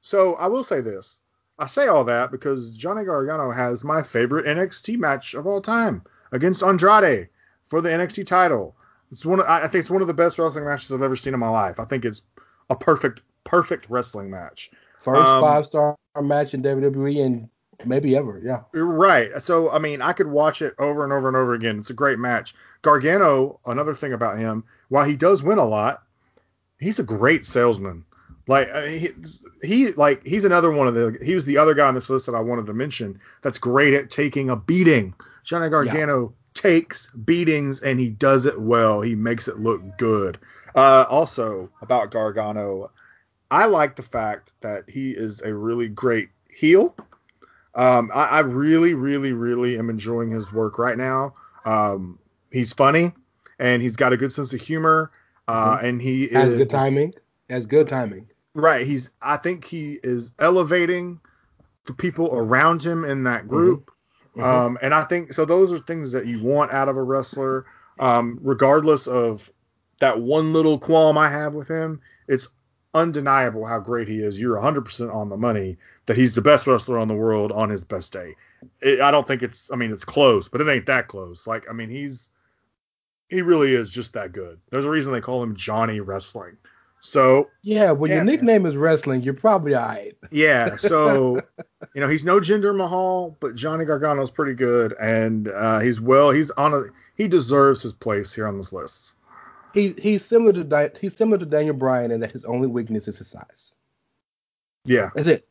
[0.00, 1.20] So I will say this.
[1.58, 6.02] I say all that because Johnny Gargano has my favorite NXT match of all time
[6.32, 7.28] against Andrade
[7.68, 8.76] for the NXT title.
[9.12, 11.34] It's one of, I think it's one of the best wrestling matches I've ever seen
[11.34, 11.78] in my life.
[11.78, 12.22] I think it's
[12.70, 14.70] a perfect perfect wrestling match.
[14.98, 17.48] First Um, five star match in WWE and
[17.84, 18.40] maybe ever.
[18.42, 18.62] Yeah.
[18.72, 19.30] Right.
[19.40, 21.78] So I mean, I could watch it over and over and over again.
[21.78, 22.54] It's a great match.
[22.84, 26.04] Gargano, another thing about him, while he does win a lot,
[26.78, 28.04] he's a great salesman.
[28.46, 29.08] Like uh, he,
[29.62, 32.26] he like he's another one of the he was the other guy on this list
[32.26, 35.14] that I wanted to mention that's great at taking a beating.
[35.44, 39.00] Johnny Gargano takes beatings and he does it well.
[39.00, 40.38] He makes it look good.
[40.74, 42.90] Uh, also about Gargano,
[43.50, 46.94] I like the fact that he is a really great heel.
[47.74, 51.34] Um, I, I really, really, really am enjoying his work right now.
[51.64, 52.18] Um,
[52.54, 53.12] he's funny
[53.58, 55.10] and he's got a good sense of humor.
[55.48, 57.14] Uh, and he Has is good timing.
[57.50, 58.26] Has good timing.
[58.54, 58.86] Right.
[58.86, 59.10] He's.
[59.20, 61.20] I think he is elevating
[61.86, 63.90] the people around him in that group.
[64.36, 64.42] Mhm.
[64.42, 65.44] Um, and I think so.
[65.44, 67.66] Those are things that you want out of a wrestler,
[67.98, 69.50] um, regardless of
[70.00, 72.00] that one little qualm I have with him.
[72.26, 72.48] It's
[72.94, 74.40] undeniable how great he is.
[74.40, 75.76] You're 100% on the money
[76.06, 78.34] that he's the best wrestler on the world on his best day.
[78.80, 79.70] It, I don't think it's.
[79.70, 81.46] I mean, it's close, but it ain't that close.
[81.46, 82.30] Like, I mean, he's
[83.34, 84.58] he really is just that good.
[84.70, 86.56] There's a reason they call him Johnny Wrestling.
[87.00, 88.34] So Yeah, when Yeah, your man.
[88.34, 90.16] nickname is wrestling, you're probably all right.
[90.30, 91.42] yeah, so
[91.94, 96.30] you know he's no Jinder Mahal, but Johnny Gargano's pretty good, and uh, he's well.
[96.30, 96.84] He's on a
[97.16, 99.14] he deserves his place here on this list.
[99.74, 103.06] He he's similar to Di- he's similar to Daniel Bryan in that his only weakness
[103.08, 103.74] is his size.
[104.86, 105.48] Yeah, That's it.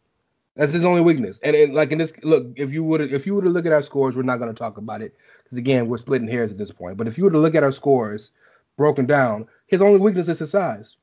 [0.55, 1.39] That's his only weakness.
[1.43, 3.73] And, and like in this look, if you would if you were to look at
[3.73, 5.13] our scores, we're not going to talk about it
[5.53, 6.97] because again, we're splitting hairs at this point.
[6.97, 8.31] But if you were to look at our scores
[8.75, 10.97] broken down, his only weakness is his size.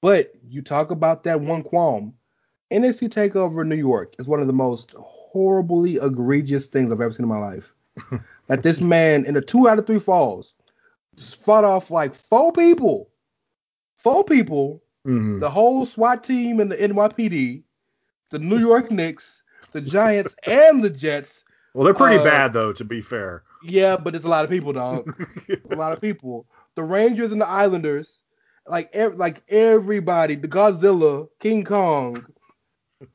[0.00, 2.14] But you talk about that one qualm.
[2.70, 7.12] NXT Takeover in New York is one of the most horribly egregious things I've ever
[7.12, 7.74] seen in my life.
[8.46, 10.54] that this man in a two out of three falls
[11.18, 13.10] fought off like four people,
[13.96, 15.40] four people Mhm.
[15.40, 17.62] the whole SWAT team and the NYPD,
[18.30, 19.42] the New York Knicks,
[19.72, 21.44] the Giants, and the Jets.
[21.74, 23.44] Well, they're pretty Uh, bad though, to be fair.
[23.60, 25.08] Yeah, but it's a lot of people, dog.
[25.70, 26.46] a lot of people.
[26.76, 28.22] The Rangers and the Islanders,
[28.66, 32.26] like ev- like everybody, the Godzilla, King Kong,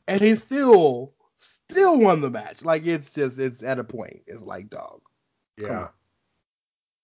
[0.07, 2.63] and he still still won the match.
[2.63, 4.21] Like it's just it's at a point.
[4.27, 5.01] It's like dog.
[5.57, 5.89] Yeah,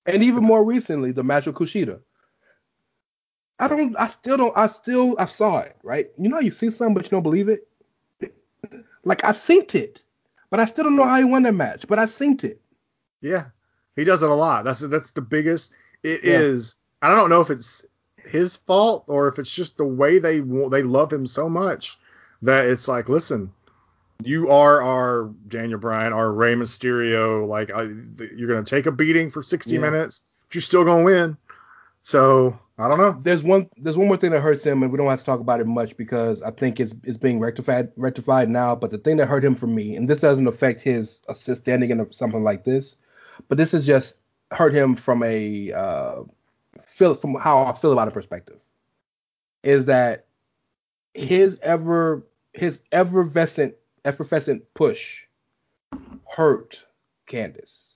[0.06, 2.02] And even more recently, the match with Kushida.
[3.60, 3.95] I don't.
[3.98, 4.57] I still don't.
[4.57, 5.16] I still.
[5.20, 5.78] I saw it.
[5.84, 6.10] Right.
[6.18, 7.68] You know, how you see something, but you don't believe it.
[9.03, 10.03] Like I synced it,
[10.49, 11.88] but I still don't know how he won that match.
[11.88, 12.61] But I synced it.
[13.22, 13.46] Yeah,
[13.96, 14.64] he does it a lot.
[14.66, 15.72] That's that's the biggest.
[16.04, 16.40] It Yeah.
[16.40, 16.76] is.
[17.02, 17.86] I don't know if it's
[18.26, 21.98] his fault or if it's just the way they they love him so much
[22.41, 23.52] that it's like, listen,
[24.24, 27.48] you are our Daniel Bryan, our Rey Mysterio.
[27.48, 27.84] Like, I,
[28.36, 29.80] you're gonna take a beating for 60 Yeah.
[29.82, 31.38] minutes, but you're still gonna win.
[32.04, 33.20] So I don't know.
[33.22, 33.70] There's one.
[33.78, 35.68] There's one more thing that hurts him, and we don't have to talk about it
[35.68, 38.74] much because I think it's it's being rectified rectified now.
[38.76, 41.90] But the thing that hurt him for me, and this doesn't affect his assist standing
[41.91, 42.98] in something like this,
[43.48, 44.18] but this is just
[44.52, 46.24] hurt him from a uh,
[46.84, 48.60] feel from how I feel about a perspective,
[49.64, 50.26] is that
[51.14, 53.76] his ever his effervescent
[54.06, 55.26] effervescent push
[56.28, 56.86] hurt
[57.28, 57.95] Candice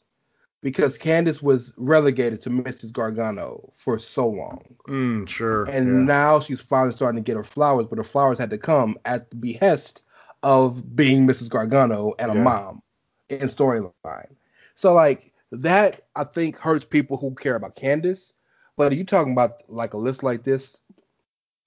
[0.61, 2.91] because Candice was relegated to Mrs.
[2.91, 4.64] Gargano for so long.
[4.88, 5.65] Mm, sure.
[5.65, 6.14] And yeah.
[6.15, 9.30] now she's finally starting to get her flowers, but her flowers had to come at
[9.30, 10.02] the behest
[10.41, 11.49] of being Mrs.
[11.49, 12.82] Gargano and a mom
[13.30, 14.34] in storyline.
[14.76, 18.34] So like that I think hurts people who care about Candice.
[18.76, 20.76] But are you talking about like a list like this?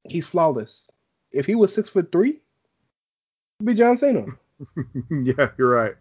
[0.08, 0.88] He's flawless.
[1.32, 2.40] If he was six foot three,
[3.58, 4.26] he'd be John Cena.
[5.10, 5.94] yeah, you're right.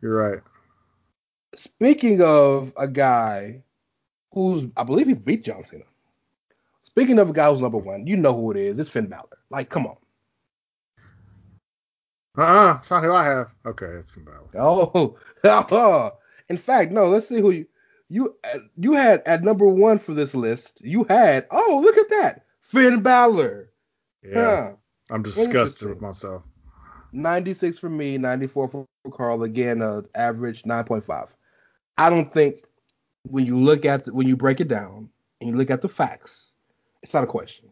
[0.00, 0.40] You're right.
[1.54, 3.62] Speaking of a guy
[4.32, 5.84] who's I believe he's beat John Cena.
[6.84, 8.78] Speaking of a guy who's number one, you know who it is.
[8.78, 9.38] It's Finn Balor.
[9.50, 9.96] Like, come on.
[12.38, 13.52] Uh-uh, it's not who I have.
[13.66, 14.48] Okay, it's Finn Balor.
[14.54, 16.12] Oh, oh.
[16.48, 17.08] In fact, no.
[17.08, 17.66] Let's see who you
[18.08, 18.36] you
[18.76, 20.80] you had at number one for this list.
[20.84, 23.70] You had oh look at that Finn Balor.
[24.22, 24.72] Yeah, Huh.
[25.10, 26.42] I'm disgusted with myself.
[27.12, 29.42] 96 for me, 94 for Karl.
[29.42, 31.30] Again, uh, average 9.5.
[31.96, 32.56] I don't think
[33.22, 35.08] when you look at the, when you break it down
[35.40, 36.52] and you look at the facts,
[37.02, 37.68] it's not a question.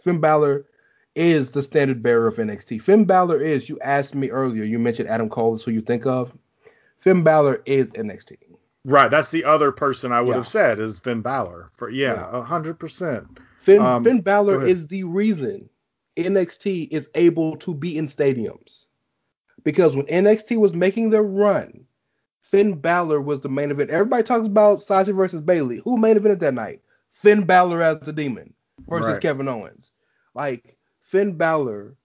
[0.00, 0.66] Finn Balor
[1.14, 2.80] is the standard bearer of NXT.
[2.82, 3.68] Finn Balor is.
[3.68, 4.64] You asked me earlier.
[4.64, 5.54] You mentioned Adam Cole.
[5.54, 6.32] Is who you think of?
[7.02, 8.36] Finn Balor is NXT.
[8.84, 10.36] Right, that's the other person I would Yeah.
[10.36, 11.68] have said is Finn Balor.
[11.72, 12.38] For yeah, Yeah.
[12.38, 13.26] a hundred percent.
[13.58, 15.68] Finn Um, Finn Balor is the reason
[16.16, 18.86] NXT is able to be in stadiums.
[19.64, 21.84] Because when NXT was making their run,
[22.40, 23.90] Finn Balor was the main event.
[23.90, 25.80] Everybody talks about Sasha versus Bayley.
[25.84, 26.82] Who main evented that night?
[27.10, 28.52] Finn Balor as the demon
[28.88, 29.20] versus Right.
[29.20, 29.90] Kevin Owens.
[30.34, 31.96] Like Finn Balor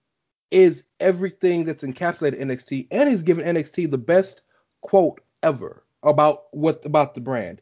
[0.50, 4.42] is everything that's encapsulated NXT, and he's given NXT the best
[4.80, 7.60] quote ever about what about the brand.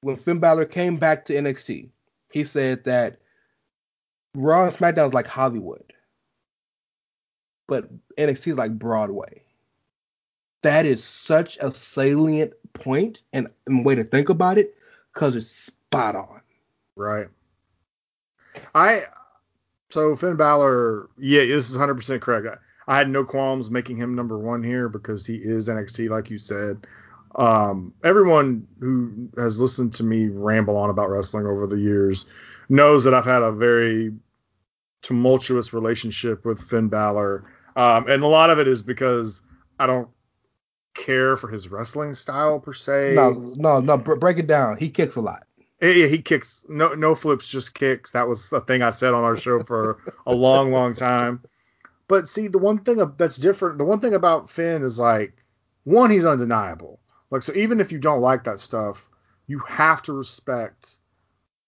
[0.00, 1.88] When Finn Balor came back to NXT,
[2.30, 3.18] he said that
[4.34, 5.92] Raw and SmackDown is like Hollywood,
[7.66, 9.42] but NXT is like Broadway.
[10.62, 14.76] That is such a salient point and, and way to think about it
[15.12, 16.40] because it's spot on.
[16.96, 17.28] Right.
[18.74, 19.02] I
[19.90, 22.62] so Finn Balor, yeah, this is hundred percent correct.
[22.86, 26.38] I, had no qualms making him number one here because he is NXT, like you
[26.38, 26.86] said.
[27.36, 32.26] Um, everyone who has listened to me ramble on about wrestling over the years
[32.68, 34.12] knows that I've had a very
[35.02, 37.44] tumultuous relationship with Finn Balor,
[37.76, 39.42] um, and a lot of it is because
[39.78, 40.08] I don't
[40.94, 43.12] care for his wrestling style per se.
[43.14, 43.96] No, no, no.
[43.98, 44.78] br- break it down.
[44.78, 45.46] He kicks a lot.
[45.80, 46.64] Yeah, he kicks.
[46.68, 48.10] No, no flips, just kicks.
[48.12, 51.42] That was the thing I said on our show for a long, long time.
[52.08, 55.44] But see, the one thing that's different, the one thing about Finn is like,
[55.84, 57.00] one, he's undeniable.
[57.30, 59.08] Like, so even if you don't like that stuff,
[59.48, 60.98] you have to respect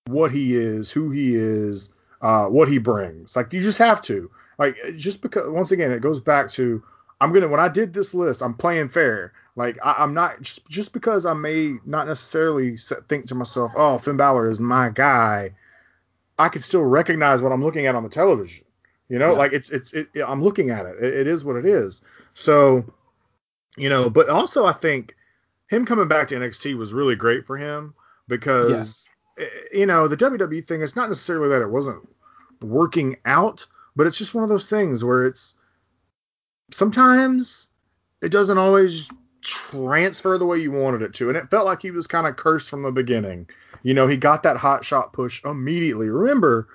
[0.06, 1.90] what he is, who he is,
[2.22, 3.36] uh, what he brings.
[3.36, 4.30] Like you just have to.
[4.58, 6.82] Like just because once again it goes back to
[7.20, 9.32] I'm gonna when I did this list, I'm playing fair.
[9.56, 12.76] Like I, am not just just because I may not necessarily
[13.08, 15.54] think to myself, "Oh, Finn Balor is my guy."
[16.40, 18.64] I can still recognize what I'm looking at on the television.
[19.08, 19.38] You know, yeah.
[19.38, 21.02] like it's it's it, I'm looking at it.
[21.02, 21.14] it.
[21.14, 22.02] It is what it is.
[22.34, 22.84] So,
[23.76, 25.14] you know, but also I think
[25.68, 27.94] him coming back to NXT was really great for him
[28.26, 29.08] because
[29.38, 29.44] yeah.
[29.44, 30.82] Eh, you know the WWE thing.
[30.82, 32.06] It's not necessarily that it wasn't
[32.60, 33.66] working out,
[33.96, 35.54] but it's just one of those things where it's
[36.70, 37.68] sometimes
[38.20, 39.08] it doesn't always
[39.42, 41.28] transfer the way you wanted it to.
[41.28, 43.48] And it felt like he was kind of cursed from the beginning.
[43.82, 46.08] You know, he got that hot shot push immediately.
[46.08, 46.68] Remember,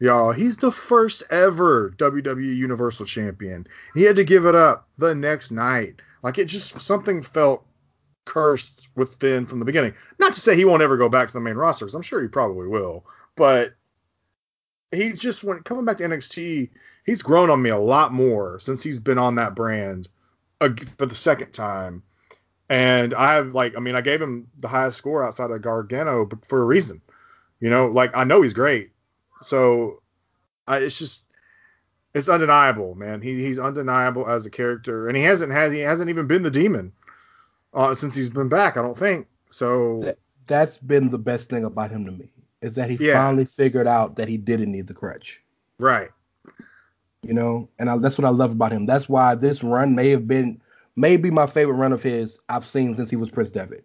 [0.00, 3.66] y'all, he's the first ever WWE Universal Champion.
[3.94, 5.96] He had to give it up the next night.
[6.22, 7.64] Like it just something felt
[8.24, 9.94] cursed with Finn from the beginning.
[10.18, 12.20] Not to say he won't ever go back to the main roster, because I'm sure
[12.20, 13.06] he probably will.
[13.36, 13.74] But
[14.92, 16.70] he just went coming back to NXT.
[17.04, 20.08] He's grown on me a lot more since he's been on that brand
[20.60, 22.02] for the second time.
[22.68, 26.26] And I have like, I mean, I gave him the highest score outside of Gargano,
[26.26, 27.00] but for a reason.
[27.60, 28.90] You know, like I know he's great,
[29.42, 30.02] so
[30.66, 31.24] I, it's just
[32.14, 33.20] it's undeniable, man.
[33.20, 36.50] He he's undeniable as a character, and he hasn't had he hasn't even been the
[36.50, 36.92] demon
[37.74, 38.76] uh, since he's been back.
[38.76, 40.00] I don't think so.
[40.02, 42.28] That, that's been the best thing about him to me
[42.60, 43.14] is that he yeah.
[43.14, 45.40] finally figured out that he didn't need the crutch.
[45.78, 46.10] Right.
[47.22, 48.86] You know, and I, that's what I love about him.
[48.86, 50.60] That's why this run may have been
[50.96, 53.84] maybe my favorite run of his I've seen since he was Prince Devitt.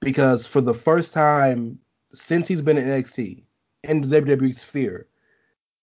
[0.00, 1.78] Because for the first time
[2.12, 3.42] since he's been in NXT
[3.84, 5.06] in the WWE sphere,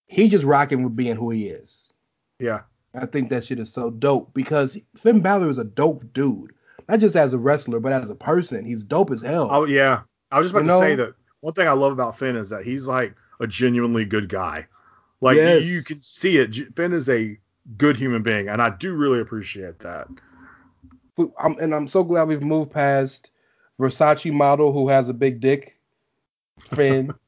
[0.06, 1.94] he just rocking with being who he is.
[2.40, 2.62] Yeah.
[2.96, 6.54] I think that shit is so dope because Finn Balor is a dope dude.
[6.88, 8.66] Not just as a wrestler, but as a person.
[8.66, 9.48] He's dope as hell.
[9.52, 10.02] Oh yeah.
[10.32, 10.80] I was just about you to know?
[10.80, 14.30] say that one thing I love about Finn is that he's like a genuinely good
[14.30, 14.68] guy.
[15.22, 15.66] Like yes.
[15.66, 16.56] you can see it.
[16.76, 17.38] Finn is a
[17.78, 20.08] good human being, and I do really appreciate that.
[21.38, 23.32] I'm, and I'm so glad we've moved past
[23.80, 25.80] Versace model who has a big dick,
[26.74, 27.14] Finn.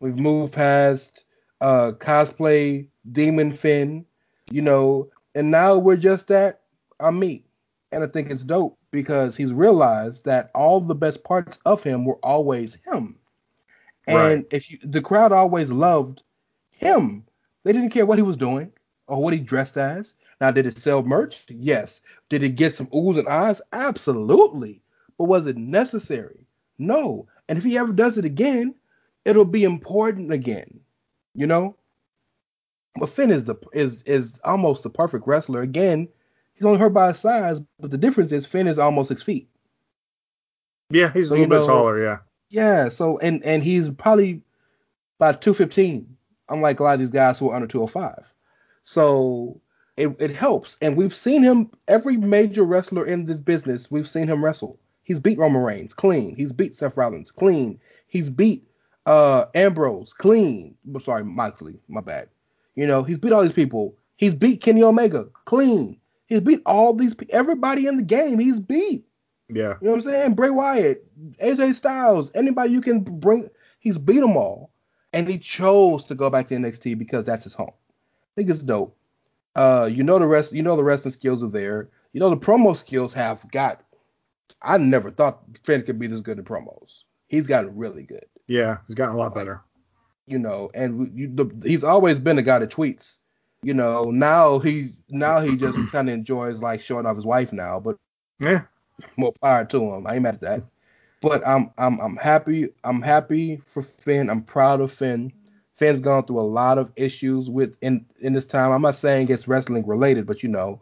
[0.00, 1.24] we've moved past
[1.60, 4.04] uh, cosplay Demon Finn,
[4.50, 6.60] you know, and now we're just at
[7.00, 7.44] I'm me,
[7.92, 12.04] and I think it's dope because he's realized that all the best parts of him
[12.04, 13.18] were always him.
[14.06, 14.46] And right.
[14.50, 16.22] if you, the crowd always loved
[16.70, 17.24] him,
[17.64, 18.72] they didn't care what he was doing
[19.08, 20.14] or what he dressed as.
[20.40, 21.44] Now, did it sell merch?
[21.48, 22.02] Yes.
[22.28, 23.60] Did it get some oohs and ahs?
[23.72, 24.82] Absolutely.
[25.18, 26.46] But was it necessary?
[26.78, 27.26] No.
[27.48, 28.74] And if he ever does it again,
[29.26, 30.80] it'll be important again.
[31.34, 31.76] You know?
[32.98, 35.60] But Finn is the is is almost the perfect wrestler.
[35.60, 36.08] Again,
[36.54, 39.50] he's only hurt by his size, but the difference is Finn is almost six feet.
[40.88, 42.02] Yeah, he's so, a little bit know, taller.
[42.02, 42.18] Yeah.
[42.48, 42.88] Yeah.
[42.88, 44.40] So and and he's probably
[45.20, 46.16] about two fifteen.
[46.48, 48.32] Unlike a lot of these guys who are under two hundred oh five.
[48.82, 49.60] So
[49.96, 50.76] it, it helps.
[50.80, 54.78] And we've seen him, every major wrestler in this business, we've seen him wrestle.
[55.02, 56.36] He's beat Roman Reigns clean.
[56.36, 57.80] He's beat Seth Rollins clean.
[58.06, 58.65] He's beat
[59.06, 60.76] uh, Ambrose clean.
[60.86, 62.28] I'm sorry, Moxley, my bad.
[62.74, 63.96] You know, he's beat all these people.
[64.16, 65.98] He's beat Kenny Omega clean.
[66.26, 68.38] He's beat all these everybody in the game.
[68.38, 69.06] He's beat.
[69.48, 69.74] Yeah.
[69.80, 70.34] You know what I'm saying?
[70.34, 71.06] Bray Wyatt,
[71.38, 74.70] AJ Styles, anybody you can bring, he's beat them all.
[75.12, 77.70] And he chose to go back to NXT because that's his home.
[77.70, 78.96] I think it's dope.
[79.54, 80.52] Uh, you know the rest.
[80.52, 81.88] You know the wrestling skills are there.
[82.12, 83.82] You know the promo skills have got.
[84.60, 87.04] I never thought Finn could be this good in promos.
[87.28, 88.26] He's gotten really good.
[88.48, 89.62] Yeah, he's gotten a lot better.
[90.26, 93.18] You know, and you, the, he's always been a guy that tweets.
[93.62, 97.52] You know, now he now he just kind of enjoys like showing off his wife
[97.52, 97.80] now.
[97.80, 97.96] But
[98.40, 98.62] yeah,
[99.16, 100.06] more power to him.
[100.06, 100.62] I ain't mad at that.
[101.20, 102.68] But I'm I'm I'm happy.
[102.84, 104.30] I'm happy for Finn.
[104.30, 105.32] I'm proud of Finn.
[105.76, 108.72] Finn's gone through a lot of issues with in in this time.
[108.72, 110.80] I'm not saying it's wrestling related, but you know,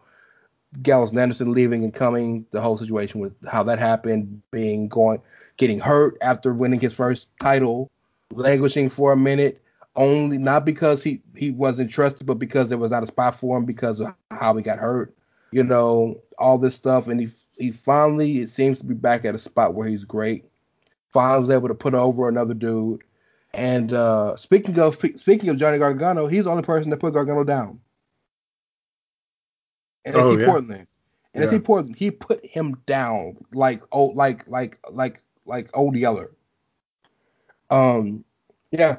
[0.83, 5.21] Gallows Anderson leaving and coming, the whole situation with how that happened, being going,
[5.57, 7.91] getting hurt after winning his first title,
[8.33, 9.63] languishing for a minute,
[9.97, 13.57] only not because he he wasn't trusted, but because there was not a spot for
[13.57, 15.15] him because of how he got hurt.
[15.53, 17.29] You know, all this stuff, and he
[17.59, 20.45] he finally it seems to be back at a spot where he's great.
[21.13, 23.05] Finally able to put over another dude
[23.55, 27.45] and uh, speaking of speaking of Johnny Gargano, he's the only person that put Gargano
[27.45, 27.81] down.
[30.05, 30.47] And oh, yeah.
[30.47, 30.87] Portland.
[31.35, 31.59] And yeah.
[31.63, 36.31] Portland, he put him down like oh like like like like old Yeller.
[37.71, 38.25] Um
[38.71, 38.97] yeah.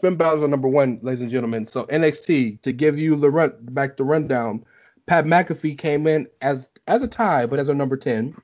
[0.00, 1.66] Finn Balor number one, ladies and gentlemen.
[1.66, 4.64] So NXT to give you the run back the rundown.
[5.06, 8.34] Pat McAfee came in as as a tie, but as a number ten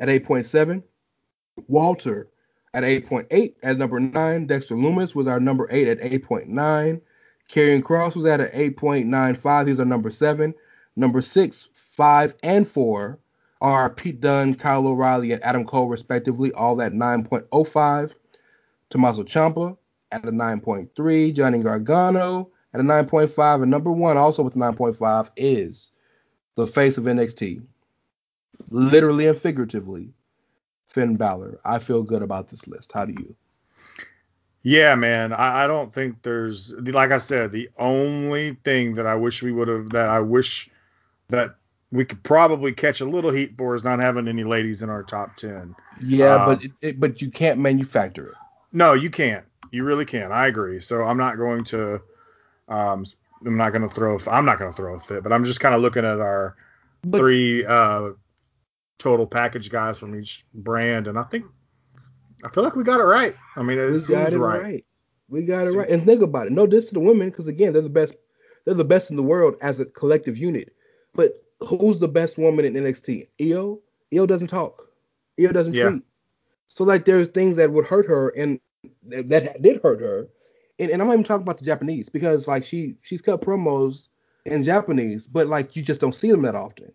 [0.00, 0.82] at eight point seven.
[1.68, 2.28] Walter
[2.74, 3.54] at 8.8.
[3.62, 7.00] At number nine, Dexter Lumis was our number eight at 8.9.
[7.50, 9.68] Karrion Kross was at an 8.95.
[9.68, 10.54] He's our number seven.
[10.94, 13.18] Number six, five, and four
[13.60, 18.14] are Pete Dunne, Kyle O'Reilly, and Adam Cole, respectively, all at 9.05.
[18.90, 19.76] Tommaso Ciampa
[20.12, 21.34] at a 9.3.
[21.34, 23.62] Johnny Gargano at a 9.5.
[23.62, 25.92] And number one, also with 9.5, is
[26.54, 27.62] the face of NXT.
[28.70, 30.12] Literally and figuratively,
[30.86, 31.60] Finn Balor.
[31.64, 32.92] I feel good about this list.
[32.92, 33.34] How do you?
[34.62, 35.32] Yeah, man.
[35.32, 39.52] I, I don't think there's like I said, the only thing that I wish we
[39.52, 40.70] would have that I wish
[41.28, 41.56] that
[41.92, 45.02] we could probably catch a little heat for is not having any ladies in our
[45.02, 45.74] top ten.
[46.00, 48.34] Yeah, uh, but it, but you can't manufacture it.
[48.72, 49.44] No, you can't.
[49.70, 50.32] You really can't.
[50.32, 50.80] I agree.
[50.80, 52.02] So I'm not going to.
[52.68, 53.04] Um,
[53.44, 54.18] I'm not going to throw.
[54.26, 56.56] I'm not going to throw a fit, but I'm just kind of looking at our
[57.04, 58.10] but, three uh,
[58.98, 61.44] total package guys from each brand, and I think
[62.44, 63.34] I feel like we got it right.
[63.56, 64.62] I mean, it we seems right.
[64.62, 64.84] right.
[65.28, 65.88] We got it right.
[65.88, 66.52] And think about it.
[66.52, 68.14] No diss to the women, because again, they're the best.
[68.64, 70.72] They're the best in the world as a collective unit.
[71.14, 73.28] But who's the best woman in NXT?
[73.40, 73.80] Io.
[74.14, 74.88] Io doesn't talk.
[75.40, 75.90] Io doesn't yeah.
[75.90, 76.02] tweet.
[76.68, 78.60] So like, there's things that would hurt her, and
[79.02, 80.28] that did hurt her.
[80.78, 84.08] And, and I'm not even talking about the Japanese because like she she's cut promos
[84.44, 86.92] in Japanese, but like you just don't see them that often.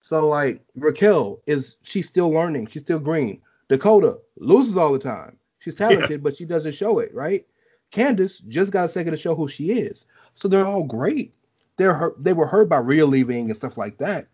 [0.00, 3.40] So like Raquel is she's still learning, she's still green.
[3.68, 5.36] Dakota loses all the time.
[5.58, 6.16] She's talented, yeah.
[6.18, 7.46] but she doesn't show it, right?
[7.90, 10.06] Candice just got a second to show who she is.
[10.34, 11.32] So they're all great
[11.76, 14.26] they're hurt, they were hurt by Rhea leaving and stuff like that,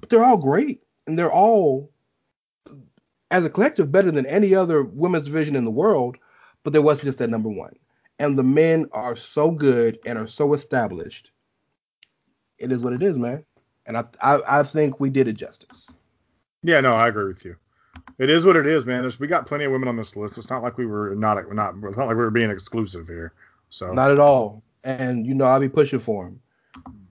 [0.00, 1.90] but they're all great and they're all
[3.30, 6.16] as a collective better than any other women's division in the world.
[6.62, 7.76] But there wasn't just that number one,
[8.18, 11.30] and the men are so good and are so established.
[12.58, 13.44] It is what it is, man,
[13.86, 15.90] and I I, I think we did it justice.
[16.64, 17.54] Yeah, no, I agree with you.
[18.18, 19.02] It is what it is, man.
[19.02, 20.38] There's, we got plenty of women on this list.
[20.38, 23.32] It's not like we were not not it's not like we were being exclusive here.
[23.70, 24.62] So not at all.
[24.84, 26.40] And you know, I'll be pushing for them.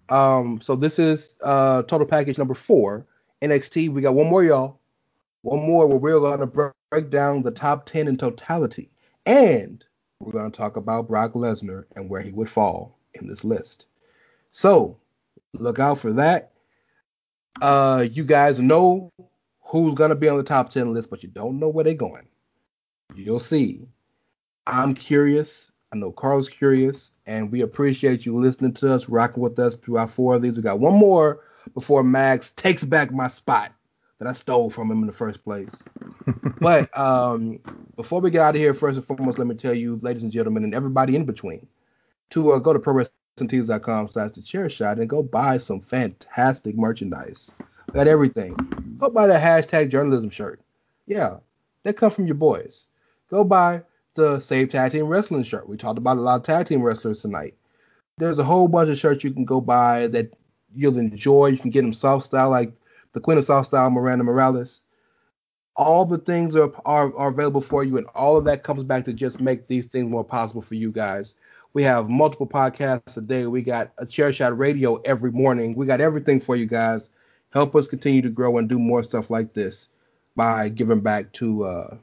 [0.09, 3.05] Um, so this is uh total package number four.
[3.41, 3.91] NXT.
[3.91, 4.79] We got one more, y'all.
[5.41, 8.89] One more where we're gonna break down the top ten in totality,
[9.25, 9.83] and
[10.19, 13.85] we're gonna talk about Brock Lesnar and where he would fall in this list.
[14.51, 14.97] So
[15.53, 16.53] look out for that.
[17.61, 19.11] Uh, you guys know
[19.61, 22.27] who's gonna be on the top ten list, but you don't know where they're going.
[23.13, 23.87] You'll see.
[24.67, 29.57] I'm curious I know Karl's curious, and we appreciate you listening to us, rocking with
[29.59, 30.55] us through our four of these.
[30.55, 31.41] We got one more
[31.73, 33.71] before Max takes back my spot
[34.19, 35.83] that I stole from him in the first place.
[36.59, 37.59] but um,
[37.95, 40.31] before we get out of here, first and foremost, let me tell you, ladies and
[40.31, 41.65] gentlemen, and everybody in between,
[42.31, 47.51] to uh, go to prowrestlingtees.com slash the chair shot and go buy some fantastic merchandise.
[47.93, 48.55] Got everything.
[48.97, 50.61] Go buy that hashtag journalism shirt.
[51.07, 51.37] Yeah,
[51.83, 52.87] that come from your boys.
[53.29, 53.83] Go buy
[54.15, 55.69] the Save Tag Team Wrestling shirt.
[55.69, 57.55] We talked about a lot of tag team wrestlers tonight.
[58.17, 60.33] There's a whole bunch of shirts you can go buy that
[60.73, 61.47] you'll enjoy.
[61.47, 62.71] You can get them soft style, like
[63.13, 64.81] the Queen of Soft Style, Miranda Morales.
[65.75, 69.03] All the things are, are, are available for you, and all of that comes back
[69.05, 71.35] to just make these things more possible for you guys.
[71.73, 73.45] We have multiple podcasts a day.
[73.47, 75.75] We got a chair shot radio every morning.
[75.75, 77.09] We got everything for you guys.
[77.51, 79.89] Help us continue to grow and do more stuff like this
[80.37, 81.97] by giving back to uh,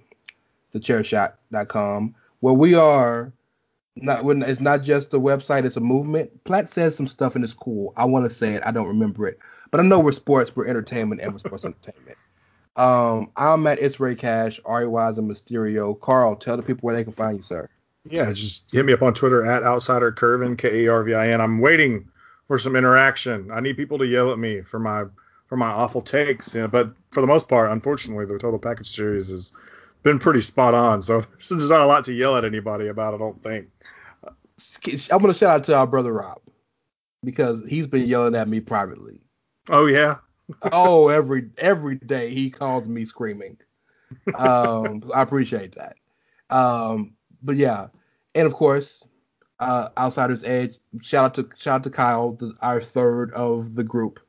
[0.73, 3.33] thechairshot.com, where we are
[3.97, 6.45] not when it's not just a website, it's a movement.
[6.45, 7.93] Platt says some stuff and it's cool.
[7.97, 9.39] I want to say it, I don't remember it.
[9.71, 12.19] But I know we're sports, we're entertainment, and we're sports entertainment.
[12.77, 15.99] Um, I'm at It's Rey Cash, Ari Wise and Mysterio.
[16.01, 17.69] Karl, tell the people where they can find you, sir.
[18.09, 21.29] Yeah, just hit me up on Twitter at Outsider Kervin, K A R V I
[21.29, 21.41] N.
[21.41, 22.09] I'm waiting
[22.49, 23.51] for some interaction.
[23.51, 25.05] I need people to yell at me for my
[25.47, 26.55] for my awful takes.
[26.55, 29.53] But for the most part, unfortunately, the total package series is
[30.03, 31.03] been pretty spot on.
[31.03, 31.21] So
[31.51, 33.15] there's not a lot to yell at anybody about.
[33.15, 33.69] I don't think.
[35.11, 36.41] I'm gonna shout out to our brother Rob
[37.25, 39.21] because he's been yelling at me privately.
[39.69, 40.17] Oh yeah.
[40.73, 43.57] oh, every every day he calls me screaming.
[44.35, 45.97] Um, I appreciate that.
[46.55, 47.89] Um, but yeah,
[48.35, 49.03] and of course,
[49.61, 50.79] uh, Outsiders Edge.
[51.01, 54.21] Shout out to shout out to Kyle, the, our third of the group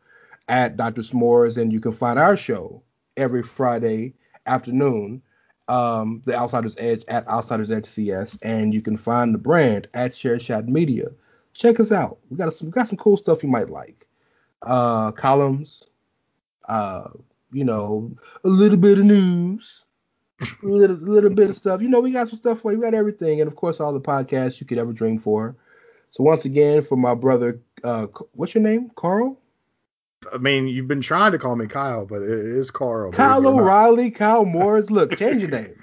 [0.48, 1.02] at Dr.
[1.02, 2.84] S'mores, and you can find our show
[3.18, 4.14] every Friday
[4.46, 5.22] afternoon
[5.68, 10.14] um, the Outsiders Edge at Outsiders Edge CS, and you can find the brand at
[10.14, 11.10] Chair Shot Media.
[11.54, 12.18] Check us out.
[12.30, 14.08] We got some we got some cool stuff you might like.
[14.62, 15.84] Uh, columns,
[16.68, 17.10] uh,
[17.52, 18.12] you know,
[18.44, 19.86] a little bit of news,
[20.42, 21.82] a little, little bit of stuff.
[21.82, 22.80] You know, we got some stuff for you.
[22.80, 25.56] We got everything, and of course, all the podcasts you could ever dream for.
[26.12, 29.38] So once again, for my brother, uh, what's your name, Karl?
[30.34, 33.12] I mean, you've been trying to call me Kyle, but it is Karl.
[33.12, 33.72] Kyle believe it or not.
[33.72, 34.90] O'Reilly, Kyle Morris.
[34.90, 35.74] Look, change your name.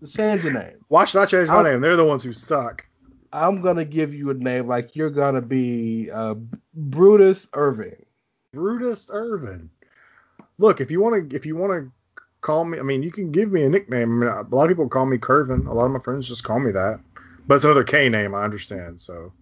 [0.00, 0.74] Just change your name.
[0.88, 1.80] Why should I change my I'll- name?
[1.80, 2.84] They're the ones who suck.
[3.32, 6.34] I'm gonna give you a name like you're gonna be uh,
[6.74, 8.04] Brutus Irving.
[8.52, 9.70] Brutus Irvin.
[10.58, 11.92] Look, if you want to, if you want to
[12.40, 14.22] call me, I mean, you can give me a nickname.
[14.22, 15.66] I mean, a lot of people call me Kervin.
[15.68, 17.00] A lot of my friends just call me that.
[17.46, 18.34] But it's another K name.
[18.34, 19.00] I understand.
[19.00, 19.32] So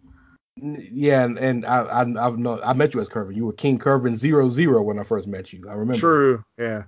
[0.93, 3.37] Yeah, and, and I, I I've known I met you as Kervin.
[3.37, 5.69] You were King Kervin zero zero when I first met you.
[5.69, 5.99] I remember.
[5.99, 6.45] true.
[6.59, 6.85] Yeah.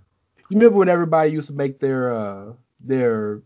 [0.48, 3.42] You remember when everybody used to make their uh their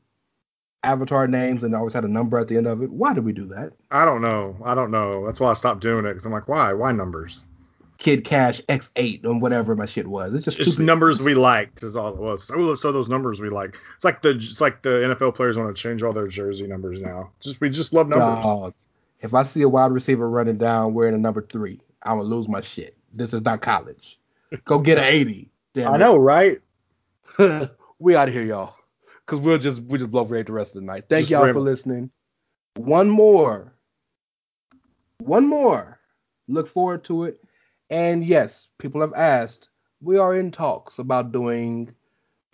[0.83, 2.91] avatar names and always had a number at the end of it?
[2.91, 3.73] Why did we do that?
[3.91, 4.57] I don't know.
[4.65, 5.27] I don't know.
[5.27, 6.73] That's why I stopped doing it because I'm like, why?
[6.73, 7.45] Why numbers?
[7.99, 10.35] Kid Cash X8 and whatever my shit was.
[10.35, 12.45] It's just Just numbers we liked is all it was.
[12.45, 13.77] So, so those numbers we like.
[13.95, 17.03] It's like the it's like the NFL players want to change all their jersey numbers
[17.03, 17.31] now.
[17.41, 18.43] Just we just love numbers.
[18.45, 18.75] Dog.
[19.25, 22.47] If I see a wide receiver running down wearing a number three, I'm gonna lose
[22.47, 22.95] my shit.
[23.15, 24.21] This is not college.
[24.67, 25.51] Go get an 80.
[25.73, 25.99] Damn I it.
[25.99, 26.61] know, right?
[27.99, 28.75] we out of here, y'all.
[29.25, 31.05] Cause we'll just we just blow rate the rest of the night.
[31.09, 32.11] Thank Just y'all for listening.
[32.77, 33.73] One more.
[35.21, 35.99] One more.
[36.47, 37.41] Look forward to it.
[37.89, 39.71] And yes, people have asked.
[40.03, 41.95] We are in talks about doing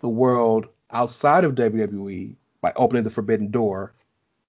[0.03, 3.93] the world outside of WWE by opening the forbidden door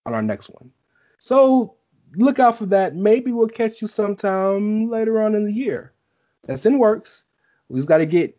[0.06, 0.70] on our next one.
[1.18, 1.78] So
[2.16, 2.96] look out for that.
[2.96, 5.94] Maybe we'll catch you sometime later on in the year.
[6.46, 7.26] That's in works.
[7.70, 8.38] We just got to get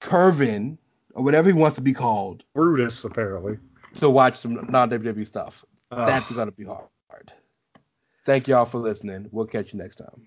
[0.00, 0.76] Kervin
[1.14, 3.58] or whatever he wants to be called Brutus apparently.
[3.96, 5.64] to watch some non WWE stuff.
[5.90, 6.86] That's gonna be hard.
[8.24, 9.28] Thank y'all for listening.
[9.32, 10.26] We'll catch you next time.